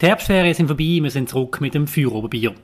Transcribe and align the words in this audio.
Die 0.00 0.06
Herbstferien 0.06 0.54
sind 0.54 0.68
vorbei, 0.68 1.00
wir 1.02 1.10
sind 1.10 1.28
zurück 1.28 1.60
mit 1.60 1.74
dem 1.74 1.88
Feueroberbier. 1.88 2.54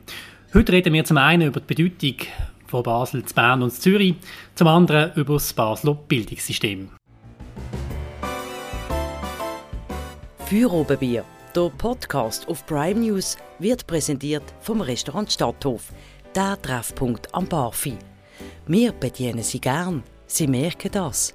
Heute 0.54 0.70
reden 0.70 0.92
wir 0.92 1.04
zum 1.04 1.16
einen 1.16 1.48
über 1.48 1.58
die 1.58 1.74
Bedeutung 1.74 2.28
von 2.68 2.84
Basel, 2.84 3.24
zu 3.24 3.34
Bern 3.34 3.60
und 3.60 3.72
zu 3.72 3.80
Zürich, 3.80 4.14
zum 4.54 4.68
anderen 4.68 5.12
über 5.16 5.34
das 5.34 5.52
Basler 5.52 5.96
Bildungssystem. 5.96 6.90
Feuerobenbier, 10.46 11.24
der 11.56 11.72
Podcast 11.76 12.46
auf 12.46 12.64
Prime 12.66 13.00
News, 13.00 13.36
wird 13.58 13.84
präsentiert 13.88 14.44
vom 14.60 14.80
Restaurant 14.80 15.32
Stadthof, 15.32 15.92
der 16.36 16.62
Treffpunkt 16.62 17.34
am 17.34 17.48
Barfi. 17.48 17.94
Wir 18.68 18.92
bedienen 18.92 19.42
Sie 19.42 19.60
gern, 19.60 20.04
Sie 20.28 20.46
merken 20.46 20.92
das. 20.92 21.34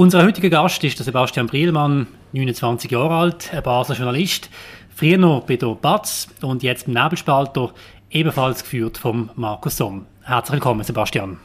Unser 0.00 0.24
heutiger 0.24 0.48
Gast 0.48 0.82
ist 0.82 0.98
der 0.98 1.04
Sebastian 1.04 1.46
Brielmann, 1.46 2.06
29 2.32 2.90
Jahre 2.90 3.14
alt, 3.16 3.52
ein 3.52 3.62
Basler 3.62 3.96
Journalist, 3.96 4.48
früher 4.96 5.18
noch 5.18 5.42
bei 5.42 5.56
der 5.56 5.74
Batz 5.74 6.26
und 6.40 6.62
jetzt 6.62 6.88
im 6.88 6.94
Nebelspalter, 6.94 7.74
ebenfalls 8.10 8.62
geführt 8.62 8.96
vom 8.96 9.28
Markus 9.36 9.76
Somm. 9.76 10.06
Herzlich 10.22 10.54
willkommen, 10.54 10.84
Sebastian. 10.84 11.36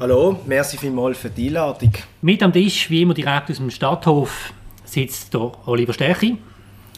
Hallo, 0.00 0.40
merci 0.46 0.76
vielmals 0.76 1.16
für 1.16 1.30
die 1.30 1.46
Einladung. 1.46 1.92
Mit 2.22 2.42
am 2.42 2.52
Tisch, 2.52 2.90
wie 2.90 3.02
immer 3.02 3.14
direkt 3.14 3.52
aus 3.52 3.58
dem 3.58 3.70
Stadthof, 3.70 4.52
sitzt 4.84 5.32
der 5.32 5.52
Oliver 5.68 5.92
Stärchi. 5.92 6.38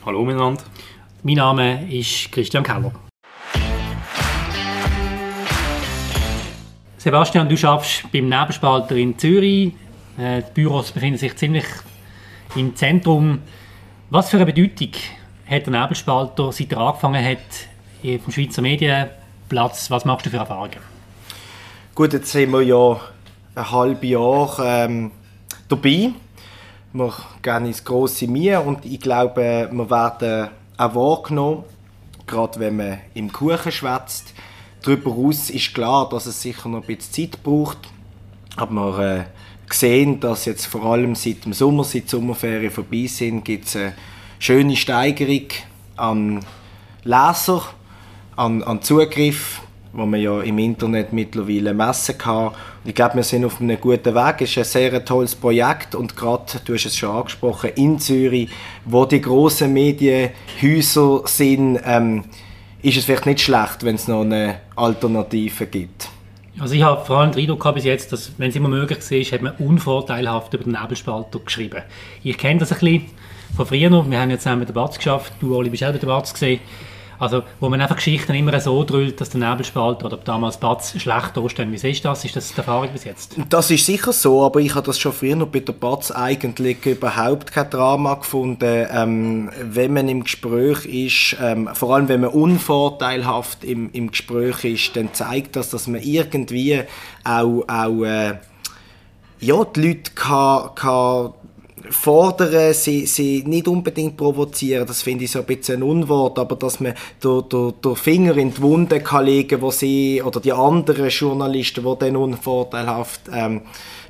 Hallo 0.07 0.25
miteinander. 0.25 0.63
Mein 1.23 1.35
Name 1.35 1.87
ist 1.93 2.33
Christian 2.33 2.65
Keller. 2.65 2.93
Sebastian, 6.97 7.47
du 7.47 7.69
arbeitest 7.69 8.11
beim 8.11 8.31
Nebelspalter 8.31 8.97
in 8.97 9.19
Zürich. 9.19 9.75
Äh, 10.19 10.43
die 10.43 10.51
Büros 10.55 10.91
befinden 10.91 11.19
sich 11.19 11.37
ziemlich 11.37 11.67
im 12.57 12.75
Zentrum. 12.75 13.41
Was 14.11 14.31
für 14.31 14.37
eine 14.37 14.47
Bedeutung 14.47 14.93
hat 15.47 15.67
der 15.67 15.81
Nebelspalter, 15.81 16.53
seit 16.53 16.73
er 16.73 16.79
angefangen 16.79 17.25
hat, 17.25 18.21
vom 18.23 18.33
Schweizer 18.33 18.63
Medienplatz? 18.63 19.91
Was 19.91 20.05
machst 20.05 20.27
du 20.27 20.31
für 20.31 20.39
Erfahrungen? 20.39 20.79
Gut, 21.95 22.13
jetzt 22.13 22.33
sind 22.33 22.51
wir 22.53 22.63
ja 22.63 23.01
ein 23.55 23.71
halbes 23.71 24.11
Jahr 24.11 24.59
ähm, 24.65 25.11
dabei. 25.69 26.11
Wir 26.93 27.13
gehen 27.43 27.67
ins 27.67 27.85
grosse 27.85 28.27
Mir 28.27 28.65
und 28.65 28.85
ich 28.85 29.01
glaube, 29.01 29.69
wir 29.71 29.91
werden 29.91 30.49
auch 30.79 30.95
wahrgenommen, 30.95 31.65
gerade 32.27 32.61
wenn 32.61 32.77
man 32.77 32.99
im 33.15 33.33
Kuchen 33.33 33.71
schwätzt. 33.73 34.33
Darüber 34.83 35.15
hinaus 35.15 35.51
ist 35.51 35.75
klar, 35.75 36.09
dass 36.09 36.27
es 36.27 36.41
sicher 36.41 36.69
noch 36.69 36.83
ein 36.83 36.87
bisschen 36.87 37.31
Zeit 37.31 37.43
braucht, 37.43 37.79
aber 38.57 38.73
wir 38.73 38.99
äh, 38.99 39.25
gesehen, 39.69 40.21
dass 40.21 40.45
jetzt 40.45 40.67
vor 40.67 40.85
allem 40.85 41.15
seit 41.15 41.45
dem 41.45 41.53
Sommer, 41.53 41.85
seit 41.85 42.05
die 42.05 42.09
Sommerferien 42.09 42.71
vorbei 42.71 43.07
sind, 43.07 43.45
gibt 43.45 43.67
es 43.67 43.77
eine 43.77 43.95
schöne 44.39 44.77
Steigerung 44.77 45.49
an 45.97 46.41
Leser, 47.05 47.63
an, 48.37 48.63
an 48.63 48.83
Zugriff, 48.83 49.63
wo 49.93 50.07
man 50.07 50.21
ja 50.21 50.41
im 50.43 50.59
Internet 50.59 51.13
mittlerweile 51.13 51.75
messen 51.75 52.19
kann. 52.19 52.53
Ich 52.85 52.95
glaube, 52.95 53.17
wir 53.17 53.23
sind 53.23 53.45
auf 53.45 53.61
einem 53.61 53.81
guten 53.81 54.15
Weg. 54.15 54.37
Es 54.41 54.51
ist 54.51 54.59
ein 54.59 54.65
sehr 54.65 55.05
tolles 55.05 55.35
Projekt 55.35 55.95
und 55.95 56.17
gerade, 56.17 56.61
du 56.65 56.75
hast 56.75 56.87
es 56.87 56.97
schon 56.97 57.11
angesprochen, 57.11 57.71
in 57.77 57.99
Zürich, 57.99 58.49
wo 58.85 59.05
die 59.05 59.21
grossen 59.21 59.73
Medienhäuser 59.73 61.23
sind, 61.27 61.81
ähm, 61.85 62.25
ist 62.83 62.97
es 62.97 63.05
vielleicht 63.05 63.27
nicht 63.27 63.41
schlecht, 63.41 63.83
wenn 63.83 63.97
es 63.97 64.07
noch 64.07 64.21
eine 64.21 64.61
Alternative 64.77 65.67
gibt. 65.67 66.09
Also 66.61 66.75
ich 66.75 66.83
habe 66.83 67.05
vor 67.05 67.19
allem 67.19 67.31
den 67.31 67.43
Eindruck 67.43 67.73
bis 67.75 67.85
jetzt, 67.85 68.13
dass, 68.13 68.33
wenn 68.39 68.51
es 68.51 68.57
immer 68.57 68.69
möglich 68.69 68.99
ist, 69.11 69.33
hat 69.33 69.43
man 69.43 69.53
unvorteilhaft 69.59 70.53
über 70.55 70.65
den 70.65 70.73
Nebelspalter 70.73 71.39
geschrieben. 71.39 71.83
Ich 72.25 72.37
kenne 72.37 72.59
das 72.59 72.73
ein 72.73 72.79
bisschen 72.81 73.11
von 73.57 73.67
früher 73.67 73.91
noch. 73.91 74.11
Wir 74.11 74.19
haben 74.21 74.31
jetzt 74.31 74.43
zusammen 74.43 74.67
den 74.67 74.75
Batz 74.75 74.97
geschafft. 74.97 75.33
Du, 75.41 75.55
Oli, 75.55 75.71
bist 75.71 75.85
auch 75.85 75.93
bei 75.93 75.99
der 75.99 76.07
Batz 76.07 76.33
gesehen. 76.33 76.61
Also, 77.19 77.43
wo 77.59 77.69
man 77.69 77.81
einfach 77.81 77.97
Geschichten 77.97 78.35
immer 78.35 78.59
so 78.61 78.85
drüllt, 78.85 79.21
dass 79.21 79.31
der 79.31 79.41
Nebelspalter 79.41 80.07
oder 80.07 80.17
damals 80.19 80.57
Batz 80.57 80.99
schlecht 80.99 81.37
dastehen. 81.37 81.73
Wie 81.73 81.93
du 81.93 82.09
das? 82.09 82.25
Ist 82.25 82.37
das 82.37 82.53
die 82.53 82.59
Erfahrung 82.59 82.89
bis 82.93 83.05
jetzt? 83.05 83.37
Das 83.49 83.71
ist 83.71 83.85
sicher 83.85 84.13
so, 84.13 84.45
aber 84.45 84.61
ich 84.61 84.75
habe 84.75 84.87
das 84.87 84.99
schon 84.99 85.13
früher 85.13 85.35
noch 85.35 85.49
bei 85.49 85.61
der 85.61 85.73
Batz 85.73 86.11
eigentlich 86.11 86.85
überhaupt 86.87 87.53
kein 87.53 87.71
Drama 87.71 88.15
gefunden. 88.15 88.87
Ähm, 88.91 89.51
wenn 89.63 89.93
man 89.93 90.09
im 90.09 90.23
Gespräch 90.25 90.85
ist, 90.87 91.37
ähm, 91.43 91.69
vor 91.73 91.95
allem 91.95 92.09
wenn 92.09 92.21
man 92.21 92.31
unvorteilhaft 92.31 93.65
im, 93.65 93.91
im 93.93 94.11
Gespräch 94.11 94.65
ist, 94.65 94.97
dann 94.97 95.13
zeigt 95.13 95.57
das, 95.57 95.71
dass 95.71 95.89
man 95.89 96.01
irgendwie 96.01 96.83
auch, 97.25 97.65
auch 97.67 98.05
äh, 98.05 98.35
ja, 99.41 99.65
die 99.65 99.89
Leute 99.89 100.11
kann, 100.15 100.75
kann 100.75 101.33
fordern, 101.91 102.75
sie, 102.75 103.07
sie 103.07 103.43
nicht 103.47 103.69
unbedingt 103.69 104.17
provozieren, 104.17 104.87
das 104.87 105.03
finde 105.03 105.25
ich 105.25 105.31
so 105.31 105.41
ein 105.41 105.47
bisschen 105.47 105.77
ein 105.77 105.83
Unwort, 105.83 106.39
aber 106.39 106.57
dass 106.57 106.81
man 106.81 106.95
den, 107.23 107.49
den, 107.49 107.75
den 107.85 107.97
Finger 107.97 108.37
in 108.37 108.53
die 108.53 108.63
Wunde 108.63 109.01
kann 109.01 109.25
legen 109.25 109.61
wo 109.61 109.71
sie, 109.71 110.23
oder 110.23 110.41
die 110.41 110.53
anderen 110.53 111.09
Journalisten, 111.09 111.85
die 111.85 111.99
dann 111.99 112.17
unvorteilhaft 112.17 113.23
ähm, 113.33 113.63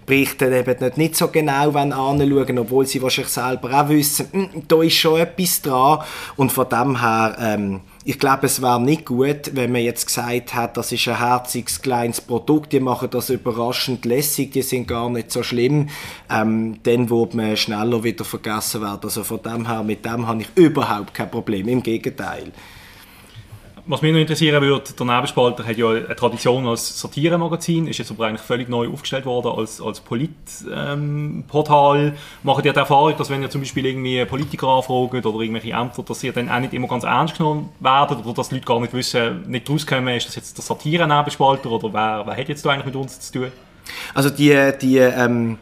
berichten, 0.09 0.53
eben 0.53 0.93
nicht 0.97 1.17
so 1.17 1.29
genau 1.29 1.71
anschauen, 1.71 2.59
obwohl 2.59 2.87
sie 2.87 3.01
wahrscheinlich 3.01 3.33
selber 3.33 3.81
auch 3.81 3.89
wissen, 3.89 4.27
hm, 4.33 4.49
da 4.67 4.83
ist 4.83 4.95
schon 4.95 5.21
etwas 5.21 5.63
dran. 5.63 6.01
Und 6.37 6.51
von 6.51 6.69
dem 6.69 7.01
her 7.01 7.37
ähm, 7.39 7.81
ich 8.09 8.19
glaube, 8.19 8.47
es 8.47 8.63
wäre 8.63 8.81
nicht 8.81 9.05
gut, 9.05 9.51
wenn 9.53 9.71
man 9.71 9.83
jetzt 9.83 10.07
gesagt 10.07 10.55
hat, 10.55 10.79
das 10.79 10.93
ist 10.93 11.07
ein 11.09 11.19
herziges 11.19 11.83
kleines 11.83 12.23
Produkt, 12.23 12.73
die 12.73 12.81
machen 12.81 13.11
das 13.11 13.29
überraschend 13.29 14.07
lässig, 14.07 14.51
die 14.53 14.63
sind 14.63 14.89
gar 14.89 15.11
nicht 15.11 15.31
so 15.31 15.43
schlimm, 15.43 15.91
ähm, 16.31 16.79
dann 16.85 17.11
würde 17.11 17.37
man 17.37 17.55
schneller 17.59 18.03
wieder 18.03 18.25
vergessen 18.25 18.81
werden. 18.81 19.01
Also 19.03 19.25
von 19.25 19.43
dem 19.43 19.67
her, 19.67 19.83
mit 19.83 20.07
dem 20.07 20.27
habe 20.27 20.41
ich 20.41 20.49
überhaupt 20.55 21.13
kein 21.13 21.31
Problem, 21.31 21.69
im 21.69 21.83
Gegenteil. 21.83 22.51
Was 23.91 24.03
mich 24.03 24.13
noch 24.13 24.21
interessieren 24.21 24.63
würde, 24.63 24.93
der 24.93 25.07
Nebenspalter 25.07 25.65
hat 25.65 25.79
ja 25.79 25.89
eine 25.89 26.15
Tradition 26.15 26.69
als 26.69 27.01
Satiremagazin, 27.01 27.87
ist 27.87 27.97
jetzt 27.97 28.11
aber 28.11 28.27
eigentlich 28.27 28.43
völlig 28.43 28.69
neu 28.69 28.87
aufgestellt 28.91 29.25
worden 29.25 29.59
als, 29.59 29.81
als 29.81 30.01
Politportal. 30.01 31.99
Ähm, 31.99 32.13
Macht 32.43 32.67
ihr 32.67 32.75
die 32.75 32.79
Erfahrung, 32.79 33.15
dass 33.17 33.31
wenn 33.31 33.41
ihr 33.41 33.49
zum 33.49 33.63
Beispiel 33.63 33.87
irgendwie 33.87 34.23
Politiker 34.27 34.69
anfragt 34.69 35.25
oder 35.25 35.41
irgendwelche 35.41 35.73
Ämter, 35.73 36.03
dass 36.03 36.23
ihr 36.23 36.35
dann 36.35 36.51
auch 36.51 36.61
nicht 36.61 36.75
immer 36.75 36.87
ganz 36.87 37.05
ernst 37.05 37.39
genommen 37.39 37.71
werdet 37.81 38.19
oder 38.19 38.35
dass 38.35 38.51
Leute 38.51 38.67
gar 38.67 38.79
nicht 38.79 38.93
wissen, 38.93 39.49
nicht 39.49 39.71
rauskommen, 39.71 40.15
ist 40.15 40.27
das 40.29 40.37
jetzt 40.37 40.59
der 40.59 40.65
Satire-Nebenspalter 40.65 41.71
oder 41.71 41.91
wer, 41.91 42.25
wer 42.27 42.37
hat 42.37 42.49
jetzt 42.51 42.67
da 42.67 42.71
eigentlich 42.71 42.85
mit 42.85 42.97
uns 42.97 43.19
zu 43.21 43.39
tun? 43.39 43.53
Also 44.13 44.29
die, 44.29 44.73
die 44.83 44.99
ähm, 44.99 45.57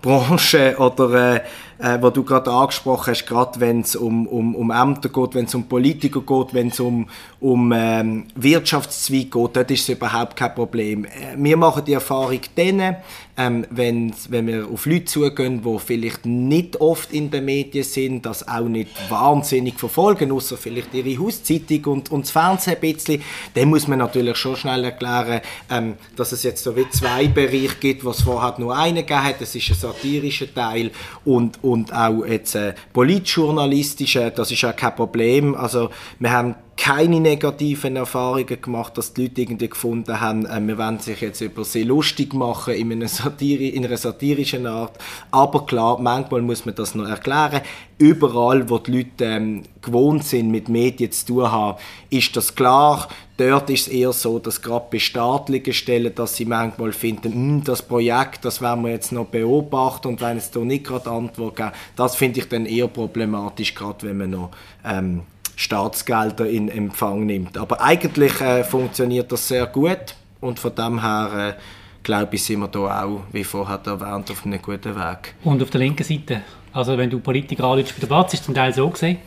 Branche 0.00 0.76
oder 0.78 1.34
äh, 1.34 1.40
äh, 1.84 2.00
wo 2.00 2.08
du 2.08 2.24
gerade 2.24 2.50
angesprochen 2.50 3.10
hast, 3.10 3.26
gerade 3.26 3.60
wenn 3.60 3.82
es 3.82 3.94
um, 3.94 4.26
um, 4.26 4.54
um 4.54 4.70
Ämter 4.70 5.10
geht, 5.10 5.34
wenn 5.34 5.44
es 5.44 5.54
um 5.54 5.64
Politiker 5.64 6.22
geht, 6.22 6.54
wenn 6.54 6.68
es 6.68 6.80
um, 6.80 7.06
um 7.40 7.72
ähm, 7.76 8.24
Wirtschaftszweig 8.34 9.30
geht, 9.30 9.56
dort 9.56 9.70
ist 9.70 9.82
es 9.82 9.88
überhaupt 9.90 10.34
kein 10.34 10.54
Problem. 10.54 11.04
Äh, 11.04 11.36
wir 11.36 11.58
machen 11.58 11.84
die 11.84 11.92
Erfahrung 11.92 12.40
dann, 12.56 12.96
ähm, 13.36 13.66
wenn, 13.68 14.14
wenn 14.28 14.46
wir 14.46 14.68
auf 14.72 14.86
Leute 14.86 15.04
zugehen, 15.06 15.62
die 15.62 15.78
vielleicht 15.78 16.24
nicht 16.24 16.80
oft 16.80 17.12
in 17.12 17.30
den 17.30 17.44
Medien 17.44 17.84
sind, 17.84 18.24
das 18.24 18.46
auch 18.48 18.68
nicht 18.68 18.90
wahnsinnig 19.10 19.78
verfolgen, 19.78 20.32
außer 20.32 20.56
vielleicht 20.56 20.94
ihre 20.94 21.22
Hauszeitung 21.22 21.84
und, 21.92 22.10
und 22.10 22.22
das 22.22 22.30
Fernsehen 22.30 22.76
ein 22.76 22.80
bisschen, 22.80 23.22
dann 23.54 23.68
muss 23.68 23.88
man 23.88 23.98
natürlich 23.98 24.36
schon 24.36 24.56
schnell 24.56 24.84
erklären, 24.84 25.40
ähm, 25.70 25.94
dass 26.16 26.32
es 26.32 26.44
jetzt 26.44 26.62
so 26.62 26.74
wie 26.76 26.88
zwei 26.90 27.26
Bereiche 27.26 27.76
gibt, 27.78 28.04
was 28.04 28.22
vorher 28.22 28.54
nur 28.58 28.74
einen 28.74 28.96
gegeben 28.96 29.24
hat, 29.24 29.40
das 29.40 29.54
ist 29.54 29.68
ein 29.68 29.74
satirischer 29.74 30.52
Teil 30.54 30.90
und, 31.24 31.62
und 31.62 31.73
auch 31.92 32.24
jetzt 32.24 32.54
äh, 32.54 32.74
politjournalistische, 32.92 34.32
das 34.34 34.50
ist 34.50 34.64
auch 34.64 34.76
kein 34.76 34.94
Problem. 34.94 35.54
Also 35.54 35.90
wir 36.18 36.30
haben 36.30 36.54
keine 36.76 37.20
negativen 37.20 37.96
Erfahrungen 37.96 38.60
gemacht, 38.60 38.98
dass 38.98 39.14
die 39.14 39.22
Leute 39.22 39.42
irgendwie 39.42 39.68
gefunden 39.68 40.20
haben, 40.20 40.44
äh, 40.46 40.60
wir 40.66 40.76
wollen 40.76 40.98
sich 40.98 41.20
jetzt 41.20 41.40
über 41.40 41.64
sie 41.64 41.84
lustig 41.84 42.34
machen 42.34 42.74
in 42.74 42.90
einer, 42.92 43.08
Satire, 43.08 43.64
in 43.64 43.84
einer 43.84 43.96
satirischen 43.96 44.66
Art. 44.66 44.98
Aber 45.30 45.66
klar, 45.66 45.98
manchmal 46.00 46.42
muss 46.42 46.66
man 46.66 46.74
das 46.74 46.94
noch 46.94 47.08
erklären. 47.08 47.60
Überall, 47.98 48.68
wo 48.68 48.78
die 48.78 48.98
Leute 48.98 49.24
ähm, 49.24 49.62
gewohnt 49.82 50.24
sind, 50.24 50.50
mit 50.50 50.68
Medien 50.68 51.12
zu 51.12 51.26
tun 51.26 51.52
haben, 51.52 51.78
ist 52.10 52.36
das 52.36 52.54
klar. 52.54 53.08
Dort 53.36 53.70
ist 53.70 53.86
es 53.86 53.88
eher 53.88 54.12
so, 54.12 54.38
dass 54.38 54.60
gerade 54.62 54.86
bei 54.90 54.98
staatlichen 54.98 55.72
Stellen, 55.72 56.14
dass 56.14 56.36
sie 56.36 56.44
manchmal 56.44 56.92
finden, 56.92 57.32
hm, 57.32 57.64
das 57.64 57.82
Projekt, 57.82 58.44
das 58.44 58.60
werden 58.60 58.84
wir 58.84 58.90
jetzt 58.90 59.12
noch 59.12 59.26
beobachten 59.26 60.08
und 60.08 60.20
wenn 60.20 60.36
es 60.36 60.50
da 60.50 60.60
nicht 60.60 60.84
gerade 60.84 61.10
Antwort 61.10 61.56
gibt, 61.56 61.72
das 61.96 62.14
finde 62.16 62.40
ich 62.40 62.48
dann 62.48 62.66
eher 62.66 62.88
problematisch, 62.88 63.74
gerade 63.74 64.06
wenn 64.06 64.18
man 64.18 64.30
noch 64.30 64.50
ähm, 64.84 65.22
Staatsgelder 65.56 66.48
in 66.48 66.68
Empfang 66.68 67.26
nimmt. 67.26 67.58
Aber 67.58 67.80
eigentlich 67.80 68.40
äh, 68.40 68.64
funktioniert 68.64 69.30
das 69.30 69.48
sehr 69.48 69.66
gut 69.66 70.14
und 70.40 70.58
von 70.58 70.74
dem 70.74 71.00
her 71.02 71.56
äh, 71.56 71.60
glaube 72.02 72.36
ich, 72.36 72.44
sind 72.44 72.60
wir 72.60 72.68
da 72.68 73.04
auch, 73.04 73.22
wie 73.32 73.44
vorher 73.44 73.80
erwähnt, 73.84 74.30
auf 74.30 74.44
einem 74.44 74.62
guten 74.62 74.94
Weg. 74.94 75.34
Und 75.42 75.62
auf 75.62 75.70
der 75.70 75.80
linken 75.80 76.04
Seite, 76.04 76.42
also 76.72 76.96
wenn 76.96 77.10
du 77.10 77.18
Politiker 77.18 77.64
anrufst 77.64 77.94
bei 77.94 78.00
der 78.00 78.06
Platz, 78.06 78.34
ist 78.34 78.44
zum 78.44 78.54
Teil 78.54 78.72
so 78.72 78.88
gesehen, 78.88 79.18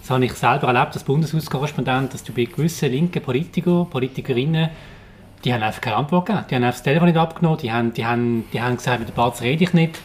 das 0.00 0.10
habe 0.10 0.24
ich 0.24 0.32
selber 0.32 0.66
erlebt 0.66 0.94
als 0.94 1.04
Bundeshauskorrespondent, 1.04 2.12
dass 2.12 2.24
du 2.24 2.32
bei 2.32 2.44
gewissen 2.44 2.90
linken 2.90 3.22
Politikern, 3.22 3.88
Politikerinnen, 3.88 4.70
die 5.44 5.52
haben 5.52 5.62
einfach 5.62 5.80
keine 5.80 5.96
Antwort 5.96 6.26
gegeben. 6.26 6.44
Die 6.50 6.54
haben 6.54 6.64
einfach 6.64 6.78
das 6.78 6.82
Telefon 6.82 7.08
nicht 7.08 7.18
abgenommen, 7.18 7.58
die 7.58 7.72
haben, 7.72 7.94
die 7.94 8.04
haben, 8.04 8.44
die 8.52 8.60
haben 8.60 8.76
gesagt, 8.76 8.98
mit 8.98 9.08
der 9.08 9.14
Platz 9.14 9.42
rede 9.42 9.62
ich 9.62 9.72
nicht. 9.74 9.98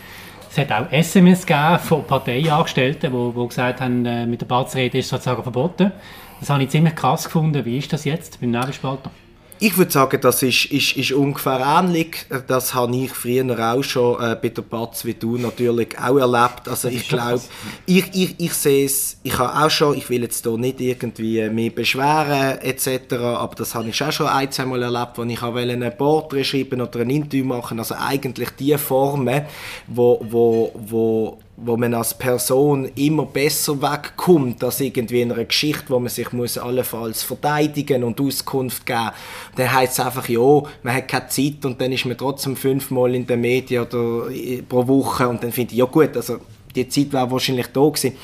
Es 0.50 0.58
hat 0.58 0.72
auch 0.72 0.92
SMS 0.92 1.46
gegeben 1.46 1.80
von 1.80 2.04
Parteiangestellten, 2.06 3.12
die, 3.12 3.40
die 3.40 3.48
gesagt 3.48 3.82
haben, 3.82 4.06
äh, 4.06 4.26
mit 4.26 4.42
der 4.42 4.46
Batzrede 4.46 4.98
ist 4.98 5.10
sozusagen 5.10 5.44
verboten. 5.44 5.92
Das 6.40 6.50
habe 6.50 6.64
ich 6.64 6.70
ziemlich 6.70 6.96
krass 6.96 7.26
gefunden. 7.26 7.66
Wie 7.66 7.78
ist 7.78 7.92
das 7.92 8.06
jetzt 8.06 8.40
beim 8.40 8.52
Nebelspalter? 8.52 9.12
Ich 9.60 9.78
würde 9.78 9.92
sagen, 9.92 10.20
das 10.22 10.44
ist, 10.44 10.66
ist, 10.66 10.96
ist 10.98 11.12
ungefähr 11.14 11.60
ähnlich. 11.60 12.26
Das 12.48 12.74
habe 12.74 12.96
ich 12.96 13.12
früher 13.12 13.74
auch 13.74 13.84
schon 13.84 14.22
äh, 14.22 14.38
bei 14.40 14.50
der 14.50 14.62
Batz 14.62 15.04
wie 15.04 15.16
du 15.16 15.38
natürlich 15.38 15.98
auch 15.98 16.18
erlebt. 16.18 16.68
Also 16.68 16.90
ich 16.90 17.08
glaube, 17.08 17.42
ich, 17.86 18.06
ich, 18.14 18.36
ich 18.40 18.54
sehe 18.54 18.86
es, 18.86 19.18
ich 19.24 19.38
habe 19.38 19.66
auch 19.66 19.70
schon, 19.70 19.98
ich 19.98 20.10
will 20.10 20.22
jetzt 20.22 20.44
hier 20.46 20.58
nicht 20.58 20.80
irgendwie 20.80 21.50
mehr 21.50 21.72
beschweren 21.72 22.60
etc., 22.62 23.14
aber 23.16 23.56
das 23.56 23.74
habe 23.74 23.90
ich 23.90 24.04
auch 24.04 24.12
schon 24.12 24.28
ein, 24.28 24.52
zwei 24.52 24.66
Mal 24.66 24.84
erlebt, 24.84 25.18
wo 25.18 25.24
ich 25.24 25.42
ein 25.42 25.98
Porträt 25.98 26.44
schreiben 26.44 26.82
oder 26.82 27.00
ein 27.00 27.10
Interview 27.10 27.46
machen, 27.46 27.80
also 27.80 27.96
eigentlich 27.98 28.50
die 28.52 28.78
Formen, 28.78 29.44
wo, 29.88 30.20
wo, 30.30 30.72
wo 30.76 31.40
wo 31.60 31.76
man 31.76 31.96
als 31.96 32.16
Person 32.16 32.86
immer 32.96 33.26
besser 33.26 33.82
wegkommt 33.82 34.64
als 34.64 34.80
irgendwie 34.80 35.22
in 35.22 35.32
einer 35.32 35.44
Geschichte, 35.44 35.86
wo 35.90 35.98
man 35.98 36.10
sich 36.10 36.32
muss 36.32 36.56
allenfalls 36.56 37.24
verteidigen 37.24 38.04
und 38.04 38.22
Auskunft 38.22 38.86
geben. 38.86 39.10
Dann 39.56 39.74
heißt 39.74 39.94
es 39.94 40.06
einfach, 40.06 40.30
ja, 40.30 40.62
man 40.84 40.94
hat 40.94 41.08
keine 41.08 41.28
Zeit 41.30 41.66
und 41.66 41.82
dann 41.82 41.92
ist 41.92 42.06
man 42.06 42.16
trotzdem 42.16 42.56
fünfmal 42.56 43.16
in 43.16 43.26
den 43.26 43.42
Medien 43.42 43.88
oder 43.88 44.30
pro 44.70 44.88
Woche 44.88 45.28
und 45.28 45.44
dann 45.44 45.52
finde 45.52 45.74
ich, 45.74 45.80
ja 45.80 45.86
gut, 45.86 46.16
also 46.16 46.38
die 46.76 46.88
Zeit 46.88 47.12
war 47.14 47.32
wahrscheinlich 47.32 47.68
da 47.68 47.82
gewesen. 47.82 48.16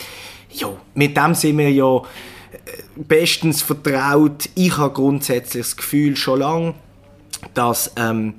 Ja, 0.51 0.69
mit 0.94 1.18
dem 1.18 1.33
sind 1.33 1.57
wir 1.57 1.71
ja 1.71 1.97
äh, 1.97 2.01
bestens 2.95 3.63
vertraut. 3.63 4.47
Ich 4.53 4.77
habe 4.77 4.94
grundsätzlich 4.94 5.63
das 5.63 5.75
Gefühl 5.75 6.15
schon 6.15 6.39
lange, 6.39 6.75
dass 7.56 7.91
ähm, 7.97 8.36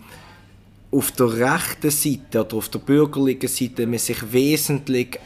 auf 0.97 1.13
der 1.13 1.33
rechten 1.33 1.91
Seite 1.91 2.45
oder 2.45 2.57
auf 2.57 2.69
der 2.69 2.79
bürgerlichen 2.79 3.49
Seite 3.49 3.87
man 3.87 3.99
sich 3.99 4.33
wesentlich 4.33 5.19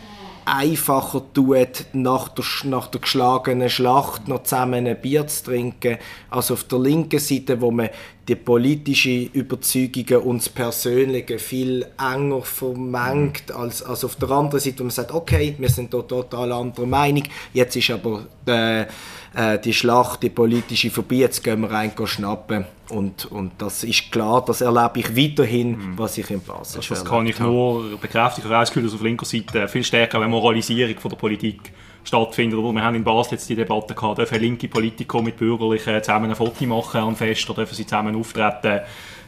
einfacher 0.48 1.22
tut, 1.34 1.84
nach 1.92 2.28
der, 2.28 2.44
nach 2.64 2.86
der 2.86 3.00
geschlagenen 3.02 3.68
Schlacht 3.68 4.28
noch 4.28 4.44
zusammen 4.44 4.86
ein 4.86 5.00
Bier 5.00 5.26
zu 5.26 5.44
trinken, 5.44 5.98
als 6.30 6.50
auf 6.50 6.64
der 6.64 6.78
linken 6.78 7.18
Seite, 7.18 7.60
wo 7.60 7.70
man 7.70 7.90
die 8.26 8.34
politische 8.34 9.28
Überzeugungen 9.32 10.22
und 10.22 10.38
das 10.38 10.48
Persönliche 10.48 11.38
viel 11.38 11.86
enger 11.98 12.42
vermengt, 12.42 13.52
als, 13.52 13.82
als 13.82 14.04
auf 14.04 14.16
der 14.16 14.30
anderen 14.30 14.60
Seite, 14.60 14.78
wo 14.80 14.84
man 14.84 14.90
sagt, 14.90 15.12
okay, 15.12 15.54
wir 15.58 15.68
sind 15.68 15.92
da 15.92 16.00
total 16.00 16.52
anderer 16.52 16.86
Meinung, 16.86 17.24
jetzt 17.52 17.76
ist 17.76 17.90
aber 17.90 18.26
der 18.46 18.88
äh, 19.34 19.58
die 19.58 19.72
Schlacht, 19.72 20.22
die 20.22 20.30
politische 20.30 20.90
vorbei, 20.90 21.16
jetzt 21.16 21.42
gehen 21.44 21.60
wir 21.60 21.70
rein 21.70 21.92
schnappen. 22.04 22.64
Und, 22.88 23.26
und 23.26 23.52
das 23.58 23.84
ist 23.84 24.10
klar, 24.10 24.42
das 24.44 24.62
erlebe 24.62 25.00
ich 25.00 25.16
weiterhin, 25.16 25.70
mhm. 25.70 25.98
was 25.98 26.16
ich 26.16 26.30
in 26.30 26.40
Basel 26.40 26.78
also 26.78 26.94
Das 26.94 27.04
kann 27.04 27.26
ich 27.26 27.38
habe. 27.38 27.50
nur 27.50 27.98
bekräftigen. 27.98 28.48
Ich 28.48 28.54
habe 28.54 28.62
das 28.62 28.70
Gefühl, 28.70 28.84
dass 28.84 28.94
auf 28.94 29.02
linker 29.02 29.26
Seite 29.26 29.68
viel 29.68 29.84
stärker 29.84 30.18
eine 30.18 30.28
Moralisierung 30.28 30.98
von 30.98 31.10
der 31.10 31.18
Politik 31.18 31.72
stattfindet. 32.04 32.58
wir 32.58 32.82
haben 32.82 32.94
in 32.94 33.04
Basel 33.04 33.32
jetzt 33.32 33.48
die 33.50 33.54
Debatte 33.54 33.94
gehabt, 33.94 34.18
dürfen 34.18 34.40
linke 34.40 34.68
Politiker 34.68 35.20
mit 35.20 35.36
Bürgerlichen 35.36 36.02
zusammen 36.02 36.30
ein 36.30 36.36
Foto 36.36 36.64
machen 36.64 37.00
am 37.00 37.16
Fest 37.16 37.48
oder 37.50 37.58
dürfen 37.58 37.74
sie 37.74 37.84
zusammen 37.84 38.16
auftreten. 38.16 38.80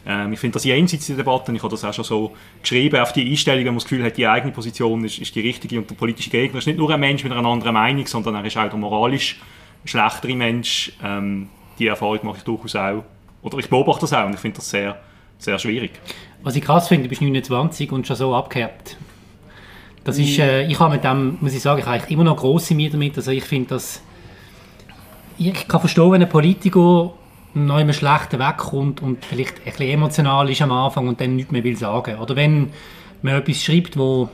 Ähm, 0.05 0.33
ich 0.33 0.39
finde 0.39 0.55
das 0.55 0.63
jenseits 0.63 1.05
der 1.05 1.17
Debatte, 1.17 1.51
ich 1.51 1.61
habe 1.61 1.69
das 1.69 1.85
auch 1.85 1.93
schon 1.93 2.03
so 2.03 2.31
geschrieben, 2.61 2.99
auf 2.99 3.13
die 3.13 3.29
Einstellung, 3.29 3.59
wenn 3.59 3.73
man 3.73 3.75
das 3.75 3.83
Gefühl 3.83 4.03
hat, 4.03 4.17
die 4.17 4.27
eigene 4.27 4.51
Position 4.51 5.05
ist, 5.05 5.19
ist 5.19 5.35
die 5.35 5.41
richtige 5.41 5.77
und 5.77 5.89
der 5.89 5.95
politische 5.95 6.31
Gegner 6.31 6.57
ist 6.57 6.65
nicht 6.65 6.79
nur 6.79 6.89
ein 6.89 6.99
Mensch 6.99 7.23
mit 7.23 7.31
einer 7.31 7.47
anderen 7.47 7.73
Meinung, 7.73 8.07
sondern 8.07 8.35
er 8.35 8.45
ist 8.45 8.57
auch 8.57 8.67
der 8.67 8.79
moralisch 8.79 9.39
schlechtere 9.85 10.35
Mensch. 10.35 10.93
Ähm, 11.03 11.49
die 11.79 11.87
Erfahrung 11.87 12.19
mache 12.23 12.37
ich 12.37 12.43
durchaus 12.43 12.75
auch. 12.75 13.03
Oder 13.41 13.57
ich 13.57 13.69
beobachte 13.69 14.01
das 14.01 14.13
auch 14.13 14.25
und 14.25 14.33
ich 14.33 14.39
finde 14.39 14.57
das 14.57 14.69
sehr, 14.69 14.99
sehr 15.39 15.57
schwierig. 15.57 15.91
Was 16.43 16.55
ich 16.55 16.63
krass 16.63 16.87
finde, 16.87 17.03
du 17.03 17.09
bist 17.09 17.21
29 17.21 17.91
und 17.91 18.05
schon 18.05 18.15
so 18.15 18.35
abgehärtet. 18.35 18.97
Das 20.03 20.17
ist, 20.17 20.37
mhm. 20.37 20.43
äh, 20.43 20.67
ich 20.67 20.79
habe 20.79 20.93
mit 20.93 21.03
dem, 21.03 21.37
muss 21.41 21.53
ich 21.53 21.61
sagen, 21.61 21.79
ich 21.79 21.85
habe 21.85 22.11
immer 22.11 22.23
noch 22.23 22.37
große 22.37 22.73
Mühe 22.75 22.89
damit. 22.89 23.17
Also 23.17 23.31
ich 23.31 23.43
finde 23.43 23.69
das, 23.69 24.01
ich 25.37 25.67
kann 25.67 25.79
verstehen, 25.79 26.11
wenn 26.11 26.21
ein 26.21 26.29
Politiker 26.29 27.13
noch 27.53 27.79
immer 27.79 27.93
schlechter 27.93 28.39
wegkommt 28.39 29.01
und 29.01 29.25
vielleicht 29.25 29.57
ein 29.59 29.65
bisschen 29.65 29.89
emotional 29.89 30.49
ist 30.49 30.61
am 30.61 30.71
Anfang 30.71 31.07
und 31.07 31.19
dann 31.19 31.35
nichts 31.35 31.51
mehr 31.51 31.63
will 31.63 31.75
sagen. 31.75 32.17
Oder 32.17 32.35
wenn 32.35 32.71
man 33.21 33.35
etwas 33.35 33.61
schreibt, 33.61 33.97
wo, 33.97 34.29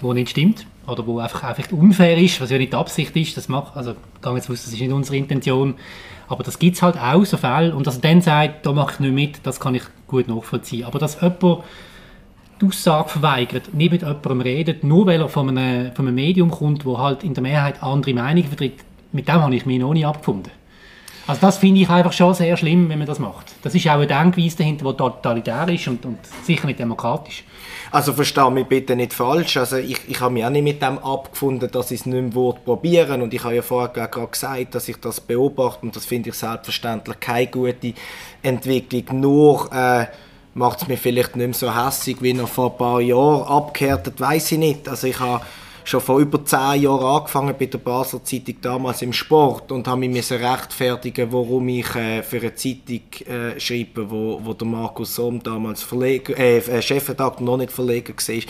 wo 0.00 0.12
nicht 0.12 0.30
stimmt 0.30 0.66
oder 0.90 1.06
wo 1.06 1.18
einfach, 1.18 1.44
einfach 1.44 1.70
unfair 1.72 2.18
ist, 2.18 2.40
was 2.40 2.50
ja 2.50 2.58
nicht 2.58 2.72
die 2.72 2.76
Absicht 2.76 3.14
ist, 3.16 3.36
das 3.36 3.48
macht, 3.48 3.76
also 3.76 3.94
gehe 4.22 4.34
jetzt 4.34 4.50
aus, 4.50 4.64
das 4.64 4.72
ist 4.72 4.80
nicht 4.80 4.92
unsere 4.92 5.16
Intention, 5.16 5.74
aber 6.28 6.44
das 6.44 6.58
gibt 6.58 6.76
es 6.76 6.82
halt 6.82 6.96
auch, 6.98 7.24
so 7.24 7.36
Fälle, 7.36 7.74
und 7.74 7.86
dass 7.86 7.96
er 7.96 8.02
dann 8.02 8.20
sagt, 8.20 8.64
da 8.66 8.72
mache 8.72 8.94
ich 8.94 9.00
nicht 9.00 9.14
mit, 9.14 9.46
das 9.46 9.58
kann 9.58 9.74
ich 9.74 9.82
gut 10.06 10.28
nachvollziehen. 10.28 10.84
Aber 10.84 10.98
dass 10.98 11.20
jemand 11.20 11.64
die 12.60 12.66
Aussage 12.66 13.08
verweigert, 13.08 13.74
nicht 13.74 13.90
mit 13.90 14.02
jemandem 14.02 14.40
redet, 14.40 14.84
nur 14.84 15.06
weil 15.06 15.20
er 15.20 15.28
von 15.28 15.48
einem, 15.48 15.92
von 15.94 16.06
einem 16.06 16.14
Medium 16.14 16.50
kommt, 16.50 16.84
wo 16.84 16.98
halt 16.98 17.24
in 17.24 17.34
der 17.34 17.42
Mehrheit 17.42 17.82
andere 17.82 18.14
Meinungen 18.14 18.46
vertritt, 18.46 18.84
mit 19.12 19.26
dem 19.26 19.34
habe 19.34 19.54
ich 19.54 19.66
mich 19.66 19.80
noch 19.80 19.92
nie 19.92 20.04
abgefunden. 20.04 20.52
Also 21.26 21.40
das 21.40 21.58
finde 21.58 21.80
ich 21.80 21.88
einfach 21.88 22.12
schon 22.12 22.34
sehr 22.34 22.56
schlimm, 22.56 22.88
wenn 22.88 22.98
man 22.98 23.06
das 23.06 23.18
macht. 23.18 23.46
Das 23.62 23.74
ist 23.74 23.86
auch 23.88 23.94
eine 23.94 24.06
Denkweise 24.06 24.58
dahinter, 24.58 24.90
die 24.90 24.96
totalitär 24.96 25.68
ist 25.68 25.86
und, 25.88 26.04
und 26.04 26.18
sicher 26.44 26.66
nicht 26.66 26.78
demokratisch. 26.78 27.44
Also 27.92 28.12
verstehe 28.12 28.50
mich 28.50 28.66
bitte 28.66 28.94
nicht 28.94 29.12
falsch. 29.12 29.56
Also 29.56 29.76
ich, 29.76 29.98
ich 30.08 30.20
habe 30.20 30.32
mich 30.32 30.44
auch 30.44 30.50
nicht 30.50 30.62
mit 30.62 30.80
dem 30.80 30.98
abgefunden, 30.98 31.70
dass 31.70 31.90
ich 31.90 32.00
es 32.00 32.06
nicht 32.06 32.34
mehr 32.34 32.54
probieren 32.64 33.22
Und 33.22 33.34
ich 33.34 33.42
habe 33.42 33.56
ja 33.56 33.62
vorher 33.62 33.88
gerade 33.88 34.28
gesagt, 34.28 34.74
dass 34.74 34.88
ich 34.88 34.96
das 35.00 35.20
beobachte 35.20 35.80
und 35.82 35.96
das 35.96 36.06
finde 36.06 36.30
ich 36.30 36.36
selbstverständlich 36.36 37.18
keine 37.18 37.48
gute 37.48 37.94
Entwicklung. 38.42 39.20
Nur 39.20 39.72
äh, 39.72 40.06
macht 40.54 40.82
es 40.82 40.88
mich 40.88 41.00
vielleicht 41.00 41.34
nicht 41.34 41.46
mehr 41.46 41.54
so 41.54 41.74
hässlich 41.74 42.22
wie 42.22 42.32
noch 42.32 42.48
vor 42.48 42.70
ein 42.70 42.78
paar 42.78 43.00
Jahren. 43.00 43.42
Abgehärtet 43.42 44.20
weiß 44.20 44.52
ich 44.52 44.58
nicht. 44.58 44.88
Also 44.88 45.08
ich 45.08 45.18
habe 45.18 45.44
schon 45.84 46.00
vor 46.00 46.18
über 46.18 46.44
zehn 46.44 46.82
Jahren 46.82 47.04
angefangen 47.04 47.54
bei 47.58 47.66
der 47.66 47.78
Basler 47.78 48.22
Zeitung 48.24 48.56
damals 48.60 49.02
im 49.02 49.12
Sport 49.12 49.72
und 49.72 49.86
habe 49.86 50.08
mich 50.08 50.30
rechtfertigen 50.30 51.32
warum 51.32 51.68
ich 51.68 51.94
äh, 51.94 52.22
für 52.22 52.38
eine 52.38 52.54
Zeitung 52.54 53.00
äh, 53.26 53.58
schreibe, 53.58 54.10
wo, 54.10 54.40
wo 54.42 54.52
der 54.54 54.66
Markus 54.66 55.14
Somm 55.14 55.42
damals 55.42 55.82
Verleger, 55.82 56.36
äh, 56.38 56.58
äh 56.58 56.82
Chefredakteur 56.82 57.44
noch 57.44 57.56
nicht 57.56 57.72
Verleger 57.72 58.14
war. 58.14 58.42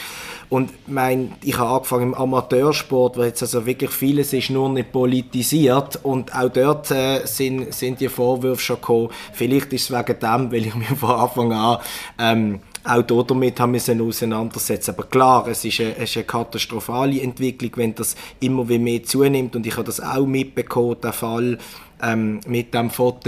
Und 0.49 0.71
mein, 0.89 1.33
ich 1.43 1.57
habe 1.59 1.71
angefangen 1.71 2.13
im 2.13 2.15
Amateursport, 2.15 3.17
weil 3.17 3.29
jetzt 3.29 3.43
also 3.43 3.67
wirklich 3.67 3.91
vieles 3.91 4.33
ist 4.33 4.51
nur 4.51 4.69
nicht 4.69 4.93
politisiert 4.93 6.01
und 6.03 6.35
auch 6.35 6.49
dort 6.49 6.91
äh, 6.91 7.25
sind, 7.25 7.73
sind 7.73 8.01
die 8.01 8.09
Vorwürfe 8.09 8.61
schon 8.61 8.77
gekommen. 8.77 9.09
Vielleicht 9.33 9.73
ist 9.73 9.91
es 9.91 9.97
wegen 9.97 10.19
dem, 10.19 10.53
weil 10.53 10.67
ich 10.67 10.75
mich 10.75 10.89
von 10.89 11.11
Anfang 11.11 11.53
an 11.53 11.79
ähm, 12.19 12.61
auch 12.85 13.03
damit 13.03 13.61
haben 13.61 13.75
wir 13.75 13.81
uns 13.81 14.01
auseinandersetzen. 14.01 14.93
Aber 14.93 15.05
klar, 15.05 15.47
es 15.49 15.65
ist, 15.65 15.81
eine, 15.81 15.97
es 15.97 16.11
ist 16.11 16.17
eine 16.17 16.25
katastrophale 16.25 17.21
Entwicklung, 17.21 17.73
wenn 17.77 17.95
das 17.95 18.17
immer 18.41 18.65
mehr 18.65 19.03
zunimmt. 19.03 19.55
Und 19.57 19.67
ich 19.67 19.75
habe 19.75 19.85
das 19.85 20.01
auch 20.01 20.27
mitbekommen, 20.27 20.97
der 21.03 21.13
Fall 21.13 21.59
ähm, 22.03 22.41
mit 22.47 22.75
dem 22.75 22.91
Fotos 22.91 23.21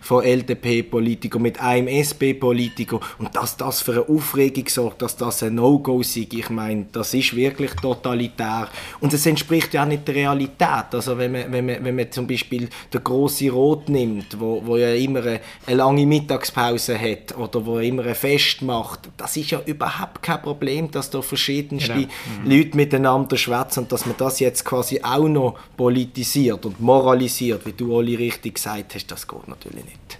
von 0.00 0.24
LDP-Politiker, 0.24 1.38
mit 1.38 1.60
einem 1.60 1.88
SP-Politiker 1.88 3.00
und 3.18 3.34
dass 3.34 3.56
das 3.56 3.80
für 3.80 3.92
eine 3.92 4.08
Aufregung 4.08 4.68
sorgt, 4.68 5.02
dass 5.02 5.16
das 5.16 5.42
ein 5.42 5.56
No-Go 5.56 6.00
ist, 6.00 6.16
ich 6.16 6.50
meine, 6.50 6.86
das 6.92 7.14
ist 7.14 7.34
wirklich 7.34 7.72
totalitär 7.72 8.68
und 9.00 9.12
es 9.12 9.26
entspricht 9.26 9.74
ja 9.74 9.82
auch 9.82 9.88
nicht 9.88 10.06
der 10.06 10.14
Realität. 10.14 10.86
Also 10.92 11.18
wenn 11.18 11.32
man, 11.32 11.52
wenn 11.52 11.66
man, 11.66 11.84
wenn 11.84 11.96
man 11.96 12.10
zum 12.10 12.26
Beispiel 12.26 12.68
den 12.92 13.04
grossen 13.04 13.50
Rot 13.50 13.88
nimmt, 13.88 14.38
wo, 14.38 14.62
wo 14.64 14.76
ja 14.76 14.94
immer 14.94 15.20
eine, 15.20 15.40
eine 15.66 15.76
lange 15.76 16.06
Mittagspause 16.06 16.98
hat 16.98 17.36
oder 17.36 17.64
wo 17.64 17.78
immer 17.78 18.06
ein 18.06 18.14
Fest 18.14 18.62
macht, 18.62 19.10
das 19.16 19.36
ist 19.36 19.50
ja 19.50 19.60
überhaupt 19.66 20.22
kein 20.22 20.42
Problem, 20.42 20.90
dass 20.90 21.10
da 21.10 21.22
verschiedenste 21.22 21.92
genau. 21.92 22.06
mhm. 22.44 22.50
Leute 22.50 22.76
miteinander 22.76 23.36
schwätzen 23.36 23.80
und 23.80 23.92
dass 23.92 24.06
man 24.06 24.14
das 24.18 24.40
jetzt 24.40 24.64
quasi 24.64 25.00
auch 25.02 25.28
noch 25.28 25.58
politisiert 25.76 26.64
und 26.64 26.80
moralisiert, 26.80 27.64
wie 27.66 27.72
du 27.72 27.92
Oli 27.92 28.11
völlig 28.12 28.18
richtig 28.18 28.54
gesagt 28.54 28.94
hast, 28.94 29.10
das 29.10 29.26
geht 29.26 29.48
natürlich 29.48 29.84
nicht. 29.84 30.18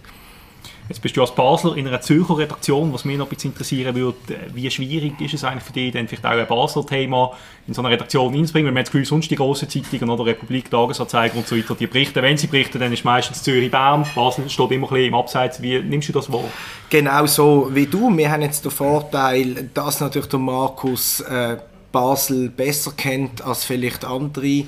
Jetzt 0.88 1.00
bist 1.00 1.16
du 1.16 1.20
als 1.20 1.34
Basler 1.34 1.76
in 1.76 1.86
einer 1.86 2.00
Zürcher 2.00 2.36
Redaktion, 2.36 2.92
was 2.92 3.04
mich 3.04 3.16
noch 3.16 3.26
ein 3.26 3.30
bisschen 3.30 3.52
interessieren 3.52 3.94
würde, 3.94 4.18
wie 4.52 4.68
schwierig 4.68 5.18
ist 5.20 5.32
es 5.32 5.44
eigentlich 5.44 5.62
für 5.62 5.72
dich, 5.72 5.92
dann 5.92 6.08
vielleicht 6.08 6.26
auch 6.26 6.30
ein 6.30 6.46
Basler-Thema 6.46 7.32
in 7.68 7.72
so 7.72 7.82
eine 7.82 7.90
Redaktion 7.90 8.34
einzubringen, 8.34 8.66
weil 8.66 8.72
man 8.72 8.80
hat 8.80 8.88
das 8.88 8.92
Gefühl, 8.92 9.06
sonst 9.06 9.30
die 9.30 9.36
grossen 9.36 9.70
Zeitungen 9.70 10.10
oder 10.10 10.26
Republik, 10.26 10.70
Tagesanzeiger 10.70 11.36
und 11.36 11.46
so 11.46 11.56
weiter, 11.56 11.76
die 11.76 11.86
berichten, 11.86 12.20
wenn 12.20 12.36
sie 12.36 12.48
berichten, 12.48 12.80
dann 12.80 12.92
ist 12.92 13.04
meistens 13.04 13.44
Zürich-Bern, 13.44 14.06
Basel 14.14 14.50
steht 14.50 14.70
immer 14.72 14.88
ein 14.88 14.90
bisschen 14.90 15.06
im 15.06 15.14
Abseits, 15.14 15.62
wie 15.62 15.78
nimmst 15.78 16.08
du 16.08 16.12
das 16.12 16.30
wahr? 16.32 16.44
Genau 16.90 17.26
so 17.26 17.70
wie 17.72 17.86
du, 17.86 18.14
wir 18.14 18.30
haben 18.30 18.42
jetzt 18.42 18.64
den 18.64 18.72
Vorteil, 18.72 19.70
dass 19.72 20.00
natürlich 20.00 20.28
der 20.28 20.40
Markus 20.40 21.20
äh, 21.20 21.58
Basel 21.92 22.48
besser 22.48 22.92
kennt 22.96 23.42
als 23.42 23.64
vielleicht 23.64 24.04
andere 24.04 24.64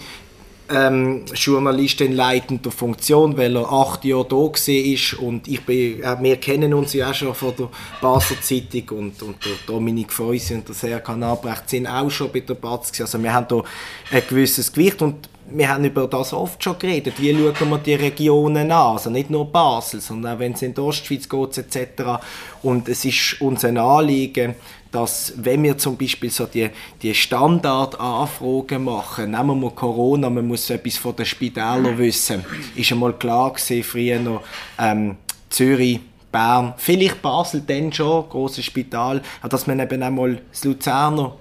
ähm, 0.71 1.25
Journalist 1.35 2.00
in 2.00 2.12
leitender 2.12 2.71
Funktion, 2.71 3.37
weil 3.37 3.56
er 3.56 3.71
acht 3.71 4.04
Jahre 4.04 4.26
da 4.28 4.37
war 4.37 5.23
und 5.23 5.49
ich 5.49 5.61
bin, 5.64 6.02
äh, 6.02 6.16
wir 6.21 6.37
kennen 6.37 6.73
uns 6.73 6.94
ja 6.94 7.11
auch 7.11 7.14
schon 7.14 7.35
von 7.35 7.54
der 7.59 7.68
Basler 8.00 8.40
Zeitung 8.40 8.99
und, 8.99 9.23
und 9.23 9.44
der 9.44 9.52
Dominik 9.66 10.12
Feusi 10.12 10.54
und 10.54 10.66
der 10.66 10.75
Serkan 10.75 11.23
Abrecht 11.23 11.68
sind 11.68 11.87
auch 11.87 12.11
schon 12.11 12.33
bei 12.33 12.40
der 12.40 12.54
Batz 12.54 12.99
also 13.00 13.23
wir 13.23 13.33
haben 13.33 13.47
da 13.49 13.62
ein 14.11 14.23
gewisses 14.28 14.73
Gewicht 14.73 15.02
und 15.02 15.28
wir 15.50 15.68
haben 15.68 15.85
über 15.85 16.06
das 16.06 16.33
oft 16.33 16.62
schon 16.64 16.78
geredet, 16.78 17.14
wie 17.18 17.35
schauen 17.35 17.68
wir 17.68 17.78
die 17.78 17.94
Regionen 17.94 18.71
an, 18.71 18.92
also 18.94 19.11
nicht 19.11 19.30
nur 19.30 19.50
Basel, 19.50 20.00
sondern 20.00 20.37
auch 20.37 20.38
wenn 20.38 20.52
es 20.52 20.62
in 20.62 20.73
die 20.73 20.80
Ostschweiz 20.80 21.28
geht 21.28 21.59
etc. 21.59 22.25
Und 22.62 22.88
es 22.88 23.04
ist 23.04 23.40
uns 23.40 23.64
ein 23.64 23.76
Anliegen, 23.76 24.54
dass 24.94 25.32
wenn 25.36 25.64
wir 25.64 25.76
zum 25.76 25.96
Beispiel 25.96 26.30
so 26.30 26.46
die, 26.46 26.70
die 27.02 27.12
Standardanfragen 27.12 28.84
machen, 28.84 29.32
nehmen 29.32 29.46
wir 29.48 29.54
mal 29.56 29.70
Corona, 29.72 30.30
man 30.30 30.46
muss 30.46 30.70
etwas 30.70 30.96
von 30.96 31.16
den 31.16 31.26
Spitälern 31.26 31.98
wissen, 31.98 32.44
ist 32.76 32.92
einmal 32.92 33.12
klar 33.14 33.52
gewesen, 33.52 33.82
früher 33.82 34.20
noch 34.20 34.42
ähm, 34.78 35.16
Zürich, 35.50 35.98
Bern, 36.30 36.74
vielleicht 36.76 37.20
Basel 37.20 37.62
dann 37.66 37.92
schon, 37.92 38.28
großes 38.28 38.64
Spital, 38.64 39.20
aber 39.40 39.48
dass 39.48 39.66
man 39.66 39.80
eben 39.80 40.00
einmal 40.00 40.40
das 40.52 40.62
Luzerner 40.62 41.34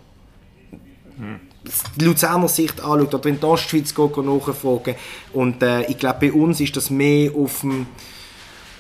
die 1.95 2.05
Luzerner 2.05 2.48
Sicht 2.48 2.81
anschaut 2.81 3.13
oder 3.13 3.29
in 3.29 3.39
die 3.39 3.45
Ostschweiz 3.45 3.93
geht, 3.93 4.17
nachfragen. 4.17 4.95
Und 5.31 5.62
äh, 5.63 5.83
ich 5.83 5.98
glaube, 5.98 6.27
bei 6.27 6.33
uns 6.33 6.60
ist 6.60 6.75
das 6.75 6.89
mehr 6.89 7.31
auf 7.36 7.62
dem, 7.62 7.86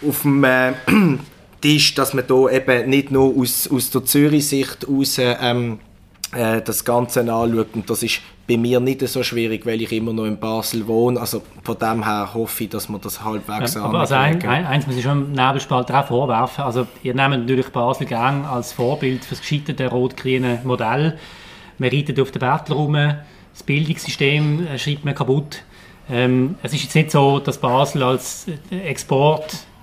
auf 0.05 0.23
dem 0.23 0.43
äh, 0.43 0.73
Tisch, 1.63 1.95
dass 1.95 2.13
man 2.13 2.27
da 2.27 2.49
eben 2.49 2.89
nicht 2.89 3.09
nur 3.09 3.37
aus, 3.37 3.69
aus 3.71 3.89
der 3.89 4.03
Zürich-Sicht 4.03 4.85
aus 4.85 5.17
ähm, 5.17 5.79
äh, 6.33 6.61
das 6.61 6.83
Ganze 6.83 7.21
anschaut. 7.21 7.69
Und 7.73 7.89
das 7.89 8.03
ist 8.03 8.19
bei 8.47 8.57
mir 8.57 8.81
nicht 8.81 8.99
so 9.07 9.23
schwierig, 9.23 9.65
weil 9.65 9.81
ich 9.81 9.93
immer 9.93 10.11
noch 10.11 10.25
in 10.25 10.37
Basel 10.37 10.85
wohne. 10.87 11.21
Also 11.21 11.41
von 11.63 11.77
dem 11.77 12.03
her 12.03 12.33
hoffe 12.33 12.65
ich, 12.65 12.69
dass 12.69 12.89
man 12.89 12.99
das 12.99 13.23
halbwegs 13.23 13.75
ja, 13.75 13.83
aber 13.83 14.01
also 14.01 14.15
ein, 14.15 14.43
ein, 14.43 14.65
Eins 14.65 14.85
muss 14.87 14.97
ich 14.97 15.03
schon 15.03 15.27
im 15.27 15.31
Nebelspalter 15.31 16.01
auch 16.01 16.07
vorwerfen. 16.07 16.65
Also 16.65 16.85
ihr 17.01 17.13
nehmt 17.13 17.31
natürlich 17.31 17.69
Basel 17.69 18.07
gerne 18.07 18.47
als 18.49 18.73
Vorbild 18.73 19.23
für 19.23 19.35
das 19.35 19.39
gescheiterte 19.39 19.87
rot-grüne 19.87 20.59
Modell. 20.65 21.17
Man 21.77 21.89
reitet 21.89 22.19
auf 22.19 22.31
den 22.31 22.39
Battle 22.39 22.75
rum, 22.75 22.93
das 22.93 23.63
Bildungssystem 23.65 24.67
äh, 24.67 24.77
schreibt 24.77 25.05
man 25.05 25.15
kaputt. 25.15 25.63
Ähm, 26.09 26.55
es 26.61 26.73
ist 26.73 26.83
jetzt 26.83 26.95
nicht 26.95 27.11
so, 27.11 27.39
dass 27.39 27.57
Basel 27.57 28.03
als 28.03 28.47
äh, 28.69 28.89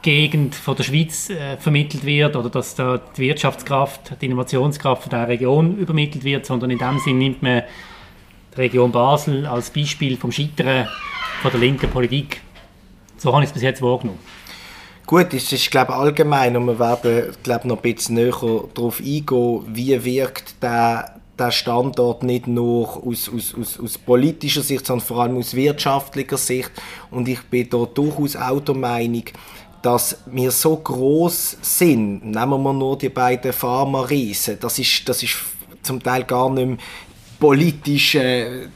Exportgegend 0.01 0.55
von 0.55 0.77
der 0.77 0.85
Schweiz 0.85 1.29
äh, 1.29 1.59
vermittelt 1.59 2.05
wird 2.05 2.35
oder 2.35 2.49
dass 2.49 2.75
da 2.75 2.99
die 2.99 3.21
Wirtschaftskraft, 3.23 4.17
die 4.21 4.27
Innovationskraft 4.27 5.03
von 5.03 5.11
der 5.11 5.29
Region 5.29 5.77
übermittelt 5.77 6.25
wird, 6.25 6.47
sondern 6.47 6.71
in 6.71 6.79
dem 6.79 6.99
Sinn 7.01 7.19
nimmt 7.19 7.43
man 7.43 7.63
die 8.55 8.61
Region 8.61 8.93
Basel 8.93 9.47
als 9.47 9.71
Beispiel 9.71 10.17
vom 10.17 10.33
Scheitern 10.33 10.89
von 11.43 11.51
der 11.51 11.61
linken 11.61 11.91
Politik. 11.91 12.41
So 13.19 13.33
habe 13.33 13.45
ich 13.45 13.51
es 13.51 13.55
bis 13.55 13.63
jetzt 13.63 13.83
wahrgenommen. 13.83 14.21
Gut, 15.07 15.35
es 15.35 15.53
ist 15.53 15.71
glaube 15.71 15.93
allgemein 15.93 16.57
und 16.57 16.65
wir 16.65 16.79
werden 16.79 17.35
glaube 17.43 17.69
noch 17.69 17.77
ein 17.77 17.83
bisschen 17.83 18.15
näher 18.15 18.65
darauf 18.75 19.01
eingehen, 19.01 19.65
wie 19.67 20.03
wirkt 20.03 20.63
der 20.63 21.21
der 21.41 21.51
Standort 21.51 22.23
nicht 22.23 22.47
nur 22.47 23.03
aus, 23.05 23.31
aus, 23.35 23.55
aus, 23.59 23.81
aus 23.81 23.97
politischer 23.97 24.61
Sicht, 24.61 24.87
sondern 24.87 25.07
vor 25.07 25.23
allem 25.23 25.39
aus 25.39 25.55
wirtschaftlicher 25.55 26.37
Sicht. 26.37 26.71
Und 27.11 27.29
ich 27.29 27.41
bin 27.45 27.69
da 27.71 27.87
durchaus 27.87 28.37
auch 28.37 28.61
der 28.61 28.75
Meinung, 28.75 29.25
dass 29.83 30.19
wir 30.27 30.51
so 30.51 30.77
groß 30.77 31.57
sind, 31.63 32.25
nehmen 32.25 32.63
wir 32.63 32.73
nur 32.73 32.99
die 32.99 33.09
beiden 33.09 33.53
Pharma-Riesen, 33.53 34.59
das 34.61 34.79
ist, 34.79 35.09
das 35.09 35.23
ist 35.23 35.37
zum 35.83 36.03
Teil 36.03 36.25
gar 36.25 36.51
nicht 36.51 36.81
politisch, 37.39 38.15
äh, 38.15 38.69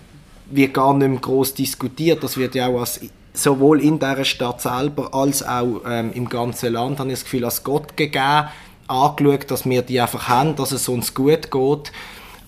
wird 0.50 0.74
gar 0.74 0.94
nicht 0.94 1.26
mehr 1.26 1.44
diskutiert. 1.56 2.22
Das 2.22 2.36
wird 2.36 2.54
ja 2.54 2.68
auch 2.68 2.80
als, 2.80 3.00
sowohl 3.32 3.82
in 3.82 3.98
der 3.98 4.24
Stadt 4.24 4.60
selber 4.60 5.12
als 5.12 5.46
auch 5.46 5.82
ähm, 5.86 6.12
im 6.14 6.28
ganzen 6.28 6.72
Land, 6.72 6.98
habe 6.98 7.10
ich 7.10 7.16
das 7.16 7.24
Gefühl, 7.24 7.44
als 7.44 7.62
Gott 7.62 7.96
gegeben, 7.96 8.48
angeschaut, 8.86 9.50
dass 9.50 9.68
wir 9.68 9.82
die 9.82 10.00
einfach 10.00 10.28
haben, 10.28 10.56
dass 10.56 10.72
es 10.72 10.88
uns 10.88 11.14
gut 11.14 11.50
geht. 11.50 11.92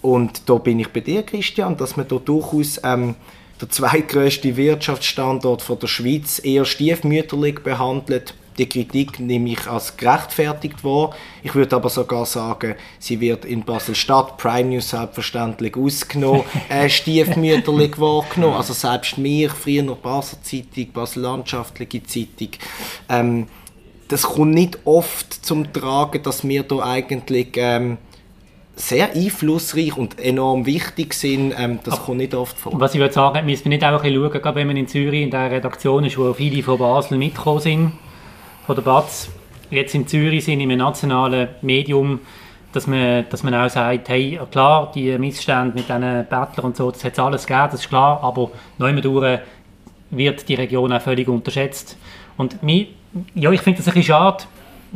Und 0.02 0.48
da 0.48 0.54
bin 0.54 0.78
ich 0.78 0.88
bei 0.88 1.00
dir, 1.00 1.22
Christian, 1.22 1.76
dass 1.76 1.96
man 1.96 2.06
da 2.06 2.16
durchaus 2.16 2.80
ähm, 2.84 3.16
der 3.60 3.70
zweitgrößte 3.70 4.56
Wirtschaftsstandort 4.56 5.62
von 5.62 5.78
der 5.78 5.86
Schweiz 5.86 6.40
eher 6.44 6.64
stiefmütterlich 6.64 7.60
behandelt. 7.60 8.34
Die 8.58 8.68
Kritik 8.68 9.20
nehme 9.20 9.50
ich 9.50 9.66
als 9.66 9.96
gerechtfertigt 9.96 10.82
wahr. 10.82 11.14
Ich 11.42 11.54
würde 11.54 11.76
aber 11.76 11.90
sogar 11.90 12.26
sagen, 12.26 12.74
sie 12.98 13.20
wird 13.20 13.44
in 13.44 13.64
Basel-Stadt, 13.64 14.38
Prime 14.38 14.70
News 14.70 14.90
selbstverständlich 14.90 15.76
ausgenommen, 15.76 16.44
äh, 16.68 16.88
stiefmütterlich 16.88 17.98
wahrgenommen. 17.98 18.56
Also 18.56 18.72
selbst 18.72 19.18
mir, 19.18 19.50
früher 19.50 19.82
noch 19.82 19.98
Basel 19.98 20.38
Zeitung, 20.42 20.92
Basel 20.92 21.22
Landschaftliche 21.22 22.02
Zeitung, 22.04 22.50
ähm, 23.08 23.46
das 24.08 24.22
kommt 24.22 24.54
nicht 24.54 24.78
oft 24.84 25.32
zum 25.44 25.72
Tragen, 25.72 26.22
dass 26.22 26.46
wir 26.46 26.62
da 26.62 26.78
eigentlich 26.78 27.48
ähm, 27.56 27.98
sehr 28.76 29.12
einflussreich 29.14 29.96
und 29.96 30.20
enorm 30.20 30.66
wichtig 30.66 31.14
sind, 31.14 31.54
ähm, 31.58 31.80
das 31.82 32.04
kommt 32.04 32.18
nicht 32.18 32.34
oft 32.34 32.58
vor. 32.58 32.72
Was 32.76 32.94
ich 32.94 33.00
würde 33.00 33.14
sagen, 33.14 33.44
müssen 33.46 33.64
wir 33.64 33.70
nicht 33.70 33.82
einfach 33.82 34.04
schauen, 34.04 34.30
gerade 34.30 34.54
wenn 34.54 34.66
man 34.66 34.76
in 34.76 34.86
Zürich 34.86 35.22
in 35.22 35.30
der 35.30 35.50
Redaktion 35.50 36.04
ist, 36.04 36.18
wo 36.18 36.32
viele 36.34 36.62
von 36.62 36.78
Basel 36.78 37.16
mitgekommen 37.18 37.60
sind, 37.60 37.92
von 38.66 38.74
der 38.74 38.82
BATS, 38.82 39.30
jetzt 39.70 39.94
in 39.94 40.08
Zürich 40.08 40.44
sind, 40.44 40.60
im 40.60 40.76
nationalen 40.76 41.48
Medium, 41.62 42.20
dass 42.72 42.88
man, 42.88 43.24
dass 43.30 43.44
man 43.44 43.54
auch 43.54 43.70
sagt, 43.70 44.08
hey, 44.08 44.40
klar, 44.50 44.90
die 44.92 45.16
Missstände 45.18 45.74
mit 45.74 45.88
diesen 45.88 46.26
Bettlern 46.28 46.66
und 46.66 46.76
so, 46.76 46.90
das 46.90 47.04
hat 47.04 47.12
es 47.12 47.18
alles 47.18 47.46
gegeben, 47.46 47.68
das 47.70 47.80
ist 47.80 47.88
klar, 47.88 48.20
aber 48.22 48.50
neu 48.78 48.92
wird 50.10 50.48
die 50.48 50.54
Region 50.54 50.92
auch 50.92 51.00
völlig 51.00 51.28
unterschätzt. 51.28 51.96
Und 52.36 52.62
mich, 52.62 52.88
ja, 53.34 53.50
ich 53.52 53.60
finde 53.60 53.78
das 53.78 53.88
ein 53.88 53.94
bisschen 53.94 54.14
schade. 54.14 54.44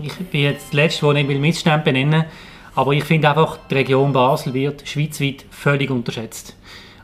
Ich 0.02 0.16
bin 0.16 0.42
jetzt 0.42 0.66
das 0.66 0.72
Letzte, 0.72 1.06
der 1.06 1.22
nicht 1.22 1.40
Missstände 1.40 1.84
benennen 1.84 2.22
will, 2.22 2.28
aber 2.74 2.92
ich 2.92 3.04
finde 3.04 3.30
einfach, 3.30 3.58
die 3.70 3.74
Region 3.74 4.12
Basel 4.12 4.52
wird 4.52 4.86
schweizweit 4.86 5.44
völlig 5.50 5.90
unterschätzt. 5.90 6.56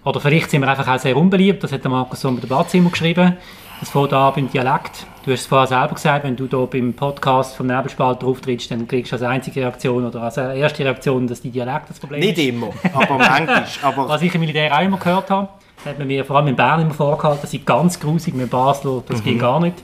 Oder 0.04 0.20
vielleicht 0.20 0.50
sind 0.50 0.62
wir 0.62 0.68
einfach 0.68 0.86
auch 0.88 0.98
sehr 0.98 1.16
unbeliebt, 1.16 1.62
das 1.62 1.72
hat 1.72 1.84
der 1.84 1.90
Markus 1.90 2.20
so 2.20 2.30
mit 2.30 2.42
der 2.42 2.48
Badzimmer 2.48 2.90
geschrieben. 2.90 3.36
Es 3.82 3.90
fängt 3.90 4.12
an 4.12 4.32
beim 4.34 4.50
Dialekt. 4.50 5.06
Du 5.24 5.32
hast 5.32 5.40
es 5.40 5.46
vorher 5.46 5.66
selber 5.66 5.94
gesagt, 5.94 6.24
wenn 6.24 6.36
du 6.36 6.48
hier 6.48 6.66
beim 6.66 6.94
Podcast 6.94 7.56
vom 7.56 7.66
Nebelspalter 7.66 8.26
auftrittst, 8.26 8.70
dann 8.70 8.88
kriegst 8.88 9.12
du 9.12 9.16
als 9.16 9.22
einzige 9.22 9.60
Reaktion 9.60 10.06
oder 10.06 10.22
als 10.22 10.36
erste 10.36 10.84
Reaktion, 10.84 11.26
dass 11.26 11.42
die 11.42 11.50
Dialekt 11.50 11.90
das 11.90 11.98
Problem 11.98 12.20
Nicht 12.20 12.38
ist. 12.38 12.44
Nicht 12.44 12.54
immer, 12.54 12.70
aber 12.94 13.18
manchmal. 13.18 13.66
Aber 13.82 14.08
Was 14.08 14.22
ich 14.22 14.34
im 14.34 14.40
Militär 14.40 14.74
auch 14.74 14.80
immer 14.80 14.98
gehört 14.98 15.30
habe, 15.30 15.48
hat 15.84 15.98
man 15.98 16.06
mir 16.06 16.24
vor 16.24 16.36
allem 16.36 16.48
in 16.48 16.56
Bern 16.56 16.80
immer 16.80 16.94
vorgehalten, 16.94 17.40
das 17.42 17.52
ist 17.52 17.66
ganz 17.66 18.00
grusig 18.00 18.34
mit 18.34 18.50
Basler, 18.50 19.02
das 19.06 19.20
mhm. 19.20 19.24
geht 19.24 19.40
gar 19.40 19.60
nicht. 19.60 19.76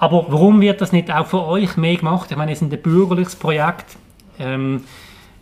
Aber 0.00 0.26
warum 0.28 0.60
wird 0.60 0.80
das 0.80 0.90
nicht 0.90 1.12
auch 1.12 1.26
für 1.26 1.44
euch 1.44 1.76
mehr 1.76 1.96
gemacht? 1.96 2.30
Ich 2.30 2.36
meine, 2.36 2.52
es 2.52 2.60
ist 2.60 2.72
ein 2.72 2.82
bürgerliches 2.82 3.36
Projekt. 3.36 3.96
Ähm, 4.38 4.82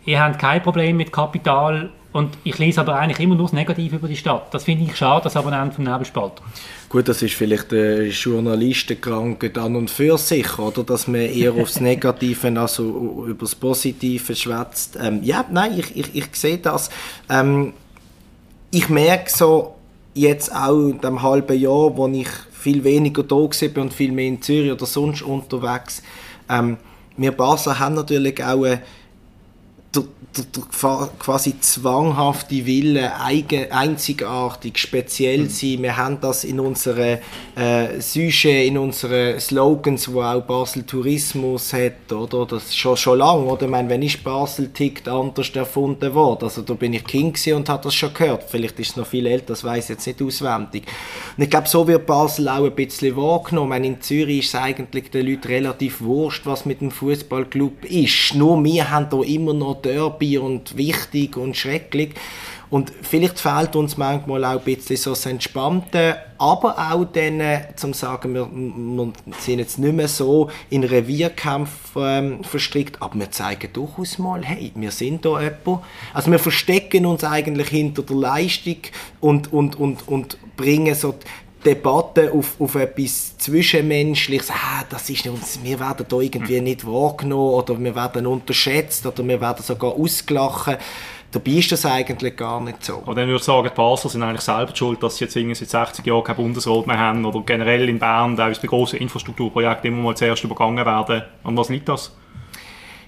ihr 0.05 0.21
habt 0.21 0.37
kein 0.37 0.61
Problem 0.61 0.97
mit 0.97 1.11
Kapital 1.11 1.89
und 2.13 2.37
ich 2.43 2.57
lese 2.59 2.79
aber 2.79 2.95
eigentlich 2.95 3.19
immer 3.19 3.35
nur 3.35 3.47
das 3.47 3.53
Negative 3.53 3.95
über 3.95 4.07
die 4.07 4.15
Stadt. 4.15 4.53
Das 4.53 4.63
finde 4.63 4.85
ich 4.85 4.95
schade 4.95 5.25
als 5.25 5.35
Abonnent 5.35 5.73
vom 5.73 5.83
Nebelspalter. 5.83 6.43
Gut, 6.87 7.07
das 7.07 7.21
ist 7.23 7.33
vielleicht 7.33 7.71
der 7.71 8.07
Journalistenkrankheit 8.07 9.57
an 9.57 9.75
und 9.75 9.89
für 9.89 10.17
sich, 10.19 10.59
oder? 10.59 10.83
Dass 10.83 11.07
man 11.07 11.21
eher 11.21 11.53
aufs 11.53 11.79
Negative, 11.79 12.47
also 12.59 13.25
über 13.27 13.45
das 13.45 13.55
Positive 13.55 14.35
schwätzt. 14.35 14.97
Ähm, 15.01 15.21
ja, 15.23 15.43
nein, 15.51 15.77
ich, 15.77 15.97
ich, 15.97 16.15
ich 16.15 16.27
sehe 16.33 16.59
das. 16.59 16.89
Ähm, 17.29 17.73
ich 18.69 18.89
merke 18.89 19.29
so 19.29 19.75
jetzt 20.13 20.55
auch 20.55 20.89
in 20.89 21.01
dem 21.01 21.21
halben 21.21 21.59
Jahr, 21.59 21.97
wo 21.97 22.07
ich 22.07 22.29
viel 22.51 22.83
weniger 22.83 23.23
da 23.23 23.35
bin 23.35 23.83
und 23.83 23.93
viel 23.93 24.11
mehr 24.11 24.27
in 24.27 24.41
Zürich 24.41 24.71
oder 24.71 24.85
sonst 24.85 25.23
unterwegs, 25.23 26.03
ähm, 26.49 26.77
wir 27.17 27.31
Basler 27.31 27.79
haben 27.79 27.95
natürlich 27.95 28.43
auch 28.43 28.63
eine 28.63 28.81
der, 29.95 30.03
der, 30.35 30.45
der 30.45 31.09
quasi 31.19 31.59
zwanghafte 31.59 32.65
Wille, 32.65 33.19
eigen, 33.19 33.71
einzigartig, 33.71 34.77
speziell 34.77 35.41
mhm. 35.41 35.49
sein. 35.49 35.83
Wir 35.83 35.97
haben 35.97 36.19
das 36.19 36.43
in 36.43 36.59
unseren 36.59 37.19
äh, 37.55 37.99
Sujet, 37.99 38.67
in 38.67 38.77
unseren 38.77 39.39
Slogans, 39.39 40.11
wo 40.11 40.21
auch 40.21 40.41
Basel 40.41 40.83
Tourismus 40.83 41.73
hat, 41.73 42.11
oder? 42.11 42.45
Das 42.45 42.63
ist 42.65 42.77
schon, 42.77 42.97
schon 42.97 43.19
lange, 43.19 43.43
oder? 43.45 43.65
Ich 43.65 43.69
meine, 43.69 43.89
wenn 43.89 44.01
ich 44.01 44.23
Basel 44.23 44.69
tickt, 44.69 45.07
anders 45.07 45.49
erfunden 45.51 46.13
worden. 46.13 46.45
Also 46.45 46.61
da 46.63 46.73
bin 46.73 46.93
ich 46.93 47.03
Kind 47.03 47.33
und 47.47 47.69
habe 47.69 47.83
das 47.83 47.93
schon 47.93 48.13
gehört. 48.13 48.45
Vielleicht 48.49 48.79
ist 48.79 48.91
es 48.91 48.95
noch 48.95 49.07
viel 49.07 49.27
älter, 49.27 49.47
das 49.47 49.63
weiß 49.63 49.85
ich 49.85 49.89
jetzt 49.91 50.07
nicht 50.07 50.21
auswendig. 50.21 50.83
Und 51.37 51.43
ich 51.43 51.49
glaube, 51.49 51.67
so 51.67 51.87
wird 51.87 52.05
Basel 52.05 52.49
auch 52.49 52.65
ein 52.65 52.75
bisschen 52.75 53.15
wahrgenommen. 53.15 53.69
Meine, 53.69 53.87
in 53.87 54.01
Zürich 54.01 54.39
ist 54.39 54.47
es 54.49 54.55
eigentlich 54.55 55.11
den 55.11 55.27
Leuten 55.27 55.47
relativ 55.47 56.01
wurscht, 56.01 56.45
was 56.45 56.65
mit 56.65 56.81
dem 56.81 56.91
Fußballclub 56.91 57.85
ist. 57.85 58.35
Nur 58.35 58.63
wir 58.63 58.89
haben 58.89 59.07
da 59.09 59.21
immer 59.21 59.53
noch 59.53 59.82
derby 59.83 60.37
und 60.37 60.77
wichtig 60.77 61.37
und 61.37 61.55
schrecklich. 61.55 62.15
Und 62.73 62.91
vielleicht 63.03 63.39
fehlt 63.39 63.75
uns 63.75 63.97
manchmal 63.97 64.43
auch 64.43 64.57
ein 64.57 64.61
bisschen 64.61 64.97
so 64.97 65.11
das 65.11 65.27
Entspannte, 65.27 66.15
aber 66.39 66.75
auch 66.91 67.05
dann, 67.05 67.39
äh, 67.39 67.67
zum 67.75 67.93
sagen, 67.93 68.33
wir, 68.33 68.49
wir, 68.51 69.13
sind 69.37 69.59
jetzt 69.59 69.77
nicht 69.77 69.93
mehr 69.93 70.07
so 70.07 70.49
in 70.71 70.83
Revierkämpf 70.83 71.69
ähm, 71.95 72.43
verstrickt, 72.43 72.99
aber 72.99 73.19
wir 73.19 73.29
zeigen 73.29 73.71
durchaus 73.71 74.17
mal, 74.17 74.43
hey, 74.43 74.71
wir 74.73 74.89
sind 74.89 75.23
da 75.23 75.39
jemand. 75.39 75.83
Also 76.15 76.31
wir 76.31 76.39
verstecken 76.39 77.05
uns 77.05 77.23
eigentlich 77.23 77.69
hinter 77.69 78.01
der 78.01 78.15
Leistung 78.15 78.77
und, 79.21 79.53
und, 79.53 79.79
und, 79.79 80.07
und 80.07 80.37
bringen 80.57 80.95
so 80.95 81.13
Debatte 81.65 82.31
auf, 82.31 82.59
auf 82.59 82.75
etwas 82.75 83.37
Zwischenmenschliches, 83.37 84.51
ah, 84.51 84.83
das 84.89 85.09
ist 85.09 85.25
uns, 85.27 85.59
wir 85.63 85.79
werden 85.79 86.05
da 86.07 86.19
irgendwie 86.19 86.61
nicht 86.61 86.85
wahrgenommen 86.85 87.53
oder 87.53 87.79
wir 87.79 87.95
werden 87.95 88.27
unterschätzt 88.27 89.05
oder 89.05 89.27
wir 89.27 89.39
werden 89.39 89.63
sogar 89.63 89.93
ausgelachen. 89.93 90.77
Dabei 91.31 91.51
ist 91.51 91.71
das 91.71 91.85
eigentlich 91.85 92.35
gar 92.35 92.61
nicht 92.61 92.85
so. 92.85 92.97
Aber 92.97 93.15
dann 93.15 93.27
würde 93.27 93.37
ich 93.37 93.43
sagen, 93.43 93.67
die 93.67 93.75
Basler 93.75 94.09
sind 94.09 94.21
eigentlich 94.21 94.41
selber 94.41 94.75
schuld, 94.75 95.01
dass 95.01 95.17
sie 95.17 95.25
jetzt 95.25 95.35
irgendwie 95.35 95.55
seit 95.55 95.69
60 95.87 96.05
Jahren 96.05 96.23
kein 96.23 96.35
Bundesrat 96.35 96.85
mehr 96.85 96.99
haben 96.99 97.25
oder 97.25 97.41
generell 97.41 97.89
in 97.89 97.97
Bern, 97.97 98.35
da 98.35 98.49
ist 98.49 98.61
bei 98.61 98.67
grossen 98.67 98.99
Infrastrukturprojekten 98.99 99.91
immer 99.91 100.03
mal 100.03 100.15
zuerst 100.15 100.43
übergangen 100.43 100.85
werden. 100.85 101.23
An 101.43 101.57
was 101.57 101.69
liegt 101.69 101.89
das? 101.89 102.11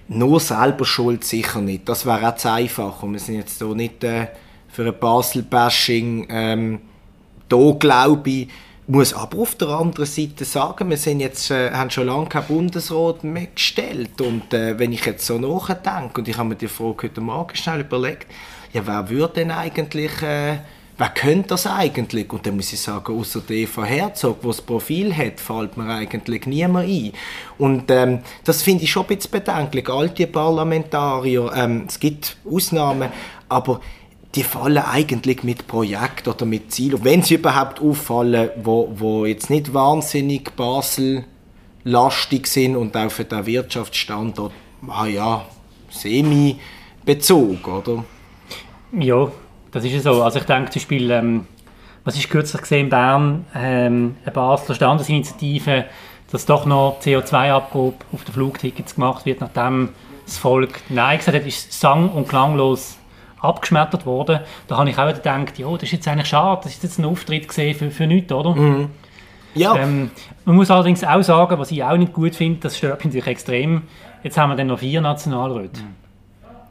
nur 0.08 0.40
selber 0.40 0.84
schuld 0.84 1.24
sicher 1.24 1.60
nicht. 1.60 1.88
Das 1.88 2.06
wäre 2.06 2.28
auch 2.28 2.36
zu 2.36 2.50
einfach. 2.50 3.02
Und 3.02 3.12
wir 3.12 3.20
sind 3.20 3.36
jetzt 3.36 3.58
hier 3.58 3.74
nicht 3.74 4.04
äh, 4.04 4.28
für 4.68 4.86
ein 4.86 4.98
Basel-Bashing 4.98 6.26
ähm, 6.30 6.80
da, 7.48 7.72
glaube 7.78 8.30
ich, 8.30 8.48
muss 8.88 9.14
aber 9.14 9.38
auf 9.38 9.56
der 9.56 9.68
anderen 9.68 10.06
Seite 10.06 10.44
sagen, 10.44 10.90
wir 10.90 10.96
sind 10.96 11.20
jetzt, 11.20 11.50
äh, 11.50 11.72
haben 11.72 11.90
schon 11.90 12.06
lange 12.06 12.26
keinen 12.26 12.46
Bundesrat 12.46 13.24
mehr 13.24 13.48
gestellt 13.54 14.20
und 14.20 14.54
äh, 14.54 14.78
wenn 14.78 14.92
ich 14.92 15.04
jetzt 15.04 15.26
so 15.26 15.38
nachdenke 15.38 16.20
und 16.20 16.28
ich 16.28 16.36
habe 16.36 16.50
mir 16.50 16.54
die 16.56 16.68
Frage 16.68 17.08
heute 17.08 17.20
Morgen 17.20 17.56
schnell 17.56 17.80
überlegt, 17.80 18.26
ja, 18.72 18.86
wer 18.86 19.08
würde 19.08 19.34
denn 19.34 19.50
eigentlich, 19.50 20.22
äh, 20.22 20.58
wer 20.98 21.08
könnte 21.08 21.48
das 21.48 21.66
eigentlich? 21.66 22.32
Und 22.32 22.46
dann 22.46 22.56
muss 22.56 22.72
ich 22.72 22.80
sagen, 22.80 23.18
außer 23.18 23.40
der 23.40 23.56
Eva 23.56 23.84
Herzog, 23.84 24.40
die 24.40 24.46
das 24.46 24.62
Profil 24.62 25.16
hat, 25.16 25.40
fällt 25.40 25.76
mir 25.76 25.92
eigentlich 25.92 26.46
niemand 26.46 26.88
ein. 26.88 27.12
Und 27.58 27.90
ähm, 27.90 28.20
das 28.44 28.62
finde 28.62 28.84
ich 28.84 28.90
schon 28.90 29.04
ein 29.04 29.16
bisschen 29.16 29.32
bedenklich. 29.32 29.88
All 29.88 30.10
die 30.10 30.26
Parlamentarier, 30.26 31.50
ähm, 31.54 31.84
es 31.88 31.98
gibt 31.98 32.36
Ausnahmen, 32.48 33.10
aber 33.48 33.80
die 34.36 34.42
fallen 34.42 34.78
eigentlich 34.78 35.42
mit 35.42 35.66
Projekt 35.66 36.28
oder 36.28 36.44
mit 36.44 36.70
Ziel, 36.70 37.02
wenn 37.02 37.22
sie 37.22 37.34
überhaupt 37.34 37.80
auffallen, 37.80 38.50
wo, 38.62 38.92
wo 38.94 39.24
jetzt 39.24 39.48
nicht 39.48 39.72
wahnsinnig 39.72 40.54
Basel 40.54 41.24
lastig 41.84 42.46
sind 42.46 42.76
und 42.76 42.94
auch 42.96 43.10
für 43.10 43.24
den 43.24 43.46
Wirtschaftsstandort, 43.46 44.52
ah 44.88 45.06
ja, 45.06 45.46
semi-Bezug, 45.88 47.66
oder? 47.66 48.04
Ja, 48.92 49.28
das 49.72 49.84
ist 49.84 49.92
ja 49.92 50.00
so. 50.00 50.22
Also 50.22 50.38
ich 50.38 50.44
denke 50.44 50.70
zum 50.70 50.80
Beispiel, 50.80 51.10
ähm, 51.10 51.46
was 52.04 52.16
ist 52.16 52.28
kürzlich 52.28 52.60
gesehen 52.60 52.86
in 52.86 52.88
Bern, 52.90 53.46
ähm, 53.54 54.16
eine 54.22 54.32
Basler 54.32 54.74
Standesinitiative, 54.74 55.86
dass 56.30 56.44
doch 56.44 56.66
noch 56.66 57.00
CO2-Abgabe 57.00 57.94
auf 58.12 58.24
den 58.24 58.34
Flugtickets 58.34 58.96
gemacht 58.96 59.24
wird, 59.24 59.40
nachdem 59.40 59.90
das 60.26 60.36
Volk 60.36 60.80
Nein 60.90 61.18
gesagt 61.18 61.38
hat, 61.38 61.46
ist 61.46 61.72
sang- 61.72 62.10
und 62.10 62.28
klanglos 62.28 62.98
abgeschmettert 63.40 64.06
worden. 64.06 64.40
Da 64.68 64.78
habe 64.78 64.90
ich 64.90 64.98
auch 64.98 65.12
gedacht, 65.12 65.58
ja, 65.58 65.70
das 65.72 65.84
ist 65.84 65.92
jetzt 65.92 66.08
eigentlich 66.08 66.28
schade, 66.28 66.60
das 66.64 66.72
ist 66.72 66.82
jetzt 66.82 66.98
ein 66.98 67.04
Auftritt 67.04 67.48
gesehen 67.48 67.76
für, 67.76 67.90
für 67.90 68.06
nichts, 68.06 68.32
oder? 68.32 68.54
Mhm. 68.54 68.90
Ja. 69.54 69.76
Ähm, 69.76 70.10
man 70.44 70.56
muss 70.56 70.70
allerdings 70.70 71.02
auch 71.02 71.22
sagen, 71.22 71.58
was 71.58 71.70
ich 71.70 71.82
auch 71.82 71.96
nicht 71.96 72.12
gut 72.12 72.34
finde, 72.36 72.60
das 72.60 72.76
stört 72.76 72.98
mich 72.98 73.06
natürlich 73.06 73.26
extrem, 73.26 73.82
jetzt 74.22 74.36
haben 74.36 74.50
wir 74.50 74.56
dann 74.56 74.66
noch 74.66 74.78
vier 74.78 75.00
Nationalräte. 75.00 75.80
Mhm. 75.80 75.94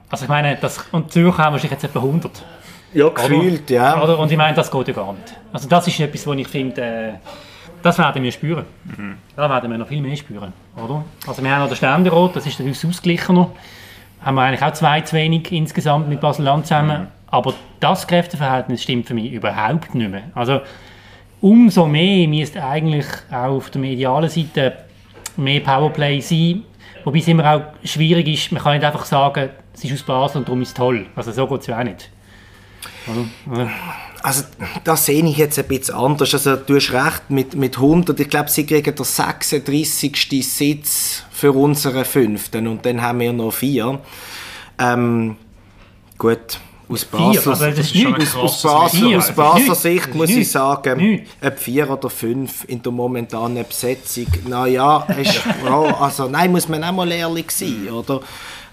Also 0.09 0.25
ich 0.25 0.29
meine, 0.29 0.55
das, 0.61 0.85
und 0.91 1.11
Zürich 1.11 1.37
haben 1.37 1.53
wahrscheinlich 1.53 1.71
jetzt 1.71 1.83
etwa 1.83 1.99
100. 1.99 2.43
Ja, 2.93 3.09
gefühlt, 3.09 3.69
ja. 3.69 4.01
Oder? 4.01 4.17
Und 4.19 4.31
ich 4.31 4.37
meine, 4.37 4.55
das 4.55 4.71
geht 4.71 4.87
ja 4.87 4.93
gar 4.93 5.13
nicht. 5.13 5.35
Also 5.51 5.67
das 5.67 5.87
ist 5.87 5.99
etwas, 5.99 6.25
was 6.27 6.37
ich 6.37 6.47
finde, 6.47 6.81
äh, 6.81 7.13
das 7.81 7.97
werden 7.97 8.23
wir 8.23 8.31
spüren. 8.31 8.65
Mhm. 8.85 9.17
Da 9.35 9.49
werden 9.49 9.69
wir 9.69 9.77
noch 9.77 9.87
viel 9.87 10.01
mehr 10.01 10.15
spüren, 10.15 10.53
oder? 10.75 11.03
Also 11.27 11.43
wir 11.43 11.51
haben 11.51 11.61
noch 11.61 11.67
den 11.67 11.75
Ständerat, 11.75 12.35
das 12.35 12.45
ist 12.45 12.59
dann 12.59 12.69
ausgeglichener 12.69 13.51
haben 14.25 14.35
wir 14.35 14.41
eigentlich 14.41 14.63
auch 14.63 14.73
zwei 14.73 15.01
zu 15.01 15.15
wenig 15.15 15.51
insgesamt 15.51 16.09
mit 16.09 16.19
Basel-Land 16.19 16.65
zusammen. 16.65 17.01
Mhm. 17.03 17.07
Aber 17.27 17.53
das 17.79 18.07
Kräfteverhältnis 18.07 18.81
stimmt 18.81 19.07
für 19.07 19.13
mich 19.13 19.31
überhaupt 19.31 19.93
nicht 19.93 20.09
mehr. 20.09 20.23
Also 20.33 20.61
umso 21.41 21.85
mehr 21.85 22.27
müsste 22.27 22.65
eigentlich 22.65 23.05
auch 23.29 23.57
auf 23.57 23.69
der 23.69 23.81
medialen 23.81 24.29
Seite 24.29 24.77
mehr 25.37 25.59
Powerplay 25.59 26.19
sein. 26.21 26.63
Wobei 27.03 27.19
es 27.19 27.27
immer 27.27 27.53
auch 27.53 27.61
schwierig 27.83 28.27
ist, 28.27 28.51
man 28.51 28.63
kann 28.63 28.73
nicht 28.73 28.85
einfach 28.85 29.05
sagen, 29.05 29.49
es 29.73 29.83
ist 29.83 29.93
aus 29.93 30.03
Basel 30.03 30.39
und 30.39 30.47
darum 30.47 30.61
ist 30.63 30.69
es 30.69 30.73
toll. 30.73 31.05
Also 31.15 31.31
so 31.31 31.45
geht 31.47 31.61
es 31.61 31.67
ja 31.67 31.79
auch 31.79 31.83
nicht. 31.83 32.09
Also, 33.07 33.25
also 33.49 33.69
das 34.83 35.05
sehe 35.05 35.23
ich 35.25 35.37
jetzt 35.37 35.59
ein 35.59 35.65
bisschen 35.65 35.95
anders. 35.95 36.33
Also 36.33 36.55
du 36.55 36.75
hast 36.75 36.91
recht, 36.91 37.29
mit, 37.29 37.55
mit 37.55 37.77
100, 37.77 38.19
ich 38.19 38.29
glaube, 38.29 38.49
sie 38.49 38.65
kriegen 38.65 38.95
den 38.95 39.05
36. 39.05 40.47
Sitz 40.47 41.23
für 41.31 41.51
unsere 41.51 42.05
fünften 42.05 42.67
und 42.67 42.85
dann 42.85 43.01
haben 43.01 43.19
wir 43.19 43.33
noch 43.33 43.51
vier. 43.51 43.99
Ähm, 44.79 45.37
gut, 46.17 46.59
aus 46.87 47.05
Basler, 47.05 47.53
aus, 47.53 48.35
aus 48.35 48.61
Basler, 48.61 49.17
aus 49.17 49.31
Basler 49.31 49.75
Sicht 49.75 50.13
muss 50.13 50.29
ich 50.29 50.51
sagen, 50.51 51.21
ob 51.41 51.59
vier 51.59 51.89
oder 51.89 52.09
fünf 52.09 52.63
in 52.67 52.81
der 52.81 52.91
momentanen 52.91 53.65
Besetzung, 53.67 54.27
naja, 54.47 55.07
also 55.99 56.27
nein, 56.27 56.51
muss 56.51 56.69
man 56.69 56.83
auch 56.83 56.91
mal 56.91 57.11
ehrlich 57.11 57.49
sein, 57.49 57.89
oder? 57.89 58.21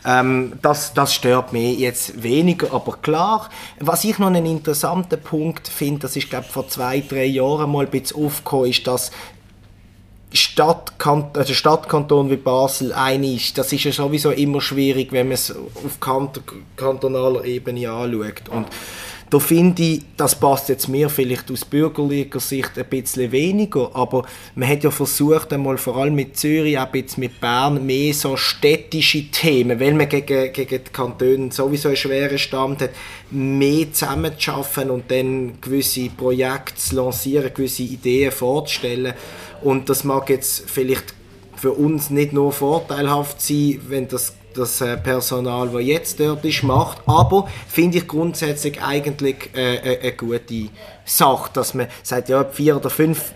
Ähm, 0.05 0.55
das, 0.63 0.95
das 0.95 1.15
stört 1.15 1.53
mich 1.53 1.79
jetzt 1.79 2.23
weniger, 2.23 2.73
aber 2.73 2.97
klar, 3.01 3.49
was 3.79 4.03
ich 4.05 4.19
noch 4.19 4.27
einen 4.27 4.47
interessanten 4.47 5.21
Punkt 5.21 5.69
finde, 5.69 6.01
das 6.01 6.17
ist 6.17 6.29
glaube 6.29 6.47
vor 6.47 6.69
zwei, 6.69 7.01
drei 7.01 7.25
Jahren 7.27 7.71
mal 7.71 7.85
ein 7.85 7.91
bisschen 7.91 8.25
aufgekommen, 8.25 8.71
ist, 8.71 8.87
dass 8.87 9.13
Stadtkant 10.35 11.37
also 11.37 11.53
Stadtkanton 11.53 12.31
wie 12.31 12.37
Basel 12.37 12.93
ein 12.95 13.23
ist, 13.23 13.59
das 13.59 13.73
ist 13.73 13.85
ja 13.85 13.93
sowieso 13.93 14.31
immer 14.31 14.61
schwierig, 14.61 15.13
wenn 15.13 15.29
man 15.29 15.35
es 15.35 15.55
auf 15.55 16.01
kant 16.01 16.41
kantonaler 16.77 17.45
Ebene 17.45 17.91
anschaut. 17.91 18.49
Und 18.51 18.67
da 19.33 19.39
finde 19.39 19.83
ich, 19.83 20.03
das 20.19 20.39
passt 20.39 20.69
jetzt 20.69 20.89
mir 20.89 21.09
vielleicht 21.09 21.51
aus 21.51 21.65
bürgerlicher 21.65 22.39
Sicht 22.39 22.77
ein 22.77 22.85
bisschen 22.85 23.33
weniger, 23.33 23.89
aber 23.95 24.27
man 24.55 24.69
hat 24.69 24.85
ja 24.85 24.91
versucht, 24.91 25.55
einmal 25.55 25.79
vor 25.79 25.97
allem 25.97 26.17
mit 26.17 26.37
Zürich, 26.37 26.79
auch 26.79 26.95
jetzt 26.95 27.17
mit 27.17 27.41
Bern, 27.41 27.87
mehr 27.87 28.13
so 28.13 28.37
städtische 28.37 29.31
Themen, 29.31 29.81
weil 29.81 29.95
man 29.95 30.11
gegen, 30.11 30.53
gegen 30.53 30.85
die 30.85 30.93
Kantone 30.93 31.51
sowieso 31.51 31.89
einen 31.89 31.97
schweren 31.97 32.37
Stand 32.37 32.83
hat, 32.83 32.91
mehr 33.31 33.91
zusammenzuschaffen 33.91 34.91
und 34.91 35.11
dann 35.11 35.59
gewisse 35.63 36.11
Projekte 36.11 36.75
zu 36.75 36.97
lancieren, 36.97 37.55
gewisse 37.55 37.85
Ideen 37.85 38.33
vorzustellen. 38.33 39.15
Und 39.63 39.89
das 39.89 40.05
mag 40.05 40.29
jetzt 40.29 40.69
vielleicht 40.69 41.15
für 41.57 41.73
uns 41.73 42.11
nicht 42.11 42.35
nur 42.35 42.53
vorteilhaft 42.53 43.41
sein, 43.41 43.81
wenn 43.89 44.09
das 44.09 44.35
das 44.57 44.81
äh, 44.81 44.97
Personal, 44.97 45.69
das 45.69 45.83
jetzt 45.83 46.21
dort 46.21 46.45
ist, 46.45 46.63
macht. 46.63 46.99
Aber 47.07 47.49
finde 47.69 47.99
ich 47.99 48.09
grundsätzlich 48.09 48.83
eigentlich 48.83 49.51
äh, 49.55 49.77
äh, 49.77 50.01
eine 50.01 50.13
gute 50.13 50.69
Sache, 51.05 51.51
dass 51.53 51.75
man 51.75 51.89
sagt, 52.03 52.29
ja, 52.29 52.45
vier 52.45 52.77
oder 52.77 52.91
fünf 52.91 53.33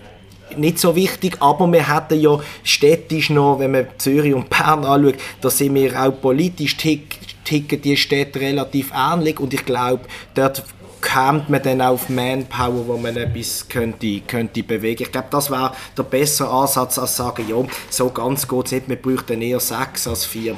nicht 0.56 0.78
so 0.78 0.94
wichtig, 0.94 1.36
aber 1.40 1.70
wir 1.72 1.92
hätten 1.92 2.20
ja 2.20 2.38
städtisch 2.62 3.30
noch, 3.30 3.58
wenn 3.58 3.72
man 3.72 3.86
Zürich 3.98 4.32
und 4.32 4.48
Bern 4.48 4.84
anschaut, 4.84 5.16
da 5.40 5.50
sind 5.50 5.74
wir 5.74 6.00
auch 6.00 6.12
politisch 6.20 6.76
tick, 6.76 7.18
ticken 7.44 7.82
die 7.82 7.96
Städte 7.96 8.40
relativ 8.40 8.92
ähnlich 8.94 9.40
und 9.40 9.52
ich 9.52 9.64
glaube, 9.64 10.04
dort 10.34 10.62
kommt 11.00 11.48
man 11.48 11.62
dann 11.62 11.80
auf 11.80 12.08
Manpower, 12.08 12.86
wo 12.86 12.96
man 12.96 13.16
etwas 13.16 13.68
könnte, 13.68 14.20
könnte 14.20 14.62
bewegen. 14.62 15.04
Ich 15.04 15.12
glaube, 15.12 15.28
das 15.30 15.50
wäre 15.50 15.72
der 15.96 16.02
bessere 16.02 16.50
Ansatz, 16.50 16.98
als 16.98 17.16
sagen, 17.16 17.46
ja, 17.48 17.56
so 17.90 18.10
ganz 18.10 18.48
geht 18.48 18.66
es 18.66 18.72
nicht, 18.72 18.88
wir 18.88 18.96
bräuchten 18.96 19.42
eher 19.42 19.60
sechs 19.60 20.06
als 20.06 20.24
vier 20.24 20.56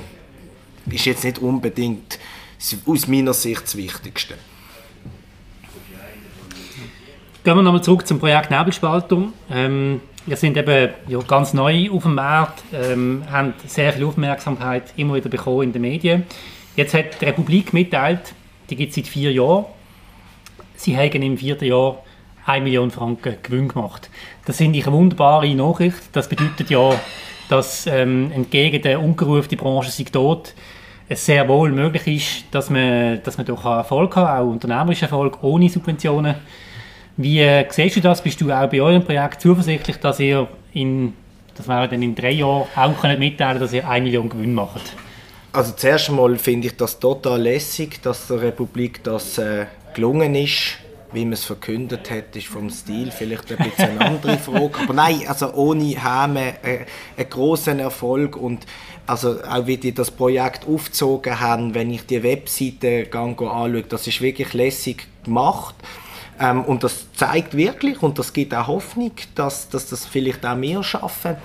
ist 0.90 1.04
jetzt 1.06 1.24
nicht 1.24 1.38
unbedingt 1.38 2.18
aus 2.86 3.06
meiner 3.06 3.34
Sicht 3.34 3.62
das 3.62 3.76
Wichtigste. 3.76 4.34
Gehen 7.44 7.56
wir 7.56 7.62
nochmal 7.62 7.82
zurück 7.82 8.06
zum 8.06 8.18
Projekt 8.18 8.50
Nebelspaltung. 8.50 9.32
Ähm, 9.50 10.00
wir 10.26 10.36
sind 10.36 10.56
eben 10.56 10.90
ja, 11.06 11.18
ganz 11.20 11.54
neu 11.54 11.90
auf 11.90 12.02
dem 12.02 12.14
Markt, 12.14 12.62
ähm, 12.74 13.22
haben 13.30 13.54
sehr 13.66 13.92
viel 13.92 14.04
Aufmerksamkeit 14.04 14.92
immer 14.96 15.14
wieder 15.14 15.30
bekommen 15.30 15.62
in 15.62 15.72
den 15.72 15.82
Medien. 15.82 16.24
Jetzt 16.76 16.92
hat 16.92 17.20
die 17.20 17.24
Republik 17.24 17.72
mitteilt, 17.72 18.34
die 18.68 18.76
gibt 18.76 18.90
es 18.90 18.96
seit 18.96 19.06
vier 19.06 19.32
Jahren. 19.32 19.64
Sie 20.76 20.96
haben 20.96 21.22
im 21.22 21.38
vierten 21.38 21.64
Jahr 21.64 22.02
1 22.44 22.62
Million 22.62 22.90
Franken 22.90 23.36
Gewinn 23.42 23.68
gemacht. 23.68 24.10
Das 24.44 24.58
finde 24.58 24.82
eine 24.82 24.92
wunderbare 24.92 25.54
Nachricht. 25.54 26.02
Das 26.12 26.28
bedeutet 26.28 26.70
ja, 26.70 27.00
dass 27.48 27.86
ähm, 27.86 28.30
entgegen 28.32 28.82
der 28.82 29.00
Ungeruf, 29.02 29.48
die 29.48 29.56
Branche 29.56 29.90
sei 29.90 30.04
tot, 30.04 30.54
es 31.08 31.24
sehr 31.24 31.48
wohl 31.48 31.70
möglich 31.70 32.06
ist, 32.06 32.44
dass 32.50 32.70
man, 32.70 33.22
dass 33.22 33.36
man 33.36 33.46
durch 33.46 33.64
Erfolg 33.64 34.14
hat, 34.16 34.40
auch 34.40 34.46
unternehmerischen 34.46 35.04
Erfolg, 35.04 35.42
ohne 35.42 35.68
Subventionen. 35.68 36.34
Wie 37.16 37.40
äh, 37.40 37.66
siehst 37.70 37.96
du 37.96 38.00
das? 38.00 38.22
Bist 38.22 38.40
du 38.40 38.52
auch 38.52 38.68
bei 38.68 38.80
eurem 38.80 39.02
Projekt 39.02 39.40
zuversichtlich, 39.40 39.96
dass 39.96 40.20
ihr 40.20 40.46
in, 40.72 41.14
das 41.56 41.66
wäre 41.66 41.88
dann 41.88 42.02
in 42.02 42.14
drei 42.14 42.32
Jahren, 42.32 42.66
auch 42.76 43.00
könnt 43.00 43.18
mitteilen 43.18 43.58
dass 43.58 43.72
ihr 43.72 43.88
eine 43.88 44.04
Million 44.04 44.28
Gewinn 44.28 44.54
macht? 44.54 44.94
Also 45.52 45.72
zuerst 45.72 46.10
einmal 46.10 46.36
finde 46.36 46.68
ich 46.68 46.76
das 46.76 46.98
total 46.98 47.40
lässig, 47.40 48.02
dass 48.02 48.28
der 48.28 48.42
Republik 48.42 49.02
das 49.02 49.38
äh, 49.38 49.66
gelungen 49.94 50.34
ist 50.34 50.78
wie 51.12 51.24
man 51.24 51.34
es 51.34 51.44
verkündet 51.44 52.10
hat, 52.10 52.36
ist 52.36 52.46
vom 52.46 52.70
Stil 52.70 53.10
vielleicht 53.10 53.50
ein 53.50 53.70
bisschen 53.70 53.98
eine 53.98 54.06
andere 54.06 54.38
Frage. 54.38 54.72
Aber 54.82 54.94
nein, 54.94 55.22
also 55.26 55.52
ohne 55.54 55.84
Häme 55.84 56.62
äh, 56.62 56.86
einen 57.16 57.30
großen 57.30 57.78
Erfolg 57.78 58.36
und 58.36 58.66
also 59.06 59.42
auch 59.42 59.66
wie 59.66 59.78
die 59.78 59.92
das 59.92 60.10
Projekt 60.10 60.66
aufgezogen 60.66 61.40
haben, 61.40 61.74
wenn 61.74 61.90
ich 61.90 62.04
die 62.04 62.22
Webseite 62.22 63.08
anschaue, 63.12 63.82
das 63.82 64.06
ist 64.06 64.20
wirklich 64.20 64.52
lässig 64.52 65.06
gemacht. 65.24 65.74
Ähm, 66.40 66.64
und 66.64 66.84
das 66.84 67.12
zeigt 67.14 67.56
wirklich, 67.56 68.02
und 68.02 68.18
das 68.18 68.32
gibt 68.32 68.54
auch 68.54 68.66
Hoffnung, 68.66 69.12
dass, 69.34 69.68
dass 69.68 69.88
das 69.88 70.06
vielleicht 70.06 70.44
auch 70.44 70.56
mehr 70.56 70.82
schaffen. 70.82 71.36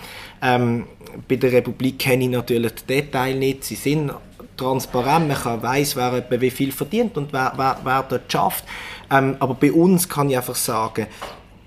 Ähm, 0.41 0.85
bei 1.27 1.35
der 1.35 1.51
Republik 1.51 1.99
kenne 1.99 2.25
ich 2.25 2.29
natürlich 2.29 2.73
die 2.75 3.01
Details 3.01 3.37
nicht. 3.37 3.63
Sie 3.63 3.75
sind 3.75 4.11
transparent, 4.57 5.27
man 5.27 5.37
kann 5.37 5.61
weiss, 5.61 5.95
wer 5.95 6.13
etwa 6.13 6.39
wie 6.39 6.51
viel 6.51 6.71
verdient 6.71 7.17
und 7.17 7.33
wer, 7.33 7.53
wer, 7.55 7.77
wer 7.83 8.03
dort 8.03 8.31
schafft. 8.31 8.63
Ähm, 9.11 9.35
aber 9.39 9.53
bei 9.55 9.71
uns 9.71 10.07
kann 10.07 10.29
ich 10.29 10.37
einfach 10.37 10.55
sagen, 10.55 11.07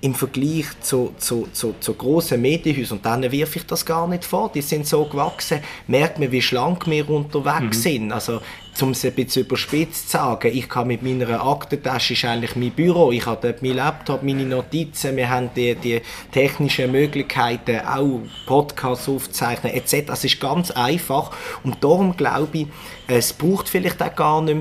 im 0.03 0.15
Vergleich 0.15 0.67
zu, 0.81 1.15
zu, 1.17 1.49
zu, 1.53 1.75
zu 1.81 1.95
grossen 1.95 2.43
Medienhäusern, 2.43 2.99
und 2.99 3.07
denen 3.07 3.33
wirf 3.33 3.57
ich 3.57 3.67
das 3.67 3.87
gar 3.87 4.07
nicht 4.07 4.25
vor, 4.25 4.51
die 4.55 4.61
sind 4.61 4.87
so 4.87 5.05
gewachsen, 5.07 5.61
merkt 5.87 6.19
man, 6.19 6.31
wie 6.31 6.43
schlank 6.43 6.87
wir 6.87 7.09
unterwegs 7.09 7.79
mhm. 7.79 7.83
sind. 7.83 8.13
Also, 8.13 8.41
um 8.83 8.91
es 8.91 9.05
ein 9.07 9.15
bisschen 9.15 9.45
überspitzt 9.47 10.11
zu 10.11 10.19
sagen, 10.19 10.51
ich 10.55 10.69
kann 10.69 10.89
mit 10.89 11.03
meiner 11.03 11.45
Aktentasche, 11.45 12.13
ist 12.13 12.27
eigentlich 12.27 12.57
mein 12.57 12.73
Büro, 12.73 13.11
ich 13.11 13.25
habe 13.25 13.41
dort 13.41 13.63
meinen 13.63 13.77
Laptop, 13.77 14.23
meine 14.23 14.45
Notizen, 14.45 15.17
wir 15.17 15.31
haben 15.31 15.49
die, 15.57 15.75
die 15.75 16.03
technischen 16.31 16.93
Möglichkeiten, 16.93 17.81
auch 17.81 18.21
Podcasts 18.45 19.09
aufzeichnen 19.09 19.73
etc. 19.73 20.09
Das 20.09 20.25
ist 20.25 20.39
ganz 20.41 20.71
einfach 20.73 21.31
und 21.65 21.83
darum 21.83 22.19
glaube 22.19 22.59
ich, 22.59 22.67
es 23.07 23.33
braucht 23.33 23.71
vielleicht 23.71 24.03
auch 24.03 24.15
gar 24.15 24.43
nicht 24.43 24.57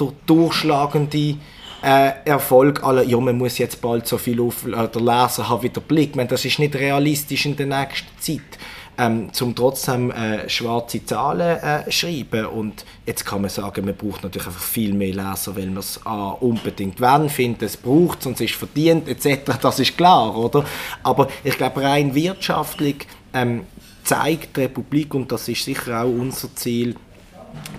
mehr 0.00 0.12
durchschlagende 0.26 1.36
äh, 1.82 2.12
Erfolg 2.24 2.82
aller, 2.84 3.02
ja, 3.02 3.18
man 3.18 3.38
muss 3.38 3.58
jetzt 3.58 3.80
bald 3.80 4.06
so 4.06 4.18
viel 4.18 4.40
auf, 4.40 4.66
äh, 4.66 4.88
der 4.88 5.00
Leser 5.00 5.48
hat 5.48 5.62
wieder 5.62 5.80
Blick. 5.80 6.16
meine, 6.16 6.28
das 6.28 6.44
ist 6.44 6.58
nicht 6.58 6.74
realistisch 6.74 7.46
in 7.46 7.56
der 7.56 7.66
nächsten 7.66 8.20
Zeit. 8.20 8.58
Ähm, 8.98 9.32
zum 9.32 9.54
trotzdem 9.54 10.10
äh, 10.10 10.46
schwarze 10.50 11.02
Zahlen 11.02 11.58
äh, 11.58 11.90
schreiben 11.90 12.44
und 12.44 12.84
jetzt 13.06 13.24
kann 13.24 13.40
man 13.40 13.48
sagen, 13.48 13.86
man 13.86 13.94
braucht 13.94 14.24
natürlich 14.24 14.46
einfach 14.46 14.60
viel 14.60 14.92
mehr 14.92 15.14
Leser, 15.14 15.56
weil 15.56 15.68
man 15.68 15.78
es 15.78 16.00
äh, 16.04 16.10
unbedingt 16.10 17.00
wenn 17.00 17.30
findet, 17.30 17.62
es 17.62 17.78
braucht, 17.78 18.24
sonst 18.24 18.42
ist 18.42 18.56
verdient 18.56 19.08
etc. 19.08 19.52
Das 19.62 19.78
ist 19.78 19.96
klar, 19.96 20.36
oder? 20.36 20.66
Aber 21.02 21.28
ich 21.44 21.56
glaube 21.56 21.80
rein 21.80 22.14
wirtschaftlich 22.14 23.06
ähm, 23.32 23.62
zeigt 24.04 24.58
die 24.58 24.62
Republik 24.62 25.14
und 25.14 25.32
das 25.32 25.48
ist 25.48 25.64
sicher 25.64 26.02
auch 26.02 26.08
unser 26.08 26.54
Ziel, 26.54 26.94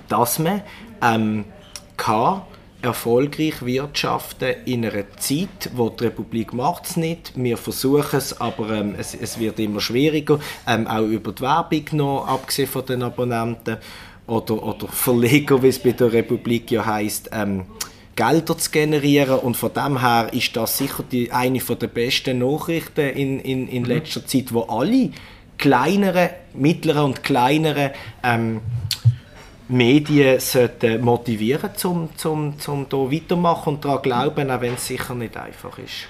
dass 0.08 0.40
man 0.40 0.64
ähm, 1.04 1.46
kann 1.98 2.42
erfolgreich 2.82 3.66
wirtschaften 3.66 4.56
in 4.66 4.86
einer 4.86 5.10
Zeit, 5.18 5.70
wo 5.74 5.90
die 5.90 6.06
Republik 6.06 6.54
macht 6.54 6.86
es 6.86 6.98
nicht. 6.98 7.34
Wir 7.36 7.58
versuchen 7.58 8.18
es, 8.18 8.40
aber 8.40 8.72
ähm, 8.72 8.96
es, 8.98 9.14
es, 9.14 9.40
wird 9.40 9.60
immer 9.60 9.80
schwieriger. 9.80 10.40
Ähm, 10.68 10.88
auch 10.88 11.02
über 11.02 11.32
die 11.32 11.42
Werbung 11.42 11.86
noch, 11.94 12.28
abgesehen 12.28 12.68
von 12.68 12.86
den 12.86 13.04
Abonnenten 13.04 13.78
oder, 14.28 14.64
oder 14.64 14.88
Verleger, 14.88 15.62
wie 15.62 15.68
es 15.68 15.80
bei 15.80 15.92
der 15.92 16.12
Republik 16.12 16.72
ja 16.72 16.86
heisst, 16.86 17.30
ähm, 17.34 17.66
Gelder 18.16 18.58
zu 18.58 18.72
generieren 18.72 19.40
und 19.40 19.56
von 19.56 19.74
dem 19.74 20.02
her 20.02 20.28
ist 20.34 20.56
das 20.56 20.78
sicher 20.78 21.04
die, 21.10 21.32
eine 21.32 21.60
der 21.60 21.88
besten 21.88 22.40
Nachrichten 22.40 23.10
in, 23.10 23.40
in, 23.40 23.68
in 23.68 23.84
mhm. 23.84 23.88
letzter 23.88 24.26
Zeit, 24.26 24.54
wo 24.54 24.64
alle 24.64 25.12
kleineren, 25.58 26.30
mittleren 26.54 27.06
und 27.06 27.24
kleineren 27.24 27.92
ähm, 28.24 28.62
Medien 29.72 30.40
sollten 30.40 31.02
motivieren, 31.02 31.72
um 31.86 32.10
zum, 32.16 32.60
zum 32.60 32.88
hier 32.90 33.12
weitermachen 33.12 33.76
und 33.76 33.86
daran 33.86 34.02
glauben, 34.02 34.52
auch 34.52 34.62
wenn 34.62 34.74
es 34.74 34.86
sicher 34.86 35.16
nicht 35.16 35.38
einfach 35.38 35.78
ist. 35.78 36.08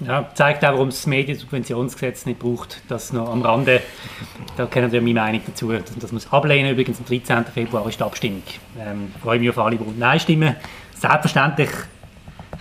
Ja, 0.00 0.30
zeigt 0.32 0.64
auch, 0.64 0.74
warum 0.74 0.88
es 0.88 0.96
das 0.96 1.06
Mediensubventionsgesetz 1.08 2.24
nicht 2.24 2.38
braucht. 2.38 2.80
Das 2.86 3.12
noch 3.12 3.32
am 3.32 3.42
Rande, 3.42 3.82
da 4.56 4.66
kennen 4.66 4.92
wir 4.92 5.02
meine 5.02 5.14
Meinung 5.14 5.40
dazu. 5.44 5.72
Das, 5.72 5.92
das 5.98 6.12
muss 6.12 6.32
ablehnen. 6.32 6.70
Übrigens 6.70 7.00
am 7.00 7.06
13. 7.06 7.46
Februar 7.46 7.84
ist 7.88 7.98
die 7.98 8.04
Abstimmung. 8.04 8.44
Ähm, 8.78 9.10
ich 9.12 9.22
freue 9.22 9.40
mich 9.40 9.50
auf 9.50 9.58
alle, 9.58 9.76
die 9.76 9.84
Nein 9.98 10.20
stimmen. 10.20 10.54
Selbstverständlich 10.94 11.70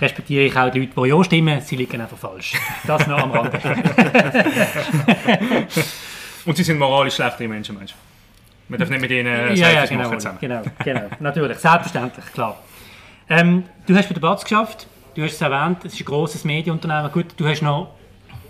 respektiere 0.01 0.45
ich 0.45 0.57
auch 0.57 0.71
die 0.71 0.79
Leute, 0.79 0.93
die 0.95 1.09
Ja 1.09 1.23
stimmen. 1.23 1.61
Sie 1.61 1.75
liegen 1.75 2.01
einfach 2.01 2.17
falsch. 2.17 2.55
Das 2.87 3.05
noch 3.05 3.19
am 3.19 3.31
Rande. 3.31 3.59
Und 6.45 6.57
sie 6.57 6.63
sind 6.63 6.79
moralisch 6.79 7.13
schlechtere 7.13 7.47
Menschen, 7.47 7.75
meinst 7.75 7.93
du? 7.93 8.16
Man 8.69 8.79
darf 8.79 8.89
nicht 8.89 9.01
mit 9.01 9.11
ihnen 9.11 9.55
ja, 9.55 9.71
ja, 9.71 9.85
genau, 9.85 10.03
machen 10.03 10.19
zusammen. 10.19 10.37
Genau, 10.41 10.61
genau, 10.83 11.03
natürlich, 11.19 11.57
selbstverständlich, 11.57 12.25
klar. 12.33 12.57
Ähm, 13.29 13.63
du 13.85 13.95
hast 13.95 14.07
bei 14.07 14.13
der 14.13 14.21
Batz 14.21 14.43
geschafft, 14.43 14.87
du 15.15 15.23
hast 15.23 15.33
es 15.33 15.41
erwähnt, 15.41 15.85
es 15.85 15.93
ist 15.93 16.01
ein 16.01 16.05
grosses 16.05 16.43
Medienunternehmen. 16.43 17.11
Gut, 17.11 17.27
du 17.37 17.47
hast 17.47 17.61
noch 17.61 17.97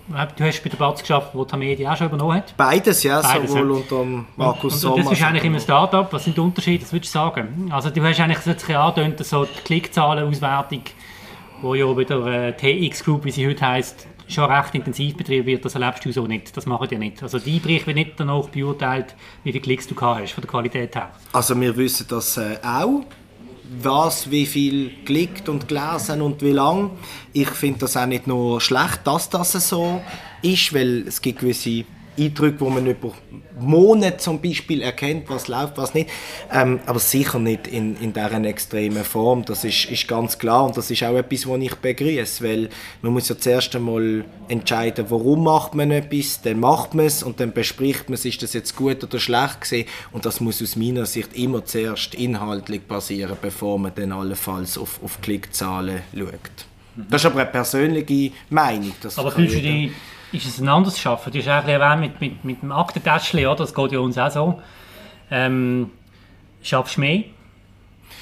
Du 0.07 0.43
hast 0.45 0.63
bei 0.63 0.69
der 0.69 0.77
Batz 0.77 1.01
geschafft, 1.01 1.31
wo 1.33 1.43
die 1.43 1.57
Media 1.57 1.91
auch 1.91 1.97
schon 1.97 2.07
übernommen 2.07 2.37
hat? 2.37 2.55
Beides, 2.55 3.03
ja, 3.03 3.21
Beides, 3.21 3.51
sowohl 3.51 3.71
unter 3.71 4.05
Markus 4.37 4.81
und, 4.85 4.93
und, 4.93 5.05
Das 5.05 5.11
ist 5.11 5.21
eigentlich 5.21 5.43
im 5.43 5.59
Start-up. 5.59 6.13
Was 6.13 6.23
sind 6.23 6.37
die 6.37 6.41
Unterschiede, 6.41 6.83
das 6.83 6.93
würdest 6.93 7.13
du 7.13 7.19
sagen? 7.19 7.69
Also 7.73 7.89
du 7.89 8.01
hast 8.01 8.17
eigentlich 8.21 8.45
jetzt 8.45 8.69
angedeutet, 8.69 9.25
so 9.25 9.43
die 9.43 9.59
Klickzahlenauswertung, 9.65 10.83
die 11.61 11.77
ja 11.77 11.85
bei 11.91 12.03
der 12.05 12.25
äh, 12.25 12.53
TX 12.53 13.03
Group, 13.03 13.25
wie 13.25 13.31
sie 13.31 13.45
heute 13.45 13.67
heisst, 13.67 14.07
schon 14.27 14.51
recht 14.51 14.75
intensiv 14.75 15.15
betrieben 15.15 15.45
wird, 15.45 15.65
das 15.65 15.75
erlebst 15.75 16.05
du 16.05 16.11
so 16.11 16.27
nicht. 16.27 16.55
Das 16.55 16.65
machen 16.65 16.87
die 16.89 16.97
nicht. 16.97 17.21
Also 17.23 17.39
die 17.39 17.59
Bericht 17.59 17.87
wird 17.87 17.95
nicht 17.97 18.13
danach 18.17 18.49
beurteilt, 18.49 19.15
wie 19.43 19.51
viele 19.51 19.61
Klicks 19.61 19.87
du 19.87 19.95
hast, 19.99 20.33
von 20.33 20.41
der 20.41 20.49
Qualität 20.49 20.95
her. 20.95 21.11
Also 21.33 21.59
wir 21.59 21.75
wissen 21.75 22.05
das 22.09 22.37
äh, 22.37 22.57
auch 22.63 23.03
was, 23.81 24.31
wie 24.31 24.45
viel 24.45 24.89
geklickt 24.89 25.49
und 25.49 25.67
gelesen 25.67 26.21
und 26.21 26.41
wie 26.41 26.51
lang. 26.51 26.91
Ich 27.33 27.49
finde 27.49 27.79
das 27.79 27.97
auch 27.97 28.05
nicht 28.05 28.27
nur 28.27 28.61
schlecht, 28.61 29.01
dass 29.05 29.29
das 29.29 29.51
so 29.51 30.01
ist, 30.41 30.73
weil 30.73 31.05
es 31.07 31.21
gibt 31.21 31.39
gewisse 31.39 31.83
Eindrücke, 32.17 32.59
wo 32.59 32.69
man 32.69 32.85
über 32.85 33.11
Monate 33.59 34.17
zum 34.17 34.41
Beispiel 34.41 34.81
erkennt, 34.81 35.29
was 35.29 35.47
läuft, 35.47 35.77
was 35.77 35.93
nicht. 35.93 36.09
Ähm, 36.51 36.79
aber 36.85 36.99
sicher 36.99 37.39
nicht 37.39 37.67
in, 37.67 37.95
in 37.97 38.13
dieser 38.13 38.43
extremen 38.43 39.03
Form. 39.03 39.45
Das 39.45 39.63
ist, 39.63 39.85
ist 39.85 40.07
ganz 40.07 40.37
klar 40.37 40.65
und 40.65 40.77
das 40.77 40.91
ist 40.91 41.03
auch 41.03 41.15
etwas, 41.15 41.47
was 41.47 41.61
ich 41.61 41.75
begrüße, 41.75 42.43
weil 42.43 42.69
man 43.01 43.13
muss 43.13 43.29
ja 43.29 43.37
zuerst 43.37 43.75
einmal 43.75 44.25
entscheiden, 44.47 45.05
warum 45.09 45.43
macht 45.43 45.75
man 45.75 45.91
etwas, 45.91 46.41
dann 46.41 46.59
macht 46.59 46.93
man 46.93 47.05
es 47.05 47.23
und 47.23 47.39
dann 47.39 47.53
bespricht 47.53 48.09
man 48.09 48.15
es, 48.15 48.25
ist 48.25 48.41
das 48.41 48.53
jetzt 48.53 48.75
gut 48.75 49.03
oder 49.03 49.19
schlecht 49.19 49.61
gewesen. 49.61 49.87
und 50.11 50.25
das 50.25 50.39
muss 50.39 50.61
aus 50.61 50.75
meiner 50.75 51.05
Sicht 51.05 51.35
immer 51.35 51.65
zuerst 51.65 52.15
inhaltlich 52.15 52.87
passieren, 52.87 53.37
bevor 53.41 53.79
man 53.79 53.93
dann 53.95 54.11
allenfalls 54.11 54.77
auf, 54.77 54.99
auf 55.03 55.21
Klickzahlen 55.21 56.01
schaut. 56.15 56.31
Das 57.09 57.21
ist 57.21 57.25
aber 57.27 57.41
eine 57.41 57.49
persönliche 57.49 58.33
Meinung. 58.49 58.93
aber 59.15 59.31
fühlst 59.31 59.55
du 59.55 59.61
dich 59.61 59.91
ist 60.31 60.45
es 60.45 60.59
ein 60.59 60.67
anderes 60.67 60.99
Schaffen. 60.99 61.31
Du 61.31 61.39
hast 61.39 61.47
eigentlich 61.47 61.75
erwähnt 61.75 62.01
mit, 62.01 62.21
mit, 62.21 62.45
mit 62.45 62.61
dem 62.61 62.71
Aktentäschchen, 62.71 63.45
oder? 63.45 63.55
das 63.55 63.73
geht 63.73 63.91
ja 63.91 63.99
uns 63.99 64.17
auch 64.17 64.31
so. 64.31 64.61
Ähm, 65.31 65.91
schaffst 66.61 66.97
mehr, 66.97 67.23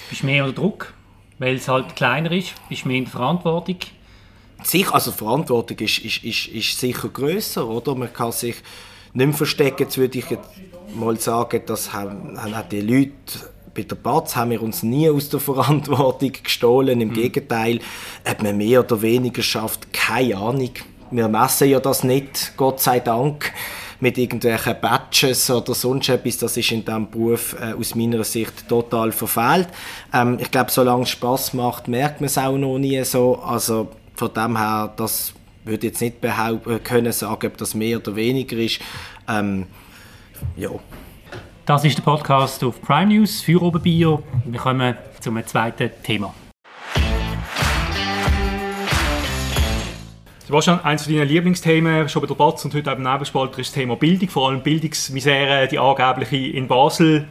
bist 0.10 0.24
mehr 0.24 0.46
unter 0.46 0.62
Druck, 0.62 0.94
weil 1.40 1.56
es 1.56 1.68
halt 1.68 1.96
kleiner 1.96 2.32
ist, 2.32 2.54
bist 2.70 2.86
mehr 2.86 2.98
in 2.98 3.06
der 3.06 3.12
Verantwortung. 3.12 3.78
Sicher, 4.64 4.94
also 4.94 5.12
Verantwortung 5.12 5.78
ist, 5.80 6.00
ist, 6.00 6.24
ist, 6.24 6.48
ist 6.48 6.80
sicher 6.80 7.10
grösser, 7.10 7.68
oder? 7.68 7.96
Man 7.96 8.12
kann 8.12 8.32
sich 8.32 8.56
nicht 9.14 9.28
mehr 9.28 9.36
verstecken, 9.36 9.84
jetzt 9.84 9.98
würde 9.98 10.18
ich 10.18 10.30
jetzt 10.30 10.50
mal 10.96 11.20
sagen, 11.20 11.62
das 11.66 11.94
haben, 11.94 12.42
haben 12.42 12.70
die 12.70 12.82
Leute 12.82 13.14
bei 13.76 13.84
der 13.84 13.96
Batz 13.98 14.38
haben 14.38 14.52
wir 14.52 14.64
uns 14.64 14.84
nie 14.84 15.10
aus 15.10 15.28
der 15.28 15.42
Verantwortung 15.42 16.32
gestohlen. 16.42 17.02
Im 17.02 17.10
mhm. 17.10 17.14
Gegenteil, 17.14 17.82
ob 18.24 18.42
man 18.42 18.56
mehr 18.56 18.80
oder 18.80 19.02
weniger 19.02 19.44
schafft, 19.44 19.92
keine 19.92 20.38
Ahnung 20.38 20.72
wir 21.12 21.28
messen 21.28 21.70
ja 21.70 21.80
das 21.80 22.04
nicht, 22.04 22.54
Gott 22.58 22.80
sei 22.80 23.00
Dank, 23.00 23.52
mit 24.00 24.18
irgendwelchen 24.18 24.76
Badges 24.82 25.50
oder 25.50 25.74
sonst 25.74 26.10
etwas. 26.10 26.38
Das 26.38 26.58
ist 26.58 26.72
in 26.72 26.84
diesem 26.84 27.10
Beruf 27.10 27.56
äh, 27.60 27.74
aus 27.74 27.96
meiner 27.96 28.24
Sicht 28.24 28.68
total 28.68 29.12
verfehlt. 29.12 29.70
Ähm, 30.14 30.38
ich 30.40 30.52
glaube, 30.52 30.72
solange 30.72 31.04
es 31.04 31.10
Spass 31.10 31.54
macht, 31.54 31.88
merkt 31.88 32.22
man 32.22 32.26
es 32.26 32.38
auch 32.38 32.58
noch 32.58 32.78
nie 32.78 33.04
so. 33.04 33.40
Also 33.40 33.90
von 34.16 34.34
dem 34.34 34.58
her, 34.58 34.94
das 34.96 35.34
würde 35.64 35.88
ich 35.88 35.94
jetzt 35.94 36.02
nicht 36.02 36.22
behaupten, 36.22 36.84
können 36.84 37.12
sagen, 37.12 37.48
ob 37.48 37.58
das 37.58 37.74
mehr 37.74 37.98
oder 37.98 38.16
weniger 38.16 38.58
ist. 38.58 38.80
Ähm, 39.28 39.66
ja. 40.56 40.70
Das 41.66 41.84
ist 41.84 41.98
der 41.98 42.04
Podcast 42.04 42.64
auf 42.64 42.80
Prime 42.82 43.08
News 43.08 43.42
für 43.42 43.62
Oberbio. 43.62 44.22
Wir 44.46 44.60
kommen 44.60 44.96
zum 45.20 45.44
zweiten 45.48 45.90
Thema. 46.04 46.34
Sebastian, 50.46 50.80
eines 50.82 51.06
von 51.06 51.16
deinen 51.16 51.28
Lieblingsthemen 51.28 52.08
schon 52.08 52.22
bei 52.22 52.28
der 52.28 52.36
Batz 52.36 52.64
und 52.64 52.74
heute 52.76 52.92
eben 52.92 53.02
Nebelspalter 53.02 53.58
ist 53.58 53.70
das 53.70 53.74
Thema 53.74 53.96
Bildung, 53.96 54.30
vor 54.30 54.50
allem 54.50 54.62
Bildungsmisere, 54.62 55.68
die 55.68 55.80
angebliche 55.80 56.56
in 56.56 56.68
Basel. 56.68 57.28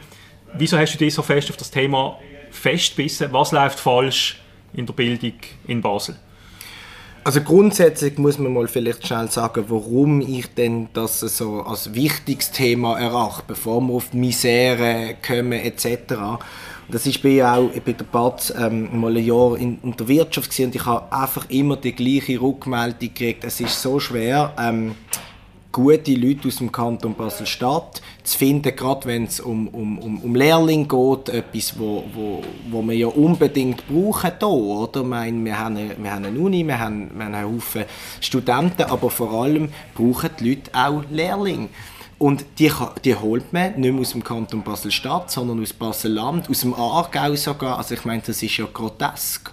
Wieso 0.53 0.77
hast 0.77 0.95
du 0.95 0.97
dich 0.97 1.13
so 1.13 1.21
fest 1.21 1.49
auf 1.49 1.55
das 1.55 1.71
Thema 1.71 2.19
festgebissen? 2.51 3.31
Was 3.31 3.53
läuft 3.53 3.79
falsch 3.79 4.41
in 4.73 4.85
der 4.85 4.91
Bildung 4.91 5.31
in 5.65 5.81
Basel? 5.81 6.17
Also 7.23 7.39
grundsätzlich 7.39 8.17
muss 8.17 8.37
man 8.37 8.51
mal 8.51 8.67
vielleicht 8.67 9.07
schnell 9.07 9.31
sagen, 9.31 9.63
warum 9.69 10.19
ich 10.19 10.53
denn 10.53 10.89
das 10.91 11.21
so 11.21 11.61
als 11.61 11.93
wichtiges 11.93 12.51
Thema 12.51 12.99
erachte, 12.99 13.43
bevor 13.47 13.79
wir 13.79 13.93
auf 13.93 14.11
Misere 14.11 15.15
kommen 15.25 15.53
etc. 15.53 16.15
Das 16.87 17.05
ist 17.07 17.21
bei 17.23 17.43
auch 17.43 17.69
bei 17.83 17.93
der 17.93 18.05
Batz 18.05 18.53
ähm, 18.55 18.99
mal 18.99 19.17
ein 19.17 19.25
Jahr 19.25 19.57
in, 19.57 19.79
in 19.81 19.97
der 19.97 20.07
Wirtschaft 20.07 20.51
gewesen, 20.51 20.65
und 20.67 20.75
ich 20.75 20.85
habe 20.85 21.11
einfach 21.11 21.49
immer 21.49 21.77
die 21.77 21.93
gleiche 21.93 22.39
Rückmeldung 22.39 22.99
gekriegt. 22.99 23.43
Es 23.43 23.59
ist 23.59 23.81
so 23.81 23.99
schwer, 23.99 24.53
ähm, 24.59 24.93
gute 25.71 26.13
Leute 26.13 26.47
aus 26.47 26.57
dem 26.57 26.71
Kanton 26.71 27.15
Basel-Stadt 27.15 28.01
zu 28.23 28.37
finden, 28.37 28.73
gerade 28.75 29.05
wenn 29.07 29.25
es 29.25 29.41
um, 29.41 29.67
um, 29.67 29.97
um, 29.97 30.23
um 30.23 30.35
Lehrling 30.35 30.87
geht, 30.87 31.29
etwas, 31.29 31.77
wo, 31.77 32.03
wo, 32.13 32.41
wo 32.69 32.81
wir 32.83 32.95
ja 32.95 33.07
unbedingt 33.07 33.85
brauchen 33.87 34.31
hier, 34.39 34.47
oder? 34.47 35.01
Ich 35.01 35.07
meine, 35.07 35.43
wir 35.43 35.59
haben, 35.59 35.75
eine, 35.75 35.95
wir 35.97 36.13
haben 36.13 36.23
eine 36.23 36.39
Uni, 36.39 36.65
wir 36.65 36.79
haben, 36.79 37.11
wir 37.13 37.25
haben 37.25 37.33
einen 37.33 37.55
Haufen 37.55 37.83
Studenten, 38.21 38.83
aber 38.83 39.09
vor 39.09 39.33
allem 39.33 39.69
brauchen 39.95 40.29
die 40.39 40.49
Leute 40.51 40.71
auch 40.73 41.03
Lehrlinge. 41.09 41.67
Und 42.17 42.45
die, 42.59 42.71
die 43.03 43.15
holt 43.15 43.51
man 43.51 43.79
nicht 43.79 43.91
mehr 43.91 44.01
aus 44.01 44.11
dem 44.11 44.23
Kanton 44.23 44.63
Basel-Stadt, 44.63 45.29
sondern 45.29 45.61
aus 45.61 45.73
Basel-Land, 45.73 46.49
aus 46.49 46.61
dem 46.61 46.73
Aargau 46.73 47.35
sogar. 47.35 47.77
Also 47.77 47.95
ich 47.95 48.05
meine, 48.05 48.21
das 48.25 48.41
ist 48.41 48.55
ja 48.57 48.65
grotesk. 48.71 49.51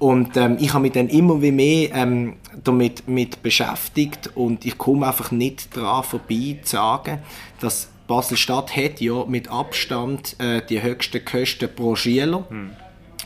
Und 0.00 0.36
ähm, 0.36 0.56
ich 0.58 0.72
habe 0.72 0.82
mich 0.82 0.92
dann 0.92 1.08
immer 1.08 1.40
wie 1.42 1.52
mehr 1.52 1.94
ähm, 1.94 2.36
damit 2.64 3.06
mit 3.06 3.42
beschäftigt 3.42 4.30
und 4.34 4.64
ich 4.64 4.78
komme 4.78 5.06
einfach 5.06 5.30
nicht 5.30 5.76
daran 5.76 6.02
vorbei 6.02 6.58
zu 6.62 6.76
sagen, 6.76 7.18
dass 7.60 7.88
Basel-Stadt 8.08 8.74
hat 8.74 9.00
ja 9.00 9.24
mit 9.26 9.48
Abstand 9.48 10.40
äh, 10.40 10.62
die 10.66 10.82
höchsten 10.82 11.24
Kosten 11.24 11.68
pro 11.72 11.94
Schüler. 11.94 12.44
Hm. 12.48 12.70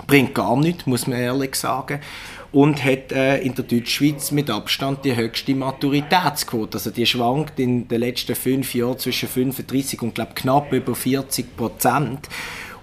Bringt 0.09 0.35
gar 0.35 0.57
nichts, 0.57 0.85
muss 0.87 1.07
man 1.07 1.19
ehrlich 1.19 1.55
sagen. 1.55 2.01
Und 2.55 2.83
hat 2.85 3.13
äh, 3.13 3.39
in 3.39 3.55
der 3.55 3.65
Deutschschweiz 3.65 4.31
mit 4.31 4.49
Abstand 4.49 5.05
die 5.05 5.15
höchste 5.15 5.55
Maturitätsquote. 5.55 6.79
Also 6.79 6.91
die 6.91 7.05
schwankt 7.05 7.59
in 7.59 7.89
den 7.89 8.01
letzten 8.01 8.35
fünf 8.35 8.75
Jahren 8.75 8.99
zwischen 8.99 9.29
35 9.29 10.01
und 10.03 10.15
glaub, 10.15 10.35
knapp 10.37 10.73
über 10.73 10.95
40 10.95 11.57
Prozent. 11.57 12.29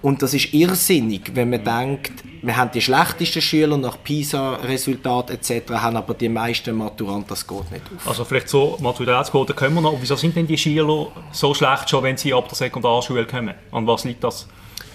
Und 0.02 0.24
das 0.24 0.34
ist 0.34 0.54
irrsinnig, 0.54 1.32
wenn 1.36 1.52
man 1.52 1.64
denkt, 1.64 2.12
wir 2.42 2.58
haben 2.58 2.72
die 2.72 2.82
schlechtesten 2.82 3.42
Schüler 3.42 3.78
nach 3.78 4.04
PISA-Resultaten 4.04 5.36
etc., 5.36 5.74
haben 5.74 5.96
aber 5.96 6.16
die 6.16 6.28
meisten 6.28 6.76
Maturanten, 6.76 7.30
das 7.30 7.46
geht 7.46 7.72
nicht 7.72 7.84
auf. 7.96 8.08
Also 8.08 8.26
vielleicht 8.26 8.50
so 8.50 8.78
Maturitätsquoten 8.82 9.56
können 9.56 9.76
wir 9.76 9.82
noch. 9.82 9.98
Wieso 10.02 10.16
sind 10.16 10.36
denn 10.36 10.48
die 10.48 10.58
Schüler 10.58 11.08
so 11.32 11.54
schlecht 11.54 11.90
schon, 11.90 12.04
wenn 12.04 12.18
sie 12.18 12.34
ab 12.34 12.48
der 12.50 12.56
Sekundarschule 12.56 13.26
kommen? 13.26 13.54
An 13.72 13.86
was 13.86 14.04
liegt 14.04 14.24
das? 14.24 14.48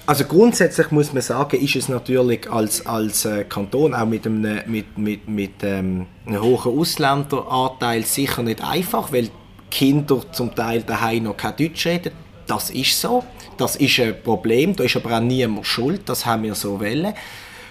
Also 0.07 0.25
grundsätzlich 0.25 0.91
muss 0.93 1.13
man 1.13 1.23
sagen, 1.23 1.61
ist 1.61 1.75
es 1.75 1.89
natürlich 1.89 2.51
als, 2.51 2.87
als 2.87 3.25
äh, 3.25 3.45
Kanton 3.45 3.93
auch 3.93 4.07
mit 4.07 4.25
einem, 4.25 4.61
mit, 4.67 4.97
mit, 4.97 5.29
mit, 5.29 5.63
ähm, 5.63 6.07
einem 6.27 6.43
hohen 6.43 6.79
Ausländeranteil 6.79 8.05
sicher 8.05 8.43
nicht 8.45 8.63
einfach, 8.63 9.13
weil 9.13 9.31
Kinder 9.71 10.23
zum 10.31 10.55
Teil 10.55 10.83
daheim 10.83 11.25
noch 11.25 11.37
kein 11.37 11.57
Deutsch 11.57 11.87
reden. 11.87 12.13
Das 12.47 12.71
ist 12.71 13.01
so. 13.01 13.25
Das 13.57 13.75
ist 13.77 13.99
ein 13.99 14.15
Problem, 14.23 14.77
da 14.77 14.85
ist 14.85 14.97
aber 14.97 15.17
auch 15.17 15.21
niemand 15.21 15.67
schuld, 15.67 16.03
das 16.07 16.25
haben 16.25 16.45
wir 16.45 16.55
so 16.55 16.79
wollen. 16.79 17.13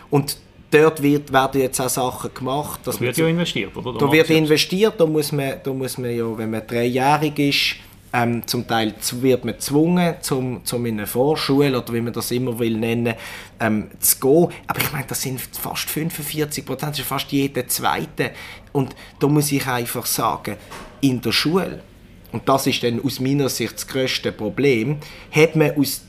Und 0.10 0.38
dort 0.72 1.02
wird, 1.02 1.32
werden 1.32 1.62
jetzt 1.62 1.80
auch 1.80 1.90
Sachen 1.90 2.34
gemacht. 2.34 2.82
da 2.84 3.00
wird 3.00 3.18
ja 3.18 3.28
investiert, 3.28 3.76
oder? 3.78 3.94
Da, 3.94 4.06
da 4.06 4.12
wird 4.12 4.30
investiert, 4.30 4.96
da 4.98 5.06
muss, 5.06 5.32
man, 5.32 5.54
da 5.64 5.72
muss 5.72 5.98
man 5.98 6.16
ja, 6.16 6.38
wenn 6.38 6.50
man 6.50 6.68
dreijährig 6.68 7.40
ist, 7.40 7.76
ähm, 8.16 8.48
zum 8.48 8.66
Teil 8.66 8.94
wird 9.20 9.44
man 9.44 9.56
gezwungen, 9.56 10.16
zum, 10.22 10.64
zum 10.64 10.86
in 10.86 11.00
eine 11.00 11.08
Vorschule 11.08 11.78
oder 11.78 11.94
wie 11.94 12.00
man 12.00 12.14
das 12.14 12.32
immer 12.32 12.58
will 12.58 12.78
nennen, 12.78 13.14
ähm, 13.60 13.90
zu 14.00 14.20
gehen. 14.20 14.48
Aber 14.68 14.80
ich 14.80 14.92
meine, 14.94 15.06
das 15.06 15.22
sind 15.22 15.42
fast 15.42 15.90
45 15.90 16.66
Prozent, 16.66 16.94
das 16.94 17.00
ist 17.00 17.08
fast 17.08 17.32
jeder 17.34 17.68
Zweite. 17.68 18.32
Und 18.72 18.96
da 19.20 19.28
muss 19.28 19.52
ich 19.52 19.68
einfach 19.68 20.06
sagen, 20.06 20.56
in 21.02 21.20
der 21.22 21.34
Schule 21.34 21.84
und 22.32 22.50
das 22.50 22.68
ist 22.68 22.84
dann 22.84 23.02
aus 23.02 23.22
meiner 23.22 23.48
Sicht 23.48 23.76
das 23.76 23.88
größte 23.88 24.34
Problem, 24.34 24.98
hat 25.32 25.56
man 25.56 25.72
aus 25.78 26.02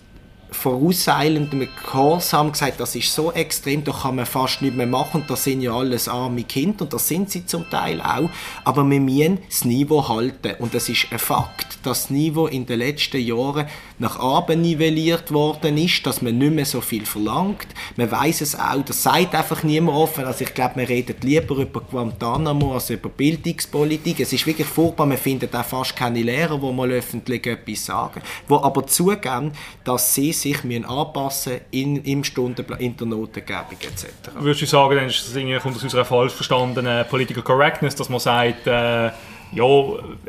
vorauseilendem 0.67 1.69
Gehorsam 1.85 2.51
gesagt, 2.51 2.81
das 2.81 2.97
ist 2.97 3.15
so 3.15 3.31
extrem, 3.31 3.85
da 3.85 3.93
kann 3.93 4.17
man 4.17 4.27
fast 4.27 4.63
nicht 4.63 4.77
mehr 4.77 4.89
machen, 4.89 5.23
das 5.29 5.45
sind 5.45 5.61
ja 5.61 5.73
alles 5.73 6.09
arme 6.09 6.43
Kinder 6.43 6.83
und 6.83 6.93
das 6.93 7.07
sind 7.07 7.31
sie 7.31 7.47
zum 7.47 7.71
Teil 7.71 8.01
auch, 8.01 8.29
aber 8.65 8.83
wir 8.91 8.99
müssen 8.99 9.39
das 9.49 9.65
Niveau 9.65 10.09
halten. 10.09 10.55
Und 10.59 10.75
es 10.75 10.89
ist 10.89 11.07
ein 11.13 11.21
Fakt, 11.21 11.79
dass 11.85 12.03
das 12.03 12.11
Niveau 12.11 12.49
in 12.49 12.67
den 12.67 12.81
letzten 12.81 13.21
Jahren 13.21 13.67
nach 14.01 14.21
oben 14.21 14.61
nivelliert 14.61 15.33
worden 15.33 15.79
ist, 15.79 16.05
dass 16.05 16.21
man 16.21 16.37
nicht 16.37 16.53
mehr 16.53 16.67
so 16.67 16.81
viel 16.81 17.07
verlangt. 17.07 17.69
Man 17.97 18.11
weiß 18.11 18.41
es 18.41 18.59
auch, 18.59 18.83
das 18.85 19.05
sagt 19.05 19.37
einfach 19.37 19.63
niemand 19.63 19.97
offen, 19.97 20.25
also 20.25 20.43
ich 20.43 20.53
glaube, 20.53 20.75
man 20.77 20.87
redet 20.87 21.23
lieber 21.23 21.57
über 21.57 21.81
Guantanamo 21.81 22.75
als 22.75 22.91
über 22.91 23.09
Bildungspolitik. 23.09 24.19
Es 24.19 24.33
ist 24.33 24.47
wirklich 24.47 24.67
furchtbar, 24.67 25.07
man 25.07 25.17
findet 25.17 25.55
auch 25.55 25.65
fast 25.65 25.95
keine 25.95 26.23
Lehrer, 26.23 26.59
die 26.59 26.73
mal 26.73 26.91
öffentlich 26.91 27.47
etwas 27.47 27.87
sagen, 27.87 28.21
wo 28.49 28.57
aber 28.57 28.85
zugeben, 28.87 29.53
dass 29.85 30.13
sie 30.13 30.33
sich 30.33 30.56
müssen 30.65 30.85
anpassen 30.85 31.61
in, 31.71 32.03
im 32.05 32.25
Stundenplan, 32.25 32.79
in 32.81 32.97
der 32.97 33.07
Notengebung 33.07 33.79
etc. 33.81 34.07
Würdest 34.39 34.63
du 34.63 34.67
sagen, 34.67 34.97
dann 34.97 35.07
ist 35.07 35.35
das 35.35 35.63
kommt 35.63 35.77
aus 35.77 35.83
unserer 35.83 36.05
falsch 36.05 36.33
verstandenen 36.33 37.07
Political 37.09 37.43
Correctness, 37.43 37.95
dass 37.95 38.09
man 38.09 38.21
sagt, 38.21 38.67
äh, 38.67 39.11
ja, 39.53 39.65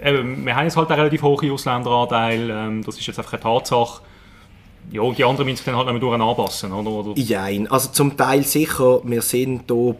eben, 0.03 0.45
wir 0.45 0.55
haben 0.55 0.65
jetzt 0.65 0.77
halt 0.77 0.89
einen 0.89 0.99
relativ 0.99 1.23
hohen 1.23 1.51
Ausländeranteil, 1.51 2.49
ähm, 2.49 2.83
das 2.83 2.97
ist 2.97 3.07
jetzt 3.07 3.17
einfach 3.17 3.33
eine 3.33 3.41
Tatsache. 3.41 4.01
Ja, 4.91 5.11
die 5.11 5.23
anderen 5.23 5.45
müssen 5.45 5.57
sich 5.57 5.65
dann 5.65 5.75
halt 5.75 5.87
noch 5.87 5.99
durch 5.99 6.21
anpassen, 6.21 6.71
oder? 6.71 7.13
Nein, 7.17 7.67
also 7.69 7.89
zum 7.89 8.15
Teil 8.15 8.43
sicher, 8.43 9.01
wir 9.03 9.21
sind 9.21 9.63
hier 9.67 9.95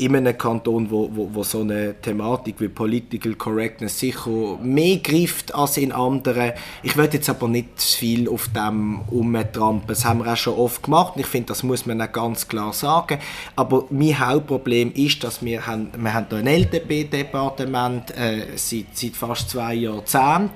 in 0.00 0.16
einem 0.16 0.36
Kanton, 0.36 0.90
wo, 0.90 1.10
wo, 1.12 1.28
wo 1.32 1.42
so 1.42 1.60
eine 1.60 1.94
Thematik 2.00 2.56
wie 2.58 2.68
Political 2.68 3.34
Correctness 3.34 3.98
sicher 3.98 4.58
mehr 4.62 4.96
greift 4.96 5.54
als 5.54 5.76
in 5.76 5.92
anderen. 5.92 6.52
Ich 6.82 6.96
will 6.96 7.08
jetzt 7.12 7.28
aber 7.28 7.48
nicht 7.48 7.78
zu 7.78 7.98
viel 7.98 8.28
auf 8.28 8.48
dem 8.48 9.00
umtrampen. 9.10 9.88
Das 9.88 10.04
haben 10.06 10.24
wir 10.24 10.32
auch 10.32 10.36
schon 10.36 10.54
oft 10.54 10.82
gemacht. 10.82 11.14
Ich 11.16 11.26
finde, 11.26 11.48
das 11.48 11.62
muss 11.62 11.84
man 11.84 12.00
auch 12.00 12.10
ganz 12.10 12.48
klar 12.48 12.72
sagen. 12.72 13.18
Aber 13.56 13.84
mein 13.90 14.18
Hauptproblem 14.18 14.92
ist, 14.94 15.22
dass 15.22 15.44
wir 15.44 15.66
haben, 15.66 15.90
wir 15.96 16.14
haben 16.14 16.26
hier 16.30 16.38
ein 16.38 16.46
LDP-Departement 16.46 18.10
äh, 18.16 18.46
seit, 18.56 18.86
seit 18.96 19.16
fast 19.16 19.50
zwei 19.50 19.74
Jahrzehnten 19.74 20.50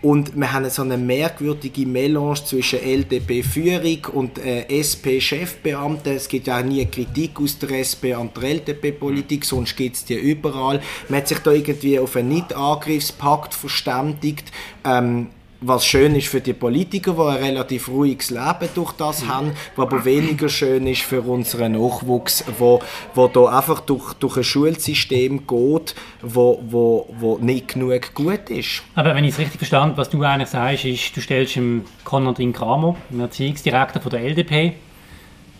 und 0.00 0.36
wir 0.36 0.52
haben 0.52 0.70
so 0.70 0.82
eine 0.82 0.96
merkwürdige 0.96 1.84
Melange 1.84 2.44
zwischen 2.44 2.78
LDP-Führung 2.78 4.06
und 4.12 4.38
äh, 4.38 4.64
SP-Chefbeamten. 4.70 6.14
Es 6.14 6.28
gibt 6.28 6.46
ja 6.46 6.60
auch 6.60 6.64
nie 6.64 6.86
Kritik 6.86 7.40
aus 7.40 7.58
der 7.58 7.80
SP 7.82 8.14
an 8.14 8.30
der 8.32 8.54
LDP-Politik, 8.88 9.44
sonst 9.44 9.76
gibt 9.76 9.96
es 9.96 10.04
die 10.04 10.14
überall. 10.14 10.80
Man 11.08 11.20
hat 11.20 11.28
sich 11.28 11.38
da 11.38 11.50
irgendwie 11.52 11.98
auf 11.98 12.16
einen 12.16 12.28
Nicht-Angriffspakt 12.28 13.54
verständigt. 13.54 14.52
Ähm, 14.84 15.28
was 15.60 15.84
schön 15.84 16.14
ist 16.14 16.28
für 16.28 16.40
die 16.40 16.52
Politiker, 16.52 17.14
die 17.14 17.20
ein 17.20 17.42
relativ 17.42 17.88
ruhiges 17.88 18.30
Leben 18.30 18.68
durch 18.76 18.92
das 18.92 19.26
haben, 19.26 19.50
was 19.74 19.86
aber 19.86 20.04
weniger 20.04 20.48
schön 20.48 20.86
ist 20.86 21.02
für 21.02 21.20
unseren 21.20 21.72
Nachwuchs, 21.72 22.44
wo, 22.58 22.80
wo 23.14 23.26
da 23.26 23.58
einfach 23.58 23.80
durch, 23.80 24.14
durch 24.14 24.36
ein 24.36 24.44
Schulsystem 24.44 25.48
geht, 25.48 25.96
wo, 26.22 26.62
wo, 26.62 27.12
wo 27.18 27.38
nicht 27.38 27.74
genug 27.74 28.14
gut 28.14 28.50
ist. 28.50 28.82
Aber 28.94 29.16
wenn 29.16 29.24
ich 29.24 29.32
es 29.32 29.38
richtig 29.40 29.58
verstanden 29.58 29.96
was 29.96 30.10
du 30.10 30.22
eigentlich 30.22 30.48
sagst, 30.48 30.84
ist, 30.84 31.16
du 31.16 31.20
stellst 31.20 31.56
dem 31.56 31.84
Konradin 32.04 32.52
Kramer, 32.52 32.94
dem 33.10 33.20
Erziehungsdirektor 33.20 34.00
von 34.00 34.10
der 34.10 34.20
LDP, 34.20 34.74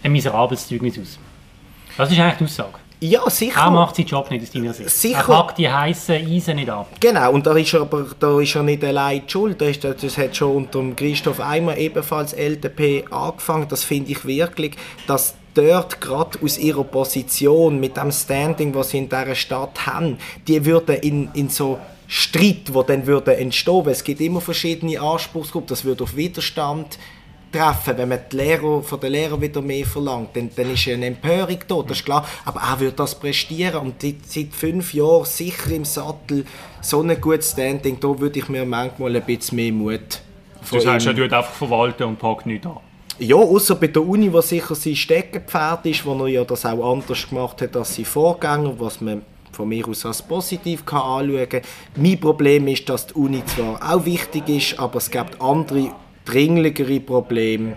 ein 0.04 0.12
miserables 0.12 0.68
Zeugnis 0.68 0.96
aus. 0.96 1.18
Das 1.96 2.12
ist 2.12 2.20
eigentlich 2.20 2.38
die 2.38 2.44
Aussage. 2.44 2.78
Ja, 3.00 3.28
sicher. 3.30 3.60
Er 3.60 3.70
macht 3.70 3.96
seinen 3.96 4.06
Job 4.06 4.30
nicht 4.30 4.42
aus 4.42 4.50
deiner 4.50 4.74
Sicht. 4.74 4.90
Sicher. 4.90 5.18
Er 5.18 5.24
packt 5.24 5.58
die 5.58 5.70
heißen 5.70 6.16
Eisen 6.16 6.56
nicht 6.56 6.68
ab. 6.68 6.88
Genau, 6.98 7.32
und 7.32 7.46
da 7.46 7.56
ist 7.56 7.72
er 7.72 7.82
aber 7.82 8.06
da 8.18 8.40
ist 8.40 8.54
er 8.56 8.62
nicht 8.64 8.82
allein 8.82 9.22
die 9.24 9.30
schuld. 9.30 9.60
Das, 9.60 9.78
das 9.78 10.18
hat 10.18 10.36
schon 10.36 10.56
unter 10.56 10.82
Christoph 10.96 11.40
Eimer 11.40 11.76
ebenfalls 11.76 12.32
LDP 12.32 13.04
angefangen. 13.10 13.68
Das 13.68 13.84
finde 13.84 14.10
ich 14.10 14.24
wirklich, 14.24 14.72
dass 15.06 15.34
dort 15.54 16.00
gerade 16.00 16.38
aus 16.42 16.58
ihrer 16.58 16.84
Position, 16.84 17.78
mit 17.80 17.96
dem 17.96 18.12
Standing, 18.12 18.74
was 18.74 18.90
sie 18.90 18.98
in 18.98 19.08
dieser 19.08 19.34
Stadt 19.34 19.86
haben, 19.86 20.18
die 20.46 20.64
würden 20.64 20.96
in, 20.96 21.28
in 21.34 21.48
so 21.48 21.78
Streit, 22.06 22.72
wo 22.72 22.82
dann 22.82 23.06
würde 23.06 23.36
entstehen, 23.36 23.84
weil 23.84 23.92
es 23.92 24.02
gibt 24.02 24.20
immer 24.20 24.40
verschiedene 24.40 25.00
Anspruchsgruppen, 25.00 25.68
das 25.68 25.84
würde 25.84 26.04
auf 26.04 26.16
Widerstand 26.16 26.98
treffen, 27.52 27.98
wenn 27.98 28.08
man 28.08 28.20
die 28.30 28.36
Lehrer, 28.36 28.82
von 28.82 29.00
den 29.00 29.12
Lehrern 29.12 29.40
wieder 29.40 29.62
mehr 29.62 29.86
verlangt, 29.86 30.30
dann, 30.34 30.50
dann 30.54 30.72
ist 30.72 30.88
eine 30.88 31.06
Empörung 31.06 31.58
da, 31.66 31.82
das 31.82 31.98
ist 31.98 32.04
klar. 32.04 32.26
Aber 32.44 32.60
er 32.60 32.80
wird 32.80 32.98
das 32.98 33.14
prestieren 33.14 33.80
und 33.80 34.02
seit, 34.02 34.26
seit 34.26 34.52
fünf 34.52 34.94
Jahren 34.94 35.24
sicher 35.24 35.70
im 35.70 35.84
Sattel, 35.84 36.44
so 36.80 37.00
ein 37.02 37.20
gutes 37.20 37.52
Standing, 37.52 37.98
da 38.00 38.18
würde 38.18 38.38
ich 38.38 38.48
mir 38.48 38.64
manchmal 38.64 39.16
ein 39.16 39.24
bisschen 39.24 39.56
mehr 39.56 39.72
Mut 39.72 40.20
von 40.62 40.78
Das 40.78 40.86
heißt, 40.86 41.06
er 41.06 41.16
tut 41.16 41.32
einfach 41.32 41.52
verwalten 41.52 42.04
und 42.04 42.18
packt 42.18 42.46
nichts 42.46 42.66
an? 42.66 42.78
Ja, 43.20 43.36
außer 43.36 43.74
bei 43.74 43.88
der 43.88 44.06
Uni, 44.06 44.32
wo 44.32 44.40
sicher 44.40 44.74
sein 44.74 44.94
Steckenpferd 44.94 45.86
ist, 45.86 46.06
wo 46.06 46.14
er 46.24 46.28
ja 46.28 46.44
das 46.44 46.64
auch 46.64 46.92
anders 46.92 47.28
gemacht 47.28 47.60
hat 47.62 47.76
als 47.76 47.96
sein 47.96 48.04
Vorgänger, 48.04 48.74
was 48.78 49.00
man 49.00 49.22
von 49.50 49.68
mir 49.68 49.88
aus 49.88 50.06
als 50.06 50.22
positiv 50.22 50.86
kann 50.86 51.00
anschauen 51.00 51.48
kann. 51.48 51.62
Mein 51.96 52.20
Problem 52.20 52.68
ist, 52.68 52.88
dass 52.88 53.08
die 53.08 53.14
Uni 53.14 53.42
zwar 53.44 53.92
auch 53.92 54.04
wichtig 54.04 54.48
ist, 54.48 54.78
aber 54.78 54.98
es 54.98 55.10
gibt 55.10 55.40
andere 55.40 55.90
dringlichere 56.28 57.00
Probleme 57.00 57.76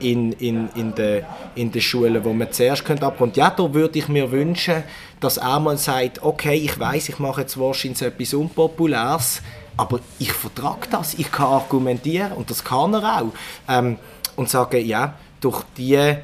in, 0.00 0.32
in, 0.32 0.68
in 0.74 0.94
den 0.94 1.24
in 1.54 1.70
de 1.70 1.80
Schulen, 1.80 2.24
wo 2.24 2.32
man 2.32 2.52
zuerst 2.52 2.84
könnte 2.84 3.06
ab 3.06 3.20
und 3.20 3.36
ja, 3.36 3.50
da 3.50 3.74
würde 3.74 3.98
ich 3.98 4.08
mir 4.08 4.30
wünschen, 4.30 4.82
dass 5.18 5.38
auch 5.38 5.60
mal 5.60 5.76
sagt, 5.76 6.22
okay, 6.22 6.54
ich 6.54 6.78
weiß, 6.78 7.08
ich 7.08 7.18
mache 7.18 7.42
jetzt 7.42 7.58
wahrscheinlich 7.58 8.02
etwas 8.02 8.34
Unpopuläres, 8.34 9.42
aber 9.76 10.00
ich 10.18 10.32
vertrage 10.32 10.88
das, 10.90 11.14
ich 11.14 11.30
kann 11.30 11.46
argumentieren 11.46 12.32
und 12.32 12.50
das 12.50 12.64
kann 12.64 12.94
er 12.94 13.20
auch. 13.20 13.32
Ähm, 13.68 13.98
und 14.36 14.48
sagen, 14.48 14.86
ja, 14.86 15.14
durch 15.40 15.62
die 15.76 16.16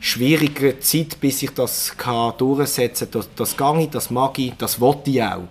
schwierige 0.00 0.78
Zeit, 0.80 1.20
bis 1.20 1.42
ich 1.42 1.50
das 1.50 1.96
kann 1.96 2.32
durchsetzen 2.38 3.10
kann, 3.10 3.22
das, 3.36 3.54
das 3.54 3.56
gehe 3.56 3.82
ich, 3.82 3.90
das 3.90 4.10
mag 4.10 4.38
ich, 4.38 4.54
das 4.56 4.80
wollte 4.80 5.10
ich 5.10 5.22
auch. 5.22 5.48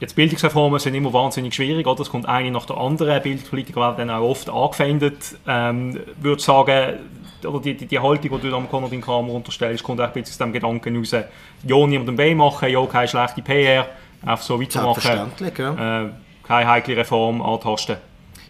Jetzt 0.00 0.16
Bildungsreformen 0.16 0.80
sind 0.80 0.94
immer 0.94 1.12
wahnsinnig 1.12 1.54
schwierig, 1.54 1.86
oder? 1.86 2.00
Es 2.00 2.10
kommt 2.10 2.26
eine 2.26 2.50
nach 2.50 2.66
der 2.66 2.76
anderen. 2.76 3.22
Bildungspolitiker 3.22 3.80
werden 3.80 4.08
dann 4.08 4.10
auch 4.10 4.28
oft 4.28 4.50
angefeindet. 4.50 5.36
Ähm, 5.46 5.98
würde 6.20 6.42
sagen, 6.42 6.98
oder 7.44 7.60
die, 7.60 7.74
die, 7.74 7.86
die 7.86 7.98
Haltung, 7.98 8.40
die 8.40 8.48
du 8.48 8.56
am 8.56 8.68
Konradin 8.68 9.00
Kramer 9.00 9.32
unterstellst, 9.32 9.84
kommt 9.84 10.00
auch 10.00 10.06
ein 10.06 10.12
bisschen 10.12 10.32
aus 10.32 10.38
dem 10.38 10.52
Gedanken 10.52 10.96
raus, 10.96 11.12
ja, 11.12 11.86
niemandem 11.86 12.18
weh 12.18 12.34
machen, 12.34 12.70
ja, 12.70 12.84
keine 12.86 13.08
schlechte 13.08 13.42
PR, 13.42 13.86
einfach 14.22 14.44
so 14.44 14.60
weitermachen. 14.60 15.00
Selbstverständlich, 15.00 15.58
ja. 15.58 16.04
Äh, 16.04 16.10
keine 16.42 16.68
heikle 16.68 16.96
Reform 16.96 17.42
antasten. 17.42 17.96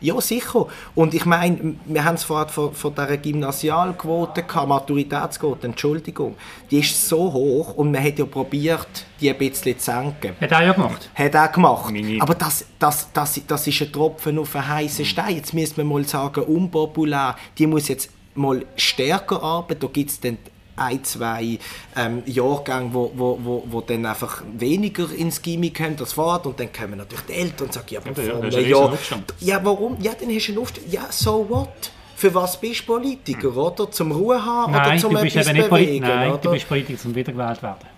Ja, 0.00 0.20
sicher. 0.20 0.66
Und 0.94 1.14
ich 1.14 1.24
meine, 1.24 1.76
wir 1.86 2.04
haben 2.04 2.14
es 2.16 2.24
vorhin 2.24 2.48
von, 2.48 2.74
von 2.74 2.94
dieser 2.94 3.16
Gymnasialquote 3.16 4.42
gehabt, 4.42 4.68
Maturitätsquote, 4.68 5.66
Entschuldigung. 5.66 6.36
Die 6.70 6.80
ist 6.80 7.08
so 7.08 7.32
hoch 7.32 7.74
und 7.74 7.92
man 7.92 8.02
hat 8.04 8.18
ja 8.18 8.24
probiert, 8.26 8.86
die 9.20 9.30
ein 9.30 9.38
bisschen 9.38 9.78
zu 9.78 9.84
senken. 9.92 10.32
Hat 10.40 10.52
er 10.52 10.62
ja 10.64 10.72
gemacht. 10.72 11.10
Hat 11.14 11.34
er 11.34 11.48
gemacht. 11.48 11.92
Meine- 11.92 12.20
Aber 12.20 12.34
das, 12.34 12.64
das, 12.78 13.08
das, 13.12 13.40
das 13.46 13.66
ist 13.66 13.80
ein 13.82 13.92
Tropfen 13.92 14.38
auf 14.38 14.54
einen 14.56 14.68
heißen 14.68 15.04
Stein. 15.04 15.36
Jetzt 15.36 15.54
müssen 15.54 15.76
wir 15.78 15.84
mal 15.84 16.04
sagen, 16.04 16.42
unpopulär, 16.44 17.36
die 17.58 17.66
muss 17.66 17.88
jetzt 17.88 18.10
mal 18.34 18.64
stärker 18.76 19.42
arbeiten. 19.42 19.80
Da 19.80 19.86
gibt 19.88 20.10
es 20.10 20.20
dann 20.20 20.38
ein, 20.76 21.04
zwei 21.04 21.58
ähm, 21.96 22.22
Jahrgänge, 22.26 22.90
wo, 22.92 23.12
wo, 23.14 23.38
wo, 23.42 23.64
wo 23.66 23.80
dann 23.80 24.06
einfach 24.06 24.42
weniger 24.56 25.10
ins 25.12 25.40
Gimmick 25.42 25.76
kommen, 25.78 25.96
das 25.96 26.12
Fahrt, 26.14 26.46
und 26.46 26.58
dann 26.58 26.72
kommen 26.72 26.98
natürlich 26.98 27.24
die 27.26 27.32
Eltern 27.34 27.66
und 27.66 27.72
sagen, 27.72 27.86
ja, 27.90 28.00
aber 28.00 28.22
Ja, 28.22 28.28
ja, 28.28 28.58
Riesenaufstand. 28.58 29.34
Ja, 29.40 29.60
warum? 29.64 29.96
Ja, 30.00 30.12
dann 30.18 30.30
hast 30.34 30.46
du 30.48 30.52
einen 30.52 30.60
Aufstand. 30.62 30.92
Ja, 30.92 31.06
so 31.10 31.46
what? 31.48 31.68
Für 32.16 32.32
was 32.34 32.60
bist 32.60 32.80
du 32.82 32.86
Politiker, 32.86 33.56
oder? 33.56 33.90
Zum 33.90 34.12
Ruhe 34.12 34.42
haben 34.44 34.72
oder 34.72 34.82
Nein, 34.82 34.98
zum 34.98 35.14
du 35.14 35.20
bist 35.20 35.36
etwas 35.36 35.48
eben 35.48 35.56
nicht 35.58 35.70
bewegen, 35.70 35.86
Politiker. 35.86 36.16
Nein, 36.16 36.30
oder? 36.30 36.38
du 36.38 36.50
bist 36.52 36.68
Politiker, 36.68 37.00
um 37.04 37.14
wiedergewählt 37.14 37.62
werden. 37.62 37.88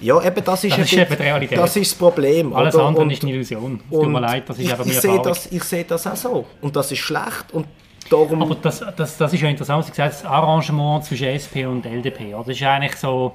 Ja, 0.00 0.22
eben, 0.22 0.44
das 0.44 0.64
ist, 0.64 0.70
Das 0.72 0.78
ein 0.78 0.84
ist 0.84 0.92
eben 0.92 1.16
die 1.16 1.22
Realität. 1.22 1.58
Das 1.58 1.76
ist 1.76 1.90
das 1.92 1.98
Problem. 1.98 2.52
Alles 2.52 2.74
oder? 2.74 2.84
andere 2.84 3.04
Und- 3.04 3.10
ist 3.10 3.22
eine 3.22 3.32
Illusion. 3.32 3.80
Es 3.90 3.96
tut 3.98 4.08
mir 4.08 4.20
leid, 4.20 4.48
das 4.48 4.58
ist 4.58 4.64
ich, 4.64 4.70
einfach 4.70 4.86
ich 4.86 5.00
sehe 5.00 5.22
das, 5.22 5.46
ich 5.52 5.62
sehe 5.64 5.84
das 5.84 6.06
auch 6.06 6.16
so. 6.16 6.46
Und 6.60 6.74
das 6.76 6.90
ist 6.92 6.98
schlecht. 6.98 7.52
Und 7.52 7.66
darum... 8.10 8.42
Aber 8.42 8.54
das, 8.56 8.84
das, 8.96 9.16
das 9.16 9.32
ist 9.32 9.40
ja 9.40 9.48
interessant, 9.48 9.80
was 9.80 9.86
du 9.86 9.92
gesagt 9.92 10.12
hast, 10.12 10.24
das 10.24 10.30
Arrangement 10.30 11.04
zwischen 11.04 11.28
SP 11.28 11.66
und 11.66 11.84
LDP. 11.86 12.34
oder? 12.34 12.44
Das 12.44 12.56
ist 12.56 12.62
eigentlich 12.62 12.96
so 12.96 13.34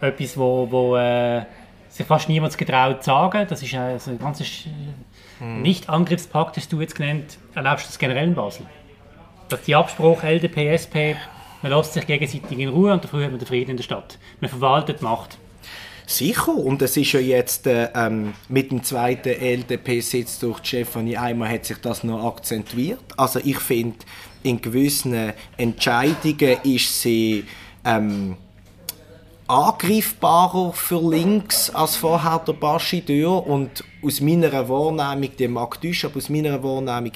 etwas, 0.00 0.36
wo, 0.36 0.68
wo 0.70 0.96
äh, 0.96 1.44
sich 1.88 2.06
fast 2.06 2.28
niemand 2.28 2.56
getraut 2.56 3.02
zu 3.02 3.10
sagen. 3.10 3.46
Das 3.48 3.62
ist 3.62 3.74
äh, 3.74 3.98
so 3.98 4.10
ein 4.10 4.18
ganzes 4.18 4.66
äh, 4.66 5.44
Nicht-Angriffspakt, 5.44 6.56
das 6.56 6.68
du 6.68 6.80
jetzt 6.80 6.94
genannt 6.94 7.38
erlebst 7.54 7.86
du 7.86 7.88
das 7.88 7.98
generell 7.98 8.28
in 8.28 8.34
Basel? 8.34 8.66
Dass 9.48 9.62
die 9.62 9.74
Abspruch 9.74 10.22
LDP, 10.22 10.68
SP, 10.72 11.16
man 11.62 11.72
lässt 11.72 11.92
sich 11.92 12.06
gegenseitig 12.06 12.58
in 12.58 12.68
Ruhe 12.68 12.92
und 12.92 13.04
dafür 13.04 13.24
hat 13.24 13.30
man 13.30 13.38
den 13.38 13.46
Frieden 13.46 13.72
in 13.72 13.76
der 13.76 13.84
Stadt. 13.84 14.18
Man 14.40 14.50
verwaltet 14.50 15.02
Macht. 15.02 15.38
Sicher, 16.16 16.54
und 16.54 16.82
es 16.82 16.96
ist 16.96 17.12
ja 17.12 17.20
jetzt 17.20 17.66
äh, 17.66 17.88
ähm, 17.94 18.34
mit 18.48 18.70
dem 18.70 18.82
zweiten 18.82 19.30
LDP-Sitz 19.30 20.38
durch 20.38 20.58
Stefanie 20.64 21.16
Eimer 21.16 21.48
hat 21.48 21.64
sich 21.64 21.78
das 21.78 22.04
noch 22.04 22.24
akzentuiert. 22.24 23.00
Also 23.16 23.40
ich 23.42 23.58
finde, 23.58 23.96
in 24.42 24.60
gewissen 24.60 25.32
Entscheidungen 25.56 26.58
ist 26.64 27.00
sie 27.00 27.44
ähm, 27.84 28.36
angreifbarer 29.46 30.72
für 30.72 31.10
links 31.10 31.70
als 31.70 31.96
vorher 31.96 32.38
der 32.46 32.54
Bastideur 32.54 33.46
und 33.46 33.84
aus 34.02 34.20
meiner 34.20 34.68
Wahrnehmung, 34.68 35.36
der 35.36 35.48
mag 35.48 35.80
täuschen, 35.80 36.10
aber 36.10 36.18
aus 36.18 36.28
meiner 36.28 36.62
Wahrnehmung 36.62 37.12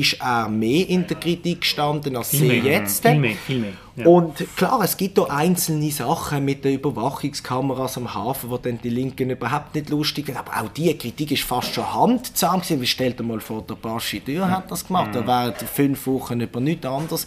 ist 0.00 0.16
er 0.20 0.48
mehr 0.48 0.88
in 0.88 1.06
der 1.06 1.16
Kritik 1.18 1.60
gestanden 1.60 2.16
als 2.16 2.30
sie 2.30 2.46
jetzt. 2.64 3.02
Viel 3.06 3.18
mehr, 3.18 3.34
viel 3.36 3.58
mehr. 3.60 3.72
Ja. 3.96 4.06
Und 4.06 4.44
klar, 4.56 4.80
es 4.82 4.96
gibt 4.96 5.18
da 5.18 5.24
einzelne 5.24 5.90
Sachen 5.90 6.44
mit 6.44 6.64
den 6.64 6.74
Überwachungskameras 6.74 7.96
am 7.98 8.12
Hafen, 8.14 8.48
wo 8.50 8.56
dann 8.56 8.80
die 8.82 8.88
Linken 8.88 9.28
überhaupt 9.30 9.74
nicht 9.74 9.90
lustig 9.90 10.26
sind. 10.26 10.36
Aber 10.38 10.52
auch 10.62 10.68
diese 10.70 10.94
Kritik 10.94 11.30
ist 11.32 11.42
fast 11.42 11.74
schon 11.74 11.92
handzahm 11.92 12.60
gewesen. 12.60 12.80
Wie 12.80 12.86
stellt 12.86 13.18
dir 13.18 13.24
mal 13.24 13.40
vor, 13.40 13.62
der 13.62 13.74
Baschi 13.74 14.20
Dürr 14.20 14.48
hat 14.50 14.70
das 14.70 14.86
gemacht. 14.86 15.14
Da 15.14 15.26
wären 15.26 15.54
fünf 15.54 16.06
Wochen 16.06 16.40
über 16.40 16.60
nichts 16.60 16.86
anderes 16.86 17.26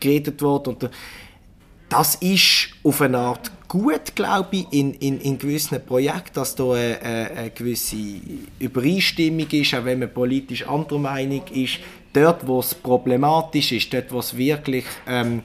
geredet 0.00 0.40
worden. 0.42 0.74
Und 0.74 0.82
der- 0.82 0.90
das 1.88 2.16
ist 2.16 2.70
auf 2.82 3.00
eine 3.00 3.16
Art 3.18 3.48
gut, 3.68 4.16
glaube 4.16 4.48
ich, 4.56 4.66
in, 4.72 4.94
in, 4.94 5.20
in 5.20 5.38
gewissen 5.38 5.84
Projekten, 5.86 6.30
dass 6.34 6.56
da 6.56 6.72
eine, 6.72 7.00
eine, 7.00 7.30
eine 7.30 7.50
gewisse 7.50 7.96
Übereinstimmung 8.58 9.46
ist, 9.50 9.74
auch 9.74 9.84
wenn 9.84 10.00
man 10.00 10.12
politisch 10.12 10.66
anderer 10.66 10.98
Meinung 10.98 11.42
ist. 11.52 11.78
Dort, 12.16 12.46
wo 12.46 12.60
es 12.60 12.74
problematisch 12.74 13.72
ist, 13.72 13.92
dort, 13.92 14.10
wo 14.10 14.20
es 14.20 14.34
wirklich 14.34 14.86
ähm, 15.06 15.42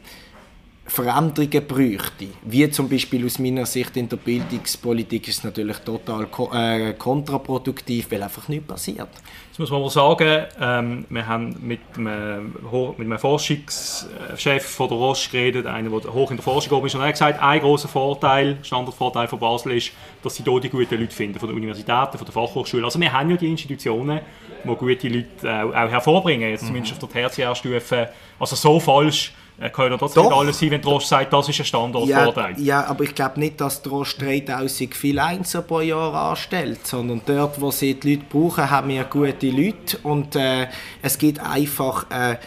Veränderungen 0.91 1.65
bräuchte, 1.65 2.27
wie 2.43 2.69
zum 2.69 2.89
Beispiel 2.89 3.25
aus 3.25 3.39
meiner 3.39 3.65
Sicht 3.65 3.95
in 3.95 4.10
der 4.10 4.17
Bildungspolitik, 4.17 5.25
ist 5.30 5.38
es 5.38 5.43
natürlich 5.45 5.77
total 5.77 6.25
ko 6.25 6.51
äh, 6.54 6.93
kontraproduktiv, 6.97 8.12
weil 8.12 8.21
einfach 8.21 8.49
nichts 8.49 8.67
passiert. 8.67 9.08
Jetzt 9.47 9.58
muss 9.58 9.71
man 9.71 9.82
mal 9.82 9.89
sagen, 9.89 10.45
ähm, 10.60 11.06
wir 11.10 11.25
haben 11.25 11.56
mit 11.62 11.80
einem, 11.95 12.54
mit 12.97 13.08
einem 13.08 13.17
Forschungschef 13.19 14.65
von 14.65 14.89
der 14.89 14.97
Roche 14.97 15.30
geredet, 15.32 15.65
einer, 15.65 15.89
der 15.89 16.13
hoch 16.13 16.30
in 16.30 16.38
der 16.38 16.43
Forschung 16.43 16.77
oben 16.77 16.88
ist, 16.88 16.95
und 16.95 17.01
er 17.01 17.08
hat 17.08 17.13
gesagt, 17.13 17.41
ein 17.41 17.62
großer 17.62 17.88
Vorteil, 17.88 18.58
Standardvorteil 18.62 19.30
von 19.30 19.39
Basel 19.39 19.71
ist, 19.71 19.91
dass 20.21 20.36
sie 20.36 20.43
hier 20.43 20.60
die 20.60 20.69
guten 20.69 20.99
Leute 20.99 21.15
finden, 21.15 21.39
von 21.39 21.47
den 21.47 21.58
Universitäten, 21.58 22.17
von 22.17 22.25
der 22.25 22.34
Fachhochschule. 22.34 22.84
Also 22.84 22.99
wir 22.99 23.13
haben 23.13 23.30
ja 23.30 23.38
die 23.38 23.49
Institutionen, 23.49 24.19
die 24.65 24.75
gute 24.75 25.08
Leute 25.08 25.27
auch, 25.43 25.69
auch 25.69 25.89
hervorbringen, 25.89 26.49
jetzt 26.49 26.67
zumindest 26.67 27.01
auf 27.01 27.10
der 27.10 27.30
Tertiärstufe. 27.30 28.10
Also 28.39 28.58
so 28.58 28.77
falsch 28.77 29.34
äh, 29.62 29.69
kann 29.69 29.91
ja 29.91 29.97
trotzdem 29.97 30.24
Doch. 30.24 30.30
nicht 30.32 30.39
alles 30.39 30.60
sein, 30.60 30.71
wenn 30.71 30.82
die 30.82 30.88
Roche 30.88 31.08
sagt, 31.08 31.32
das 31.34 31.47
ist 31.50 31.56
ein 31.56 31.58
Ja, 31.60 31.65
Standardvorteil. 31.65 32.56
ja, 32.60 32.86
aber 32.86 33.04
ich 33.04 33.15
glaube 33.15 33.39
nicht, 33.39 33.62
dass 33.62 33.82
Trost 33.82 34.21
3000 34.21 34.95
viele 34.95 35.24
Einzel 35.24 35.62
pro 35.62 35.82
Jahr 35.82 36.13
anstellt, 36.32 36.86
sondern 36.86 37.21
dort, 37.26 37.62
wo 37.62 37.71
sie 37.71 37.93
die 38.00 38.15
Leute 38.15 38.26
brauchen, 38.30 38.69
haben 38.69 38.89
wir 38.89 39.04
gute 39.06 39.50
Leute 39.50 39.97
und 40.04 40.36
äh, 40.36 40.67
es 41.02 41.17
gibt 41.17 41.39
einfach 41.39 42.06
äh, 42.10 42.38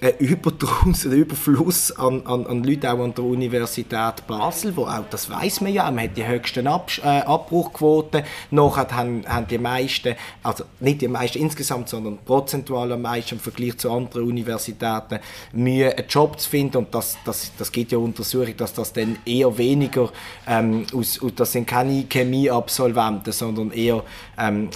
einen 0.00 0.18
Überdruss, 0.18 1.04
einen 1.06 1.18
Überfluss 1.18 1.92
an, 1.92 2.24
an, 2.26 2.46
an 2.46 2.62
Leuten 2.62 2.86
auch 2.86 3.02
an 3.02 3.14
der 3.14 3.24
Universität 3.24 4.26
Basel, 4.26 4.76
wo 4.76 4.86
auch, 4.86 5.04
das 5.10 5.28
weiß 5.28 5.60
man 5.60 5.72
ja, 5.72 5.90
man 5.90 6.04
hat 6.04 6.16
die 6.16 6.26
höchsten 6.26 6.66
Abs 6.66 6.98
äh, 6.98 7.20
Abbruchquoten, 7.20 8.22
nachher 8.50 8.88
haben, 8.90 9.24
haben 9.26 9.46
die 9.48 9.58
meisten, 9.58 10.14
also 10.42 10.64
nicht 10.80 11.00
die 11.00 11.08
meisten 11.08 11.38
insgesamt, 11.38 11.88
sondern 11.88 12.18
prozentual 12.18 12.92
am 12.92 13.02
meisten 13.02 13.36
im 13.36 13.40
Vergleich 13.40 13.78
zu 13.78 13.90
anderen 13.90 14.24
Universitäten 14.24 15.18
Mühe, 15.52 15.96
einen 15.96 16.08
Job 16.08 16.38
zu 16.38 16.48
finden. 16.48 16.78
Und 16.78 16.94
das, 16.94 17.18
das, 17.24 17.52
das 17.58 17.72
gibt 17.72 17.92
ja 17.92 17.98
Untersuchungen, 17.98 18.56
dass 18.56 18.72
das 18.72 18.92
dann 18.92 19.18
eher 19.24 19.56
weniger, 19.58 20.10
ähm, 20.46 20.86
aus, 20.94 21.18
das 21.34 21.52
sind 21.52 21.66
keine 21.66 22.04
Chemieabsolventen, 22.08 23.32
sondern 23.32 23.72
eher 23.72 24.04
ähm, 24.38 24.70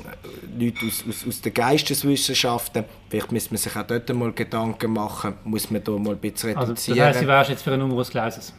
Leute 0.58 0.86
aus, 0.86 1.04
aus, 1.08 1.26
aus 1.28 1.40
den 1.40 1.54
Geisteswissenschaften, 1.54 2.84
vielleicht 3.12 3.30
müsste 3.30 3.50
man 3.50 3.58
sich 3.58 3.76
auch 3.76 3.82
dort 3.82 4.12
mal 4.14 4.32
Gedanken 4.32 4.92
machen, 4.92 5.34
muss 5.44 5.70
man 5.70 5.84
da 5.84 5.92
mal 5.92 6.12
ein 6.12 6.16
bisschen 6.18 6.56
Also, 6.56 6.72
das 6.72 6.88
reduzieren. 6.88 7.08
heisst, 7.08 7.22
du 7.22 7.26
wärst 7.26 7.50
jetzt 7.50 7.62
für 7.62 7.72
einen 7.72 7.82
Numerus 7.82 8.08
Clausus. 8.08 8.54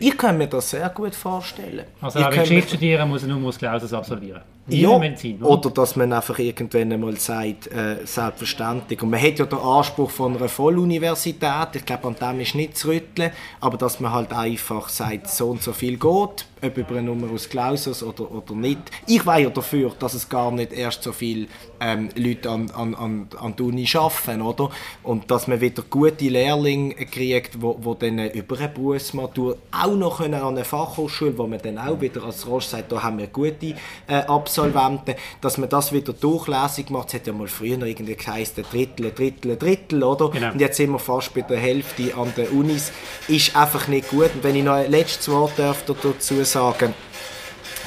Ich 0.00 0.16
kann 0.16 0.36
mir 0.38 0.46
das 0.46 0.70
sehr 0.70 0.88
gut 0.90 1.14
vorstellen. 1.14 1.84
Also, 2.00 2.18
ich 2.18 2.24
wer 2.26 2.38
Geschichte 2.42 2.68
studieren, 2.68 3.08
muss 3.08 3.22
einen 3.22 3.32
Numerus 3.32 3.58
Clausus 3.58 3.92
absolvieren. 3.92 4.42
Ja, 4.68 5.00
oder? 5.46 5.70
dass 5.70 5.94
man 5.94 6.12
einfach 6.12 6.38
irgendwann 6.38 6.92
einmal 6.92 7.16
sagt, 7.18 7.68
äh, 7.68 7.98
selbstverständlich. 8.04 9.00
Und 9.00 9.10
man 9.10 9.22
hat 9.22 9.38
ja 9.38 9.46
den 9.46 9.58
Anspruch 9.58 10.10
von 10.10 10.36
einer 10.36 10.48
Volluniversität, 10.48 11.68
ich 11.74 11.84
glaube, 11.84 12.08
an 12.08 12.16
dem 12.16 12.40
ist 12.40 12.54
nicht 12.56 12.76
zu 12.76 12.88
rütteln, 12.88 13.30
aber 13.60 13.76
dass 13.76 14.00
man 14.00 14.12
halt 14.12 14.32
einfach 14.32 14.88
sagt, 14.88 15.28
so 15.30 15.50
und 15.50 15.62
so 15.62 15.72
viel 15.72 15.96
geht, 15.96 16.46
ob 16.62 16.78
über 16.78 16.96
einen 16.96 17.06
Numerus 17.06 17.48
Clausus 17.48 18.02
oder, 18.02 18.30
oder 18.30 18.54
nicht. 18.54 18.78
Ich 19.06 19.24
wäre 19.26 19.42
ja 19.42 19.50
dafür, 19.50 19.92
dass 19.98 20.14
es 20.14 20.28
gar 20.28 20.50
nicht 20.50 20.72
erst 20.72 21.02
so 21.02 21.12
viele 21.12 21.46
ähm, 21.80 22.08
Leute 22.16 22.50
an, 22.50 22.70
an, 22.70 22.94
an, 22.94 23.28
an 23.38 23.56
der 23.56 23.66
Uni 23.66 23.88
arbeiten, 23.94 24.42
oder? 24.42 24.70
Und 25.02 25.30
dass 25.30 25.46
man 25.46 25.60
wieder 25.60 25.82
gute 25.88 26.28
Lehrlinge 26.28 26.94
kriegt, 26.94 27.60
wo, 27.60 27.78
wo 27.80 27.94
dann 27.94 28.18
über 28.30 28.58
eine 28.58 28.68
Berufsmatur 28.68 29.58
auch 29.70 29.94
noch 29.94 30.18
können 30.18 30.34
an 30.34 30.56
eine 30.56 30.64
Fachhochschule, 30.64 31.36
wo 31.36 31.46
man 31.46 31.60
dann 31.62 31.78
auch 31.78 32.00
wieder 32.00 32.24
als 32.24 32.46
Roche 32.46 32.68
sagt, 32.68 32.90
da 32.90 33.02
haben 33.02 33.18
wir 33.18 33.26
gute 33.28 33.74
äh, 34.06 34.22
Absolventen, 34.58 35.14
dass 35.40 35.58
man 35.58 35.68
das 35.68 35.92
wieder 35.92 36.12
durchlässig 36.12 36.90
macht. 36.90 37.08
Es 37.08 37.14
hat 37.14 37.26
ja 37.26 37.32
mal 37.32 37.48
früher 37.48 37.80
irgendwie 37.82 38.14
geheißen, 38.14 38.64
Drittel, 38.70 39.12
Drittel, 39.12 39.56
Drittel, 39.56 40.02
oder? 40.02 40.30
Genau. 40.30 40.52
Und 40.52 40.60
jetzt 40.60 40.76
sind 40.76 40.90
wir 40.90 40.98
fast 40.98 41.34
bei 41.34 41.42
der 41.42 41.58
Hälfte 41.58 42.14
an 42.16 42.32
den 42.36 42.48
Unis. 42.48 42.92
Ist 43.28 43.54
einfach 43.56 43.88
nicht 43.88 44.08
gut. 44.08 44.30
Und 44.34 44.44
wenn 44.44 44.56
ich 44.56 44.64
noch 44.64 44.74
ein 44.74 44.90
letztes 44.90 45.28
Wort 45.28 45.52
darf 45.56 45.84
dazu 45.84 46.44
sagen, 46.44 46.94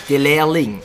die 0.08 0.18
Lehrlinge 0.18 0.80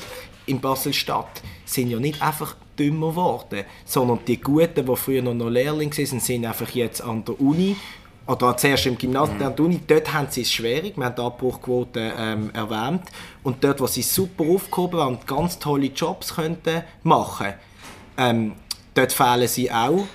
in 0.47 0.61
Basel-Stadt 0.61 1.43
sind 1.65 1.91
ja 1.91 1.99
nicht 1.99 2.21
einfach 2.23 2.57
dümmer 2.79 3.11
geworden, 3.11 3.65
sondern 3.85 4.21
die 4.27 4.41
Guten, 4.41 4.87
die 4.87 4.97
früher 4.97 5.23
noch 5.23 5.49
Lehrlinge 5.49 5.97
waren, 5.97 6.21
sind 6.21 6.45
einfach 6.45 6.71
jetzt 6.71 7.03
an 7.03 7.25
der 7.25 7.41
Uni 7.41 7.77
oder 8.27 8.57
zuerst 8.57 8.87
im 8.87 8.97
Gymnasium, 8.97 9.39
dann 9.39 9.49
an 9.49 9.57
der 9.57 9.65
Uni, 9.65 9.81
dort 9.87 10.13
haben 10.13 10.29
sie 10.31 10.43
es 10.43 10.53
schwierig, 10.53 10.97
wir 10.97 11.05
haben 11.05 11.15
die 11.15 11.23
Abbruchquote 11.23 12.13
ähm, 12.19 12.51
erwähnt, 12.55 13.03
und 13.43 13.63
dort, 13.63 13.81
wo 13.81 13.87
sie 13.87 14.03
super 14.03 14.45
aufgehoben 14.45 14.99
waren 14.99 15.15
und 15.17 15.27
ganz 15.27 15.59
tolle 15.59 15.87
Jobs 15.87 16.35
könnten 16.35 16.83
machen, 17.03 17.55
ähm, 18.17 18.53
dort 18.95 19.13
fehlen 19.13 19.49
sie 19.49 19.71
auch. 19.71 20.07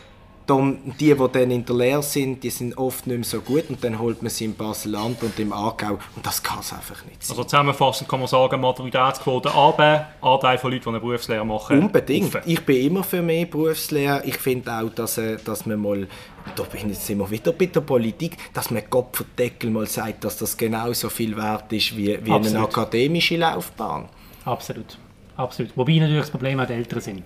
Dann, 0.50 0.96
die, 1.00 1.14
die 1.14 1.28
dann 1.32 1.52
in 1.52 1.64
der 1.64 1.76
Lehre 1.76 2.02
sind, 2.02 2.44
die 2.44 2.50
sind 2.50 2.76
oft 2.76 3.06
nicht 3.06 3.18
mehr 3.18 3.24
so 3.24 3.40
gut 3.40 3.70
und 3.70 3.84
dann 3.84 4.00
holt 4.00 4.24
man 4.24 4.32
sie 4.32 4.46
im 4.46 4.56
Basel-Land 4.56 5.22
und 5.22 5.38
im 5.40 5.54
Aargau 5.54 6.00
und 6.16 6.26
das 6.26 6.42
kann 6.42 6.60
es 6.60 6.74
einfach 6.74 7.06
nicht 7.06 7.24
sein. 7.24 7.38
Also 7.38 7.44
zusammenfassend 7.44 8.10
kann 8.10 8.20
man 8.20 8.28
sagen, 8.28 8.60
Maturitätsquote 8.60 9.50
runter, 9.50 10.08
Anteil 10.22 10.58
von 10.58 10.72
Leuten, 10.72 10.86
die 10.86 10.90
eine 10.90 11.00
Berufslehre 11.00 11.46
machen. 11.46 11.80
Unbedingt. 11.80 12.36
rauf. 12.36 12.42
Ich 12.48 12.66
bin 12.66 12.88
immer 12.88 13.04
für 13.04 13.22
mehr 13.22 13.46
Berufslehre. 13.46 14.24
Ich 14.26 14.38
finde 14.38 14.72
auch, 14.74 14.90
dass, 14.90 15.20
äh, 15.20 15.38
dass 15.46 15.68
man 15.68 15.80
mal, 15.80 16.08
da 16.56 16.64
bin 16.64 16.90
jetzt 16.90 17.06
sind 17.06 17.20
wir 17.20 17.30
wieder 17.30 17.52
bei 17.52 17.68
der 17.68 17.82
Politik, 17.82 18.38
dass 18.54 18.72
man 18.72 18.82
Gott 18.90 19.16
für 19.16 19.26
Deckel 19.38 19.70
mal 19.70 19.86
sagt, 19.86 20.24
dass 20.24 20.38
das 20.38 20.58
genauso 20.58 21.10
viel 21.10 21.38
wert 21.38 21.72
ist 21.74 21.96
wie, 21.96 22.18
wie 22.26 22.32
eine 22.32 22.60
akademische 22.60 23.38
Laufbahn. 23.38 24.10
Absolut. 24.46 24.98
Absolut. 25.38 25.78
Wobei 25.78 26.00
natürlich 26.00 26.22
das 26.22 26.32
Problem 26.32 26.60
auch 26.60 26.66
die 26.66 26.74
Eltern 26.74 27.02
sind. 27.02 27.24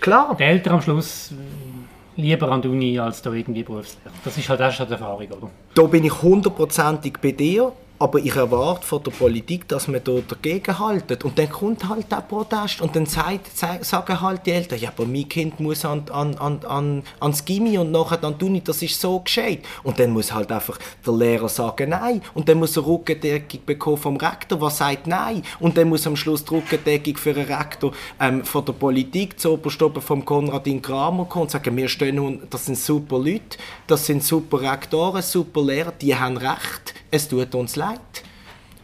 Klar. 0.00 0.34
Die 0.38 0.42
Eltern 0.42 0.74
am 0.74 0.82
Schluss 0.82 1.32
lieber 2.20 2.50
an 2.50 2.62
der 2.62 2.70
Uni 2.70 2.98
als 2.98 3.22
da 3.22 3.32
irgendwie 3.32 3.62
Berufslehre. 3.62 4.14
Das 4.24 4.36
ist 4.36 4.48
halt 4.48 4.62
auch 4.62 4.72
schon 4.72 4.86
die 4.86 4.92
Erfahrung, 4.92 5.26
oder? 5.26 5.50
Da 5.74 5.82
bin 5.84 6.04
ich 6.04 6.22
hundertprozentig 6.22 7.14
bei 7.20 7.32
dir. 7.32 7.72
Aber 8.00 8.18
ich 8.18 8.34
erwarte 8.34 8.86
von 8.86 9.02
der 9.02 9.10
Politik, 9.10 9.68
dass 9.68 9.86
man 9.86 10.02
da 10.02 10.12
dagegen 10.26 10.78
haltet. 10.78 11.22
Und 11.22 11.38
dann 11.38 11.50
kommt 11.50 11.86
halt 11.86 12.10
der 12.10 12.22
Protest 12.22 12.80
und 12.80 12.96
dann 12.96 13.04
sagt, 13.04 13.50
sagen 13.54 14.20
halt 14.22 14.46
die 14.46 14.52
Eltern, 14.52 14.78
ja, 14.78 14.88
aber 14.88 15.04
mein 15.04 15.28
Kind 15.28 15.60
muss 15.60 15.84
an, 15.84 16.04
an, 16.10 16.34
an, 16.38 16.64
an, 16.64 17.02
ans 17.20 17.44
Gimmi 17.44 17.76
und 17.76 17.90
nachher 17.90 18.16
dann 18.16 18.38
die 18.38 18.46
Uni, 18.46 18.62
das 18.62 18.80
ist 18.80 18.98
so 18.98 19.20
gescheit. 19.20 19.60
Und 19.82 19.98
dann 19.98 20.12
muss 20.12 20.32
halt 20.32 20.50
einfach 20.50 20.78
der 21.04 21.12
Lehrer 21.12 21.50
sagen 21.50 21.90
Nein. 21.90 22.22
Und 22.32 22.48
dann 22.48 22.58
muss 22.58 22.74
er 22.78 22.86
Rückendeckung 22.86 23.60
bekommen 23.66 23.98
vom 23.98 24.16
Rektor, 24.16 24.58
der 24.58 24.70
sagt 24.70 25.06
Nein. 25.06 25.42
Und 25.58 25.76
dann 25.76 25.90
muss 25.90 26.06
am 26.06 26.16
Schluss 26.16 26.42
die 26.42 26.54
Rückendeckung 26.54 27.18
für 27.18 27.34
einen 27.34 27.52
Rektor 27.52 27.92
ähm, 28.18 28.44
von 28.44 28.64
der 28.64 28.72
Politik 28.72 29.38
zu 29.38 29.52
oben 29.52 30.00
vom 30.00 30.24
Konradin 30.24 30.80
Kramer 30.80 31.26
kommen 31.26 31.42
und 31.42 31.50
sagen, 31.50 31.76
wir 31.76 31.88
stehen, 31.88 32.40
das 32.48 32.64
sind 32.64 32.78
super 32.78 33.18
Leute, 33.18 33.58
das 33.86 34.06
sind 34.06 34.24
super 34.24 34.62
Rektoren, 34.62 35.20
super 35.20 35.62
Lehrer, 35.62 35.92
die 35.92 36.16
haben 36.16 36.38
Recht, 36.38 36.94
es 37.10 37.28
tut 37.28 37.54
uns 37.54 37.76
leid. 37.76 37.89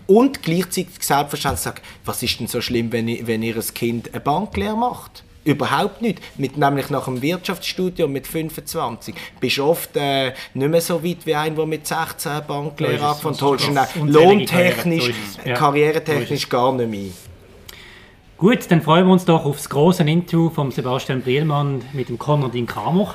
Und 0.06 0.42
gleichzeitig 0.42 1.00
selbstverständlich 1.00 1.60
sagen, 1.60 1.80
was 2.04 2.22
ist 2.22 2.38
denn 2.38 2.46
so 2.46 2.60
schlimm, 2.60 2.92
wenn, 2.92 3.08
ich, 3.08 3.26
wenn 3.26 3.42
ihr 3.42 3.60
Kind 3.74 4.12
eine 4.12 4.20
Banklehre 4.20 4.76
macht? 4.76 5.24
Überhaupt 5.44 6.02
nicht. 6.02 6.20
Mit, 6.38 6.56
nämlich 6.56 6.90
nach 6.90 7.04
dem 7.04 7.22
Wirtschaftsstudium 7.22 8.10
mit 8.10 8.26
25 8.26 9.14
bist 9.38 9.58
du 9.58 9.64
oft 9.64 9.96
äh, 9.96 10.32
nicht 10.54 10.70
mehr 10.70 10.80
so 10.80 11.02
weit 11.04 11.24
wie 11.24 11.36
ein, 11.36 11.54
der 11.54 11.66
mit 11.66 11.86
16 11.86 12.42
Banklehre 12.46 13.06
angefangen 13.06 13.78
hat. 13.78 13.94
Lohntechnisch, 13.94 15.12
ja. 15.44 15.54
karrieretechnisch 15.54 16.48
gar 16.48 16.72
nicht 16.72 16.90
mehr. 16.90 17.10
Gut, 18.38 18.70
dann 18.70 18.82
freuen 18.82 19.06
wir 19.06 19.12
uns 19.12 19.24
doch 19.24 19.44
auf 19.44 19.56
das 19.56 19.68
große 19.70 20.02
Interview 20.02 20.50
von 20.50 20.70
Sebastian 20.70 21.22
Brielmann 21.22 21.82
mit 21.92 22.08
dem 22.08 22.18
Konradin 22.18 22.66
Kramer 22.66 23.14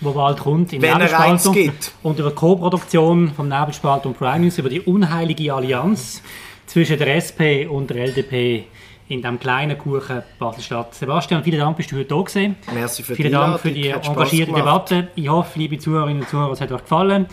wo 0.00 0.12
bald 0.12 0.38
kommt 0.38 0.72
im 0.72 0.82
Wenn 0.82 0.94
Nebelspalter 0.94 1.52
gibt. 1.52 1.92
und 2.02 2.18
über 2.18 2.30
Co-Produktion 2.30 3.32
vom 3.34 3.48
Nebelspalter 3.48 4.08
und 4.08 4.18
Prime 4.18 4.40
News 4.40 4.58
über 4.58 4.68
die 4.68 4.80
unheilige 4.80 5.52
Allianz 5.52 6.22
zwischen 6.66 6.98
der 6.98 7.16
SP 7.16 7.66
und 7.66 7.90
der 7.90 8.06
LDP 8.06 8.66
in 9.08 9.22
diesem 9.22 9.40
kleinen 9.40 9.78
Kuchen 9.78 10.22
Baselstadt. 10.38 10.94
Sebastian, 10.94 11.42
vielen 11.42 11.58
Dank, 11.58 11.76
bist 11.76 11.90
du 11.90 11.96
heute 11.96 12.08
da 12.08 12.20
gewesen. 12.20 12.56
Merci 12.72 13.02
für 13.02 13.14
Vielen 13.14 13.32
Dank 13.32 13.58
für 13.58 13.70
die 13.70 13.88
engagierte 13.88 14.52
Debatte. 14.52 15.08
Ich 15.14 15.28
hoffe, 15.28 15.58
liebe 15.58 15.78
Zuhörerinnen 15.78 16.22
und 16.22 16.28
Zuhörer, 16.28 16.52
es 16.52 16.60
hat 16.60 16.70
euch 16.70 16.82
gefallen. 16.82 17.26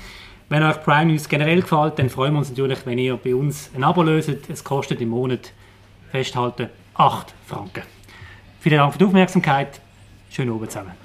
Wenn 0.48 0.64
euch 0.64 0.82
Prime 0.84 1.12
News 1.12 1.28
generell 1.28 1.62
gefällt, 1.62 2.00
dann 2.00 2.10
freuen 2.10 2.34
wir 2.34 2.40
uns 2.40 2.50
natürlich, 2.50 2.86
wenn 2.86 2.98
ihr 2.98 3.18
bei 3.18 3.36
uns 3.36 3.72
ein 3.76 3.84
Abo 3.84 4.04
löst. 4.04 4.30
Es 4.48 4.64
kostet 4.64 5.02
im 5.02 5.10
Monat, 5.10 5.52
festhalten, 6.12 6.70
8 6.94 7.34
Franken. 7.46 7.84
Vielen 8.60 8.78
Dank 8.78 8.94
für 8.94 9.00
die 9.00 9.06
Aufmerksamkeit. 9.06 9.82
Schönen 10.30 10.54
Abend 10.54 10.72
zusammen. 10.72 11.05